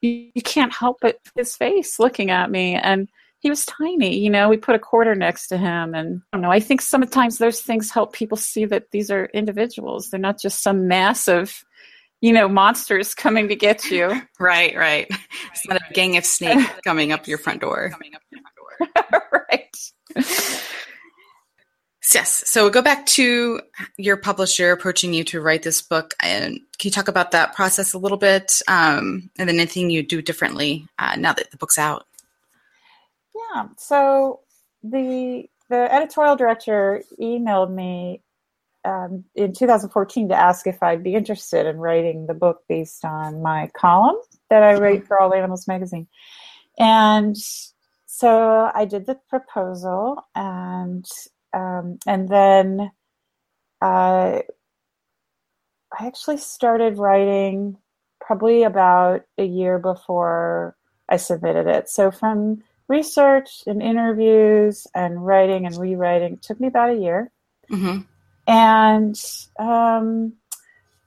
you, 0.01 0.29
you 0.33 0.41
can't 0.41 0.73
help 0.73 0.97
but 1.01 1.19
his 1.35 1.55
face 1.55 1.99
looking 1.99 2.29
at 2.29 2.51
me, 2.51 2.75
and 2.75 3.09
he 3.39 3.49
was 3.49 3.65
tiny. 3.65 4.17
You 4.17 4.29
know, 4.29 4.49
we 4.49 4.57
put 4.57 4.75
a 4.75 4.79
quarter 4.79 5.15
next 5.15 5.47
to 5.47 5.57
him, 5.57 5.93
and 5.93 6.21
I 6.31 6.37
don't 6.37 6.41
know. 6.41 6.51
I 6.51 6.59
think 6.59 6.81
sometimes 6.81 7.37
those 7.37 7.61
things 7.61 7.91
help 7.91 8.13
people 8.13 8.37
see 8.37 8.65
that 8.65 8.91
these 8.91 9.11
are 9.11 9.25
individuals. 9.33 10.10
They're 10.10 10.19
not 10.19 10.39
just 10.39 10.62
some 10.62 10.87
massive 10.87 11.63
you 12.21 12.33
know, 12.33 12.47
monsters 12.47 13.13
coming 13.13 13.47
to 13.49 13.56
get 13.56 13.85
you. 13.85 14.21
Right, 14.39 14.75
right. 14.77 15.08
It's 15.52 15.67
not 15.67 15.81
a 15.81 15.93
gang 15.93 16.15
of 16.15 16.23
snakes 16.23 16.71
coming 16.83 17.12
up 17.12 17.27
your 17.27 17.39
front 17.39 17.62
door. 17.62 17.91
right. 19.32 19.78
Yes. 22.13 22.44
So 22.50 22.69
go 22.69 22.82
back 22.82 23.06
to 23.08 23.62
your 23.98 24.17
publisher 24.17 24.71
approaching 24.71 25.13
you 25.13 25.23
to 25.25 25.42
write 25.42 25.63
this 25.63 25.82
book. 25.82 26.13
And 26.21 26.56
can 26.80 26.88
you 26.88 26.92
talk 26.92 27.08
about 27.08 27.32
that 27.32 27.54
process 27.54 27.94
a 27.94 27.98
little 27.98 28.17
bit? 28.17 28.62
Um, 28.67 29.30
and 29.38 29.50
then 29.50 29.60
anything 29.60 29.90
you 29.90 30.04
do 30.04 30.21
differently 30.21 30.88
uh, 30.98 31.15
now 31.17 31.34
that 31.34 31.52
the 31.52 31.58
book's 31.58 31.78
out? 31.78 32.06
Yeah. 33.36 33.67
So 33.78 34.40
the 34.84 35.50
the 35.69 35.94
editorial 35.94 36.38
director 36.38 37.04
emailed 37.21 37.71
me 37.73 38.21
um, 38.86 39.25
in 39.36 39.54
2014 39.54 40.30
to 40.30 40.36
ask 40.36 40.65
if 40.65 40.82
I'd 40.82 41.04
be 41.04 41.13
interested 41.13 41.65
in 41.65 41.78
writing 41.78 42.25
the 42.25 42.34
book 42.34 42.63
based 42.69 43.04
on 43.04 43.42
my 43.42 43.69
column 43.75 44.15
that 44.50 44.63
I 44.63 44.75
write 44.75 45.06
for 45.06 45.21
All 45.21 45.34
Animals 45.34 45.67
magazine. 45.67 46.08
And 46.80 47.36
so 48.17 48.71
I 48.73 48.85
did 48.85 49.05
the 49.05 49.19
proposal, 49.29 50.25
and 50.33 51.05
um, 51.53 51.99
and 52.07 52.27
then 52.27 52.89
uh, 53.79 54.39
I 55.93 56.07
actually 56.07 56.37
started 56.37 56.97
writing 56.97 57.77
probably 58.19 58.63
about 58.63 59.21
a 59.37 59.43
year 59.43 59.77
before 59.77 60.75
I 61.07 61.17
submitted 61.17 61.67
it. 61.67 61.89
So 61.89 62.09
from 62.09 62.63
research 62.87 63.61
and 63.67 63.83
interviews 63.83 64.87
and 64.95 65.23
writing 65.23 65.67
and 65.67 65.77
rewriting 65.77 66.39
took 66.41 66.59
me 66.59 66.69
about 66.69 66.89
a 66.89 66.99
year. 66.99 67.31
Mm-hmm. 67.71 67.99
And 68.47 69.15
um, 69.59 70.33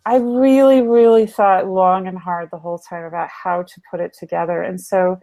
I 0.06 0.18
really, 0.18 0.82
really 0.82 1.26
thought 1.26 1.66
long 1.66 2.06
and 2.06 2.16
hard 2.16 2.50
the 2.52 2.58
whole 2.58 2.78
time 2.78 3.02
about 3.02 3.30
how 3.30 3.64
to 3.64 3.80
put 3.90 3.98
it 3.98 4.14
together. 4.16 4.62
And 4.62 4.80
so 4.80 5.18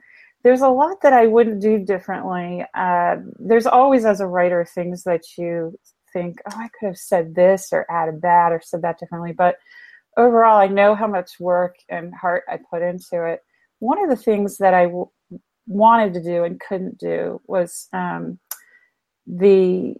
there's 0.48 0.62
a 0.62 0.70
lot 0.70 1.02
that 1.02 1.12
I 1.12 1.28
wouldn't 1.28 1.62
do 1.62 1.78
differently. 1.78 2.64
Uh, 2.74 3.18
there's 3.38 3.68
always, 3.68 4.06
as 4.06 4.22
a 4.22 4.28
writer, 4.28 4.64
things 4.64 5.04
that 5.04 5.24
you 5.38 5.78
think, 6.14 6.38
oh, 6.50 6.56
I 6.56 6.70
could 6.70 6.88
have 6.88 6.98
said 6.98 7.36
this 7.36 7.74
or 7.74 7.86
added 7.92 8.22
that 8.22 8.54
or 8.54 8.62
said 8.64 8.82
that 8.84 8.98
differently. 8.98 9.34
But 9.34 9.58
overall, 10.16 10.58
I 10.58 10.68
know 10.68 10.96
how 10.96 11.06
much 11.06 11.38
work 11.38 11.76
and 11.90 12.16
heart 12.16 12.44
I 12.48 12.60
put 12.72 12.82
into 12.82 13.26
it. 13.26 13.42
One 13.80 14.02
of 14.02 14.10
the 14.10 14.16
things 14.24 14.58
that 14.60 14.74
I 14.74 14.84
w- 14.86 15.10
wanted 15.68 16.14
to 16.14 16.24
do 16.24 16.46
and 16.46 16.62
couldn't 16.62 16.98
do 16.98 17.42
was 17.46 17.90
um, 17.92 18.40
the 19.26 19.96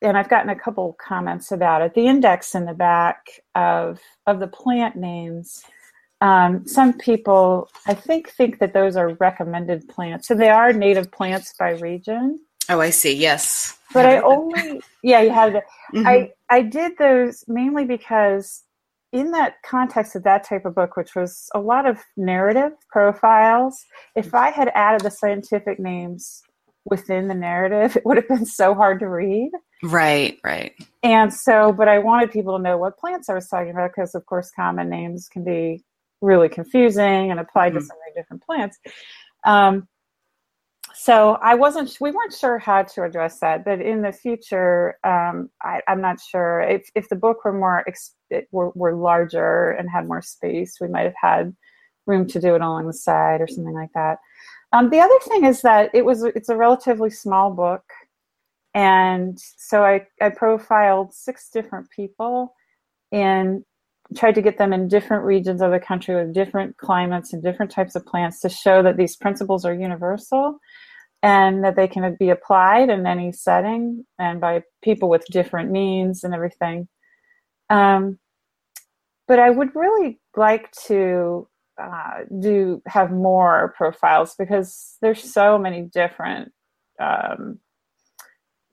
and 0.00 0.16
I've 0.16 0.30
gotten 0.30 0.50
a 0.50 0.58
couple 0.58 0.96
comments 0.98 1.52
about 1.52 1.82
it. 1.82 1.92
The 1.92 2.06
index 2.06 2.54
in 2.54 2.64
the 2.64 2.72
back 2.72 3.26
of 3.54 4.00
of 4.26 4.40
the 4.40 4.46
plant 4.46 4.96
names. 4.96 5.62
Um, 6.20 6.66
some 6.66 6.94
people, 6.94 7.68
I 7.86 7.94
think, 7.94 8.30
think 8.30 8.58
that 8.58 8.72
those 8.72 8.96
are 8.96 9.14
recommended 9.14 9.88
plants, 9.88 10.28
so 10.28 10.34
they 10.34 10.48
are 10.48 10.72
native 10.72 11.10
plants 11.10 11.52
by 11.58 11.72
region. 11.72 12.40
Oh, 12.68 12.80
I 12.80 12.90
see. 12.90 13.14
Yes, 13.14 13.78
but 13.92 14.06
I, 14.06 14.16
I 14.16 14.22
only 14.22 14.80
yeah, 15.02 15.20
you 15.20 15.30
had 15.30 15.56
it. 15.56 15.64
Mm-hmm. 15.94 16.06
I 16.06 16.32
I 16.48 16.62
did 16.62 16.98
those 16.98 17.44
mainly 17.46 17.84
because 17.84 18.64
in 19.12 19.30
that 19.30 19.62
context 19.64 20.16
of 20.16 20.24
that 20.24 20.44
type 20.44 20.64
of 20.64 20.74
book, 20.74 20.96
which 20.96 21.14
was 21.14 21.48
a 21.54 21.60
lot 21.60 21.86
of 21.86 21.98
narrative 22.16 22.72
profiles, 22.90 23.84
if 24.14 24.34
I 24.34 24.50
had 24.50 24.70
added 24.74 25.02
the 25.02 25.10
scientific 25.10 25.78
names 25.78 26.42
within 26.84 27.28
the 27.28 27.34
narrative, 27.34 27.96
it 27.96 28.04
would 28.04 28.16
have 28.16 28.28
been 28.28 28.46
so 28.46 28.74
hard 28.74 29.00
to 29.00 29.08
read. 29.08 29.50
Right, 29.82 30.38
right. 30.44 30.72
And 31.02 31.32
so, 31.32 31.72
but 31.72 31.88
I 31.88 31.98
wanted 31.98 32.30
people 32.30 32.56
to 32.56 32.62
know 32.62 32.78
what 32.78 32.98
plants 32.98 33.28
I 33.28 33.34
was 33.34 33.48
talking 33.48 33.70
about 33.70 33.90
because, 33.94 34.14
of 34.14 34.26
course, 34.26 34.50
common 34.54 34.88
names 34.88 35.28
can 35.28 35.44
be 35.44 35.84
really 36.20 36.48
confusing 36.48 37.30
and 37.30 37.40
applied 37.40 37.72
mm-hmm. 37.72 37.80
to 37.80 37.84
so 37.84 37.94
many 38.04 38.14
different 38.14 38.42
plants. 38.42 38.78
Um, 39.44 39.88
so 40.94 41.38
I 41.42 41.54
wasn't, 41.54 41.94
we 42.00 42.10
weren't 42.10 42.32
sure 42.32 42.58
how 42.58 42.82
to 42.82 43.02
address 43.04 43.38
that, 43.40 43.64
but 43.64 43.80
in 43.82 44.00
the 44.00 44.12
future, 44.12 44.98
um, 45.04 45.50
I, 45.62 45.82
am 45.86 46.00
not 46.00 46.18
sure 46.20 46.60
if, 46.62 46.88
if 46.94 47.08
the 47.10 47.16
book 47.16 47.44
were 47.44 47.52
more, 47.52 47.84
were, 48.50 48.70
were 48.74 48.94
larger 48.94 49.72
and 49.72 49.90
had 49.90 50.08
more 50.08 50.22
space, 50.22 50.78
we 50.80 50.88
might 50.88 51.04
have 51.04 51.14
had 51.20 51.54
room 52.06 52.26
to 52.28 52.40
do 52.40 52.54
it 52.54 52.62
along 52.62 52.86
the 52.86 52.94
side 52.94 53.40
or 53.42 53.46
something 53.46 53.74
like 53.74 53.90
that. 53.94 54.18
Um, 54.72 54.88
the 54.90 55.00
other 55.00 55.18
thing 55.28 55.44
is 55.44 55.60
that 55.62 55.90
it 55.92 56.04
was, 56.04 56.24
it's 56.24 56.48
a 56.48 56.56
relatively 56.56 57.10
small 57.10 57.50
book. 57.50 57.84
And 58.74 59.38
so 59.38 59.84
I, 59.84 60.06
I 60.20 60.30
profiled 60.30 61.12
six 61.12 61.50
different 61.50 61.90
people 61.90 62.54
and 63.12 63.64
tried 64.14 64.34
to 64.34 64.42
get 64.42 64.58
them 64.58 64.72
in 64.72 64.88
different 64.88 65.24
regions 65.24 65.60
of 65.60 65.70
the 65.70 65.80
country 65.80 66.14
with 66.14 66.34
different 66.34 66.76
climates 66.76 67.32
and 67.32 67.42
different 67.42 67.70
types 67.70 67.94
of 67.94 68.06
plants 68.06 68.40
to 68.40 68.48
show 68.48 68.82
that 68.82 68.96
these 68.96 69.16
principles 69.16 69.64
are 69.64 69.74
universal 69.74 70.58
and 71.22 71.64
that 71.64 71.76
they 71.76 71.88
can 71.88 72.16
be 72.18 72.30
applied 72.30 72.88
in 72.88 73.06
any 73.06 73.32
setting 73.32 74.04
and 74.18 74.40
by 74.40 74.62
people 74.82 75.08
with 75.08 75.24
different 75.26 75.70
means 75.70 76.22
and 76.22 76.34
everything. 76.34 76.88
Um, 77.68 78.18
but 79.26 79.38
I 79.38 79.50
would 79.50 79.74
really 79.74 80.20
like 80.36 80.70
to 80.86 81.48
uh, 81.82 82.20
do 82.40 82.82
have 82.86 83.10
more 83.10 83.74
profiles 83.76 84.34
because 84.38 84.96
there's 85.02 85.22
so 85.32 85.58
many 85.58 85.82
different 85.82 86.52
um, 87.00 87.58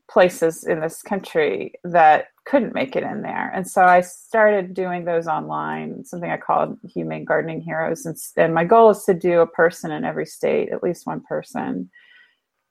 places 0.10 0.64
in 0.64 0.80
this 0.80 1.02
country 1.02 1.74
that 1.84 2.28
couldn't 2.46 2.76
make 2.76 2.96
it 2.96 3.04
in 3.04 3.22
there. 3.22 3.52
And 3.54 3.68
so 3.68 3.84
I 3.84 4.02
started 4.02 4.74
doing 4.74 5.06
those 5.06 5.28
online, 5.28 6.04
something 6.04 6.30
I 6.30 6.38
called 6.38 6.78
Humane 6.94 7.26
Gardening 7.26 7.62
Heroes. 7.62 8.06
And, 8.06 8.18
and 8.36 8.54
my 8.54 8.66
goal 8.66 8.90
is 8.90 9.04
to 9.06 9.14
do 9.14 9.40
a 9.40 9.48
person 9.48 9.92
in 9.92 10.04
every 10.04 10.26
state, 10.26 10.70
at 10.72 10.84
least 10.84 11.08
one 11.08 11.22
person. 11.22 11.90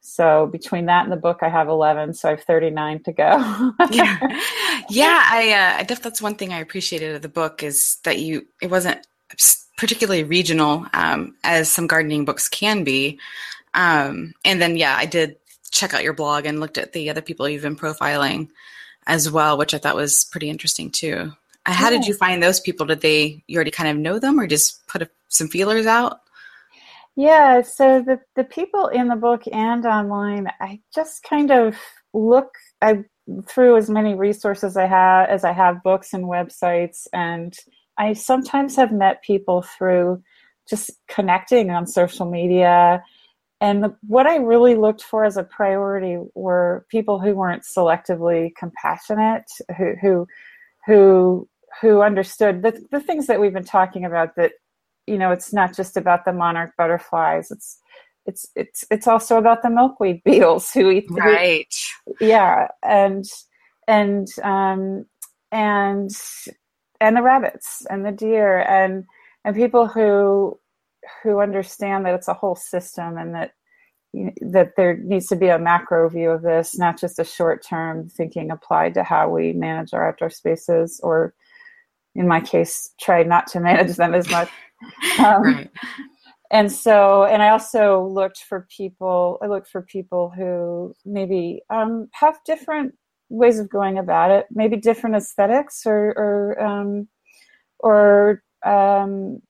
So 0.01 0.47
between 0.47 0.87
that 0.87 1.05
and 1.05 1.13
the 1.13 1.17
book, 1.17 1.39
I 1.43 1.49
have 1.49 1.69
11, 1.69 2.15
so 2.15 2.29
I 2.29 2.33
have 2.33 2.43
39 2.43 3.05
to 3.05 3.13
go. 3.13 3.73
yeah. 3.91 4.19
yeah, 4.91 5.25
I, 5.31 5.53
uh, 5.53 5.81
I 5.81 5.85
that's 5.85 6.21
one 6.21 6.35
thing 6.35 6.53
I 6.53 6.59
appreciated 6.59 7.15
of 7.15 7.23
the 7.23 7.29
book 7.29 7.63
is 7.63 7.99
that 8.05 8.19
you, 8.19 8.47
it 8.61 8.69
wasn't 8.69 9.07
particularly 9.79 10.25
regional, 10.25 10.87
um, 10.93 11.35
as 11.45 11.71
some 11.71 11.87
gardening 11.87 12.25
books 12.25 12.49
can 12.49 12.85
be. 12.85 13.19
Um, 13.75 14.35
and 14.45 14.61
then, 14.61 14.77
yeah, 14.77 14.97
I 14.97 15.07
did 15.07 15.37
check 15.73 15.95
out 15.95 16.05
your 16.05 16.13
blog 16.13 16.47
and 16.47 16.61
looked 16.61 16.79
at 16.79 16.93
the 16.93 17.11
other 17.11 17.23
people 17.23 17.49
you've 17.49 17.63
been 17.63 17.77
profiling 17.77 18.49
as 19.07 19.31
well, 19.31 19.59
which 19.59 19.75
I 19.75 19.79
thought 19.79 19.97
was 19.97 20.25
pretty 20.27 20.49
interesting 20.49 20.91
too. 20.91 21.33
Uh, 21.67 21.73
how 21.73 21.91
did 21.91 22.07
you 22.07 22.15
find 22.15 22.43
those 22.43 22.61
people? 22.61 22.87
Did 22.87 23.01
they 23.01 23.43
you 23.47 23.57
already 23.57 23.71
kind 23.71 23.91
of 23.91 23.97
know 23.97 24.19
them, 24.19 24.39
or 24.39 24.47
just 24.47 24.87
put 24.87 25.03
a, 25.03 25.11
some 25.29 25.49
feelers 25.49 25.87
out? 25.87 26.21
Yeah, 27.17 27.63
so 27.63 28.03
the 28.03 28.21
the 28.37 28.45
people 28.45 28.89
in 28.89 29.09
the 29.09 29.17
book 29.17 29.43
and 29.53 29.85
online, 29.87 30.49
I 30.61 30.81
just 30.95 31.23
kind 31.23 31.51
of 31.51 31.77
look 32.13 32.55
I 32.81 33.05
through 33.47 33.77
as 33.77 33.89
many 33.89 34.15
resources 34.15 34.77
I 34.77 34.87
have 34.87 35.29
as 35.29 35.45
I 35.45 35.53
have 35.53 35.83
books 35.83 36.13
and 36.13 36.25
websites, 36.25 37.07
and 37.13 37.57
I 37.97 38.13
sometimes 38.15 38.77
have 38.77 38.93
met 38.93 39.23
people 39.23 39.63
through 39.63 40.23
just 40.69 40.91
connecting 41.09 41.71
on 41.71 41.87
social 41.87 42.31
media 42.31 43.03
and 43.63 43.85
the, 43.85 43.97
what 44.09 44.27
I 44.27 44.37
really 44.39 44.75
looked 44.75 45.05
for 45.05 45.25
as 45.25 45.37
a 45.37 45.45
priority 45.45 46.19
were 46.35 46.85
people 46.89 47.21
who 47.21 47.37
weren't 47.37 47.63
selectively 47.63 48.51
compassionate, 48.57 49.45
who 49.79 49.95
who 50.01 50.27
who, 50.85 51.49
who 51.81 52.03
understood 52.03 52.63
the, 52.63 52.85
the 52.91 52.99
things 52.99 53.29
that 53.29 53.41
we've 53.41 53.53
been 53.53 53.65
talking 53.65 54.05
about. 54.05 54.35
That 54.35 54.55
you 55.07 55.17
know, 55.17 55.31
it's 55.31 55.53
not 55.53 55.77
just 55.77 55.97
about 55.97 56.25
the 56.25 56.33
monarch 56.33 56.73
butterflies. 56.77 57.53
It's 57.53 57.79
it's 58.27 58.47
it's 58.57 58.85
it's 58.91 59.07
also 59.07 59.39
about 59.39 59.63
the 59.63 59.71
milkweed 59.71 60.23
beetles 60.25 60.73
who 60.73 60.91
eat 60.91 61.07
the, 61.07 61.21
right. 61.21 61.75
yeah, 62.21 62.67
and 62.83 63.25
and 63.87 64.27
um, 64.43 65.07
and 65.53 66.11
and 67.01 67.17
the 67.17 67.23
rabbits 67.23 67.87
and 67.89 68.05
the 68.05 68.11
deer 68.11 68.59
and 68.63 69.05
and 69.45 69.55
people 69.55 69.87
who 69.87 70.59
who 71.23 71.41
understand 71.41 72.07
that 72.07 72.15
it's 72.15 72.29
a 72.29 72.35
whole 72.35 72.57
system 72.57 73.17
and 73.17 73.35
that 73.35 73.53
you 74.13 74.27
know, 74.27 74.33
that 74.51 74.73
there 74.77 74.97
needs 74.99 75.27
to 75.29 75.37
be 75.37 75.49
a 75.49 75.59
macro 75.59 76.09
view 76.09 76.31
of 76.31 76.43
this, 76.43 76.79
not 76.79 76.99
just 76.99 77.19
a 77.19 77.25
short 77.25 77.65
term 77.65 78.09
thinking 78.09 78.51
applied 78.51 78.95
to 78.95 79.03
how 79.03 79.29
we 79.29 79.53
manage 79.53 79.95
our 79.95 80.09
outdoor 80.09 80.31
spaces, 80.31 81.01
or 81.03 81.35
in 82.15 82.29
my 82.29 82.41
case, 82.41 82.91
try 83.01 83.23
not 83.23 83.47
to 83.49 83.61
manage 83.69 83.97
them 83.97 84.15
as 84.15 84.29
much. 84.31 84.51
Um, 85.19 85.43
right. 85.43 85.71
And 86.51 86.71
so, 86.71 87.25
and 87.25 87.43
I 87.43 87.49
also 87.49 88.07
looked 88.07 88.39
for 88.47 88.69
people. 88.77 89.39
I 89.43 89.47
looked 89.47 89.69
for 89.69 89.81
people 89.81 90.29
who 90.29 90.95
maybe 91.07 91.63
um, 91.71 92.09
have 92.13 92.39
different 92.45 92.95
ways 93.31 93.59
of 93.59 93.71
going 93.71 93.97
about 93.97 94.31
it, 94.31 94.47
maybe 94.51 94.77
different 94.77 95.17
aesthetics, 95.17 95.87
or 95.87 96.13
or 96.15 96.63
um, 96.63 97.09
or 97.79 98.43
um, 98.67 99.41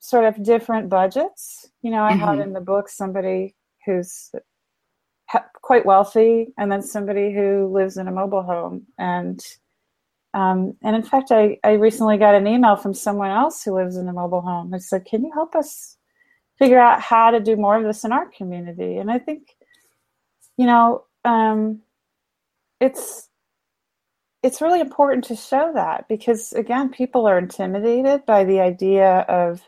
sort 0.00 0.24
of 0.24 0.42
different 0.42 0.88
budgets. 0.88 1.70
You 1.82 1.90
know, 1.90 2.04
I 2.04 2.12
mm-hmm. 2.12 2.20
had 2.20 2.38
in 2.40 2.52
the 2.52 2.60
book 2.60 2.88
somebody 2.88 3.54
who's 3.84 4.30
quite 5.62 5.84
wealthy 5.84 6.52
and 6.56 6.72
then 6.72 6.82
somebody 6.82 7.32
who 7.32 7.68
lives 7.72 7.96
in 7.96 8.08
a 8.08 8.12
mobile 8.12 8.42
home 8.42 8.86
and 8.98 9.44
um, 10.34 10.76
and 10.82 10.96
in 10.96 11.02
fact 11.02 11.30
I, 11.30 11.58
I 11.62 11.72
recently 11.72 12.16
got 12.16 12.34
an 12.34 12.46
email 12.46 12.76
from 12.76 12.94
someone 12.94 13.30
else 13.30 13.62
who 13.62 13.74
lives 13.74 13.96
in 13.96 14.08
a 14.08 14.12
mobile 14.12 14.40
home 14.40 14.70
that 14.70 14.82
said 14.82 15.04
can 15.04 15.24
you 15.24 15.32
help 15.32 15.54
us 15.54 15.96
figure 16.58 16.78
out 16.78 17.00
how 17.00 17.30
to 17.30 17.40
do 17.40 17.56
more 17.56 17.76
of 17.76 17.84
this 17.84 18.04
in 18.04 18.12
our 18.12 18.26
community 18.30 18.96
and 18.96 19.10
i 19.10 19.18
think 19.18 19.56
you 20.56 20.66
know 20.66 21.04
um, 21.24 21.80
it's 22.80 23.28
it's 24.42 24.62
really 24.62 24.80
important 24.80 25.24
to 25.24 25.36
show 25.36 25.72
that 25.74 26.06
because 26.08 26.52
again 26.52 26.88
people 26.88 27.26
are 27.26 27.38
intimidated 27.38 28.24
by 28.24 28.44
the 28.44 28.60
idea 28.60 29.26
of 29.28 29.60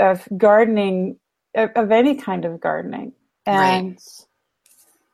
of 0.00 0.26
gardening 0.36 1.18
of, 1.54 1.70
of 1.76 1.92
any 1.92 2.14
kind 2.14 2.44
of 2.44 2.60
gardening. 2.60 3.12
And 3.46 3.90
right. 3.92 4.00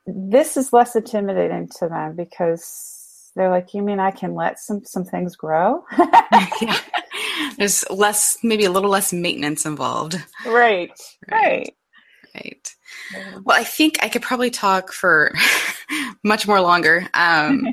this 0.05 0.57
is 0.57 0.73
less 0.73 0.95
intimidating 0.95 1.69
to 1.79 1.87
them 1.87 2.15
because 2.15 3.31
they're 3.35 3.49
like 3.51 3.73
you 3.73 3.83
mean 3.83 3.99
i 3.99 4.09
can 4.09 4.33
let 4.33 4.59
some 4.59 4.83
some 4.83 5.05
things 5.05 5.35
grow? 5.35 5.83
Yeah. 6.61 6.77
there's 7.57 7.89
less 7.89 8.37
maybe 8.43 8.65
a 8.65 8.71
little 8.71 8.89
less 8.89 9.11
maintenance 9.13 9.65
involved. 9.65 10.15
Right. 10.45 10.91
Right. 11.31 11.73
Right. 12.35 12.75
Well, 13.43 13.59
I 13.59 13.63
think 13.63 13.97
I 14.01 14.09
could 14.09 14.21
probably 14.21 14.49
talk 14.49 14.91
for 14.91 15.33
much 16.23 16.47
more 16.47 16.61
longer. 16.61 17.07
Um, 17.13 17.65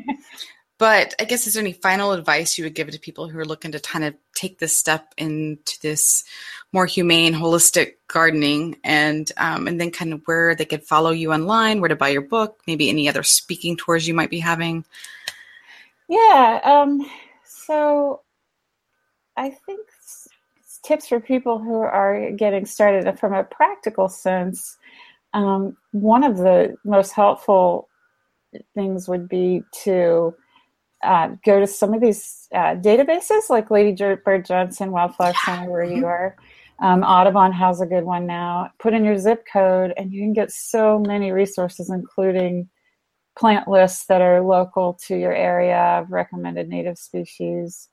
but 0.79 1.15
I 1.21 1.25
guess 1.25 1.47
is 1.47 1.55
there 1.55 1.63
any 1.63 1.73
final 1.73 2.13
advice 2.13 2.59
you 2.59 2.65
would 2.65 2.75
give 2.75 2.91
to 2.91 2.99
people 2.99 3.29
who 3.29 3.39
are 3.39 3.45
looking 3.45 3.73
to 3.73 3.81
kind 3.81 4.05
of 4.05 4.15
take 4.35 4.59
this 4.59 4.77
step 4.77 5.15
into 5.17 5.79
this 5.83 6.25
more 6.73 6.87
humane, 6.87 7.33
holistic 7.33 7.95
gardening, 8.09 8.77
and 8.83 9.31
um, 9.37 9.69
and 9.69 9.81
then 9.81 9.91
kind 9.91 10.13
of 10.13 10.23
where 10.25 10.55
they 10.55 10.65
could 10.65 10.83
follow 10.83 11.11
you 11.11 11.33
online, 11.33 11.81
where 11.81 11.89
to 11.89 11.97
buy 11.97 12.09
your 12.09 12.23
book, 12.23 12.61
maybe 12.67 12.89
any 12.89 13.09
other 13.09 13.23
speaking 13.23 13.77
tours 13.77 14.09
you 14.09 14.15
might 14.15 14.31
be 14.31 14.41
having? 14.41 14.85
Yeah. 16.09 16.61
Um, 16.65 17.09
so 17.45 18.23
I 19.37 19.51
think 19.51 19.87
tips 20.85 21.09
for 21.09 21.19
people 21.19 21.59
who 21.59 21.81
are 21.81 22.31
getting 22.33 22.67
started 22.67 23.19
from 23.19 23.33
a 23.33 23.43
practical 23.43 24.09
sense. 24.09 24.77
Um, 25.33 25.77
one 25.93 26.23
of 26.23 26.37
the 26.37 26.77
most 26.85 27.13
helpful 27.13 27.89
things 28.75 29.09
would 29.09 29.29
be 29.29 29.63
to 29.85 30.35
uh, 31.05 31.29
go 31.45 31.61
to 31.61 31.67
some 31.67 31.95
of 31.95 32.01
these 32.01 32.49
uh, 32.55 32.75
databases 32.77 33.51
like 33.51 33.71
Lady 33.71 33.95
Bird 34.25 34.45
Johnson 34.45 34.91
Wildflower 34.91 35.35
Center, 35.45 35.71
where 35.71 35.85
you 35.85 35.97
mm-hmm. 35.97 36.05
are. 36.05 36.37
Um, 36.81 37.05
Audubon 37.05 37.53
has 37.53 37.81
a 37.81 37.87
good 37.87 38.05
one 38.05 38.27
now. 38.27 38.71
Put 38.81 38.95
in 38.95 39.05
your 39.05 39.19
zip 39.19 39.45
code, 39.51 39.93
and 39.97 40.13
you 40.13 40.21
can 40.23 40.33
get 40.33 40.51
so 40.51 40.99
many 40.99 41.31
resources, 41.31 41.91
including 41.91 42.69
plant 43.37 43.69
lists 43.69 44.07
that 44.07 44.21
are 44.21 44.41
local 44.41 44.99
to 45.07 45.17
your 45.17 45.33
area 45.35 46.01
of 46.01 46.11
recommended 46.11 46.69
native 46.69 46.99
species. 46.99 47.89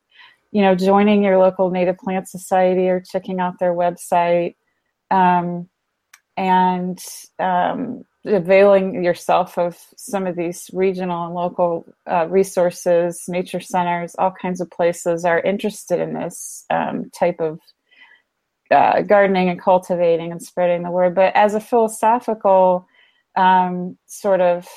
You 0.52 0.62
know, 0.62 0.76
joining 0.76 1.24
your 1.24 1.38
local 1.38 1.70
native 1.70 1.98
plant 1.98 2.28
society 2.28 2.90
or 2.90 3.02
checking 3.02 3.40
out 3.40 3.60
their 3.60 3.74
website. 3.74 4.56
Um, 5.10 5.70
and 6.38 7.00
um, 7.40 8.04
availing 8.26 9.04
yourself 9.04 9.58
of 9.58 9.78
some 9.98 10.28
of 10.28 10.36
these 10.36 10.70
regional 10.74 11.26
and 11.26 11.34
local 11.34 11.86
uh, 12.10 12.28
resources, 12.30 13.24
nature 13.28 13.60
centers, 13.60 14.16
all 14.18 14.32
kinds 14.32 14.62
of 14.62 14.70
places 14.70 15.26
are 15.26 15.40
interested 15.40 16.00
in 16.00 16.14
this 16.14 16.66
um, 16.70 17.10
type 17.18 17.40
of 17.40 17.60
uh, 18.70 19.02
gardening 19.02 19.50
and 19.50 19.62
cultivating 19.62 20.32
and 20.32 20.42
spreading 20.42 20.84
the 20.84 20.92
word. 20.92 21.16
But 21.16 21.36
as 21.36 21.56
a 21.56 21.60
philosophical 21.60 22.88
um, 23.36 23.98
sort 24.06 24.42
of 24.42 24.68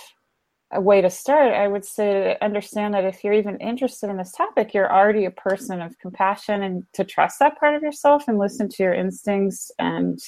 a 0.73 0.81
way 0.81 1.01
to 1.01 1.11
start, 1.11 1.53
I 1.53 1.69
would 1.69 1.85
say 1.85 2.37
understand 2.41 2.95
that 2.95 3.05
if 3.05 3.23
you're 3.23 3.35
even 3.35 3.59
interested 3.59 4.11
in 4.11 4.17
this 4.17 4.33
topic, 4.33 4.75
you're 4.75 4.93
already 4.93 5.27
a 5.27 5.31
person 5.31 5.81
of 5.81 5.99
compassion 5.99 6.63
and 6.63 6.83
to 6.95 7.05
trust 7.05 7.39
that 7.39 7.61
part 7.61 7.77
of 7.77 7.83
yourself 7.83 8.25
and 8.27 8.39
listen 8.39 8.69
to 8.71 8.83
your 8.83 8.95
instincts 8.95 9.71
and 9.79 10.19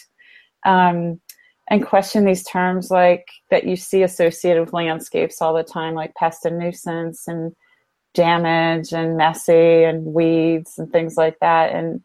um, 0.64 1.21
and 1.69 1.85
question 1.85 2.25
these 2.25 2.45
terms 2.45 2.91
like 2.91 3.29
that 3.51 3.64
you 3.64 3.77
see 3.77 4.03
associated 4.03 4.61
with 4.61 4.73
landscapes 4.73 5.43
all 5.43 5.55
the 5.55 5.64
time, 5.64 5.95
like 5.95 6.14
pest 6.14 6.45
and 6.45 6.59
nuisance 6.59 7.27
and 7.27 7.55
damage 8.14 8.93
and 8.93 9.17
messy 9.17 9.85
and 9.85 10.05
weeds 10.05 10.79
and 10.79 10.91
things 10.91 11.17
like 11.17 11.39
that. 11.41 11.73
And 11.73 12.03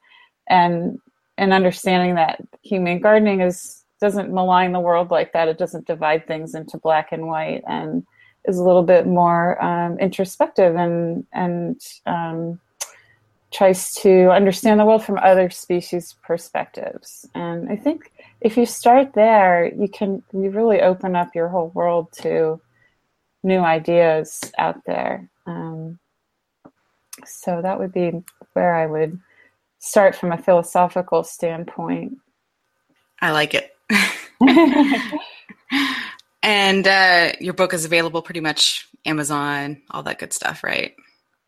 and 0.50 1.00
and 1.38 1.54
understanding 1.54 2.16
that 2.16 2.42
humane 2.64 3.02
gardening 3.02 3.42
is 3.42 3.84
doesn't 4.00 4.34
malign 4.34 4.72
the 4.72 4.80
world 4.80 5.12
like 5.12 5.32
that. 5.34 5.48
It 5.48 5.60
doesn't 5.60 5.86
divide 5.86 6.26
things 6.26 6.56
into 6.56 6.78
black 6.78 7.12
and 7.12 7.28
white 7.28 7.64
and 7.68 8.04
is 8.46 8.58
a 8.58 8.64
little 8.64 8.84
bit 8.84 9.06
more 9.06 9.64
um, 9.64 10.00
introspective 10.00 10.76
and 10.76 11.26
and 11.34 11.80
um, 12.08 12.60
tries 13.52 13.94
to 13.94 14.32
understand 14.32 14.80
the 14.80 14.86
world 14.86 15.04
from 15.04 15.20
other 15.20 15.50
species 15.50 16.16
perspectives. 16.24 17.28
And 17.36 17.70
I 17.70 17.76
think 17.76 18.12
if 18.42 18.58
you 18.58 18.66
start 18.66 19.14
there, 19.14 19.72
you 19.74 19.88
can 19.88 20.24
you 20.34 20.50
really 20.50 20.82
open 20.82 21.16
up 21.16 21.36
your 21.36 21.48
whole 21.48 21.70
world 21.70 22.12
to 22.22 22.60
new 23.44 23.60
ideas 23.60 24.42
out 24.58 24.84
there. 24.86 25.30
Um, 25.46 26.00
so 27.26 27.62
that 27.62 27.80
would 27.80 27.94
be 27.94 28.12
where 28.54 28.76
I 28.76 28.88
would 28.88 29.20
start 29.80 30.16
from 30.16 30.32
a 30.32 30.38
philosophical 30.38 31.24
standpoint. 31.24 32.18
I 33.20 33.32
like 33.32 33.54
it. 33.54 33.76
and 36.44 36.88
uh, 36.88 37.34
your 37.40 37.54
book 37.54 37.74
is 37.74 37.86
available 37.86 38.22
pretty 38.24 38.40
much 38.40 38.88
Amazon, 39.06 39.82
all 39.92 40.04
that 40.04 40.20
good 40.20 40.34
stuff, 40.34 40.64
right? 40.64 40.96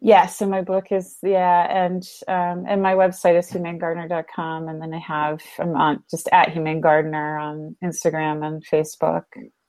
Yes, 0.06 0.42
and 0.42 0.52
my 0.52 0.62
book 0.62 0.92
is 0.92 1.18
yeah, 1.24 1.66
and 1.86 2.04
um, 2.28 2.66
and 2.68 2.82
my 2.82 2.94
website 2.94 3.40
is 3.40 3.50
humanegardener.com, 3.50 4.68
and 4.68 4.82
then 4.82 4.94
I 4.94 5.00
have 5.00 5.42
I'm 5.58 5.78
on 5.78 6.04
just 6.12 6.28
at 6.34 6.50
Humane 6.50 6.82
Gardener 6.82 7.38
on 7.38 7.78
Instagram 7.82 8.46
and 8.46 8.66
Facebook, 8.68 9.24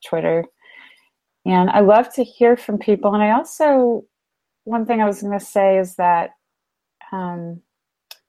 Twitter, 0.05 0.43
and 1.45 1.69
I 1.69 1.79
love 1.79 2.13
to 2.15 2.23
hear 2.25 2.57
from 2.57 2.79
people. 2.79 3.13
And 3.13 3.23
I 3.23 3.31
also 3.31 4.03
one 4.65 4.85
thing 4.85 4.99
I 4.99 5.05
was 5.05 5.21
going 5.21 5.39
to 5.39 5.45
say 5.45 5.77
is 5.77 5.95
that 5.95 6.31
um, 7.13 7.61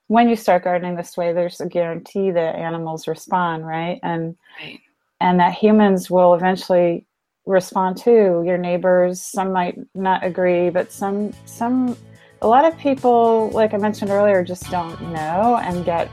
when 0.06 0.28
you 0.28 0.36
start 0.36 0.62
gardening 0.62 0.94
this 0.94 1.16
way, 1.16 1.32
there's 1.32 1.60
a 1.60 1.66
guarantee 1.66 2.30
that 2.30 2.54
animals 2.54 3.08
respond, 3.08 3.66
right? 3.66 3.98
And 4.04 4.36
right. 4.62 4.78
and 5.20 5.40
that 5.40 5.54
humans 5.54 6.08
will 6.08 6.34
eventually 6.34 7.04
respond 7.46 7.96
to. 7.98 8.42
Your 8.44 8.58
neighbors 8.58 9.20
some 9.20 9.52
might 9.52 9.78
not 9.94 10.24
agree 10.24 10.70
but 10.70 10.92
some 10.92 11.32
some 11.44 11.96
a 12.42 12.46
lot 12.46 12.64
of 12.64 12.76
people 12.76 13.48
like 13.50 13.72
i 13.72 13.78
mentioned 13.78 14.10
earlier 14.10 14.44
just 14.44 14.70
don't 14.70 15.00
know 15.00 15.58
and 15.62 15.84
get 15.84 16.10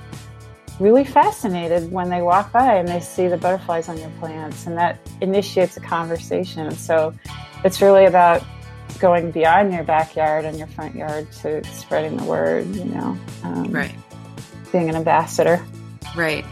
really 0.80 1.04
fascinated 1.04 1.92
when 1.92 2.10
they 2.10 2.22
walk 2.22 2.52
by 2.52 2.76
and 2.76 2.88
they 2.88 3.00
see 3.00 3.28
the 3.28 3.38
butterflies 3.38 3.90
on 3.90 3.98
your 3.98 4.10
plants 4.20 4.66
and 4.66 4.78
that 4.78 5.00
initiates 5.22 5.78
a 5.78 5.80
conversation. 5.80 6.72
So 6.72 7.14
it's 7.64 7.82
really 7.82 8.06
about 8.06 8.44
going 9.00 9.32
beyond 9.32 9.74
your 9.74 9.84
backyard 9.84 10.46
and 10.46 10.58
your 10.58 10.68
front 10.68 10.96
yard 10.96 11.32
to 11.32 11.64
spreading 11.66 12.16
the 12.16 12.24
word 12.24 12.66
you 12.76 12.86
know 12.86 13.18
um, 13.44 13.72
right. 13.72 13.96
being 14.72 14.90
an 14.90 14.96
ambassador. 14.96 15.64
Right. 16.16 16.46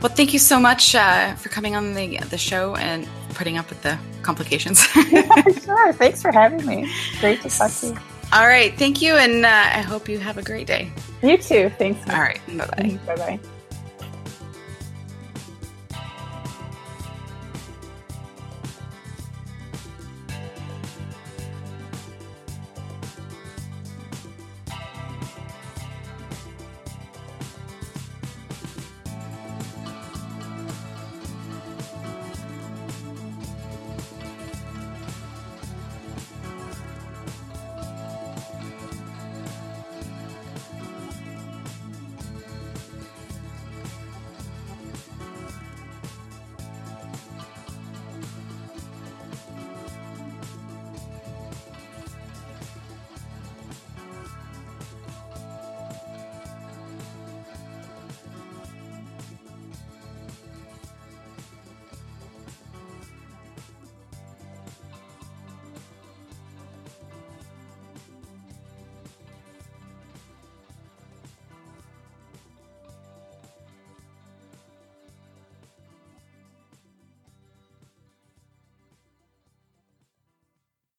Well, 0.00 0.12
thank 0.12 0.32
you 0.32 0.38
so 0.38 0.60
much 0.60 0.94
uh, 0.94 1.34
for 1.34 1.48
coming 1.48 1.74
on 1.74 1.94
the 1.94 2.18
the 2.30 2.38
show 2.38 2.76
and 2.76 3.06
putting 3.38 3.56
up 3.56 3.68
with 3.70 3.80
the 3.82 3.96
complications. 4.22 4.84
yeah, 5.10 5.42
sure. 5.64 5.92
Thanks 5.92 6.20
for 6.20 6.32
having 6.32 6.66
me. 6.66 6.90
Great 7.20 7.40
to 7.42 7.48
talk 7.48 7.70
to 7.70 7.86
you. 7.86 7.98
All 8.32 8.46
right. 8.46 8.76
Thank 8.76 9.00
you. 9.00 9.14
And 9.14 9.46
uh, 9.46 9.48
I 9.48 9.80
hope 9.80 10.08
you 10.08 10.18
have 10.18 10.36
a 10.36 10.42
great 10.42 10.66
day. 10.66 10.90
You 11.22 11.38
too. 11.38 11.70
Thanks. 11.78 12.00
All 12.10 12.20
right. 12.20 12.40
Bye 12.48 12.66
bye. 12.66 12.98
Bye 13.06 13.16
bye. 13.16 13.40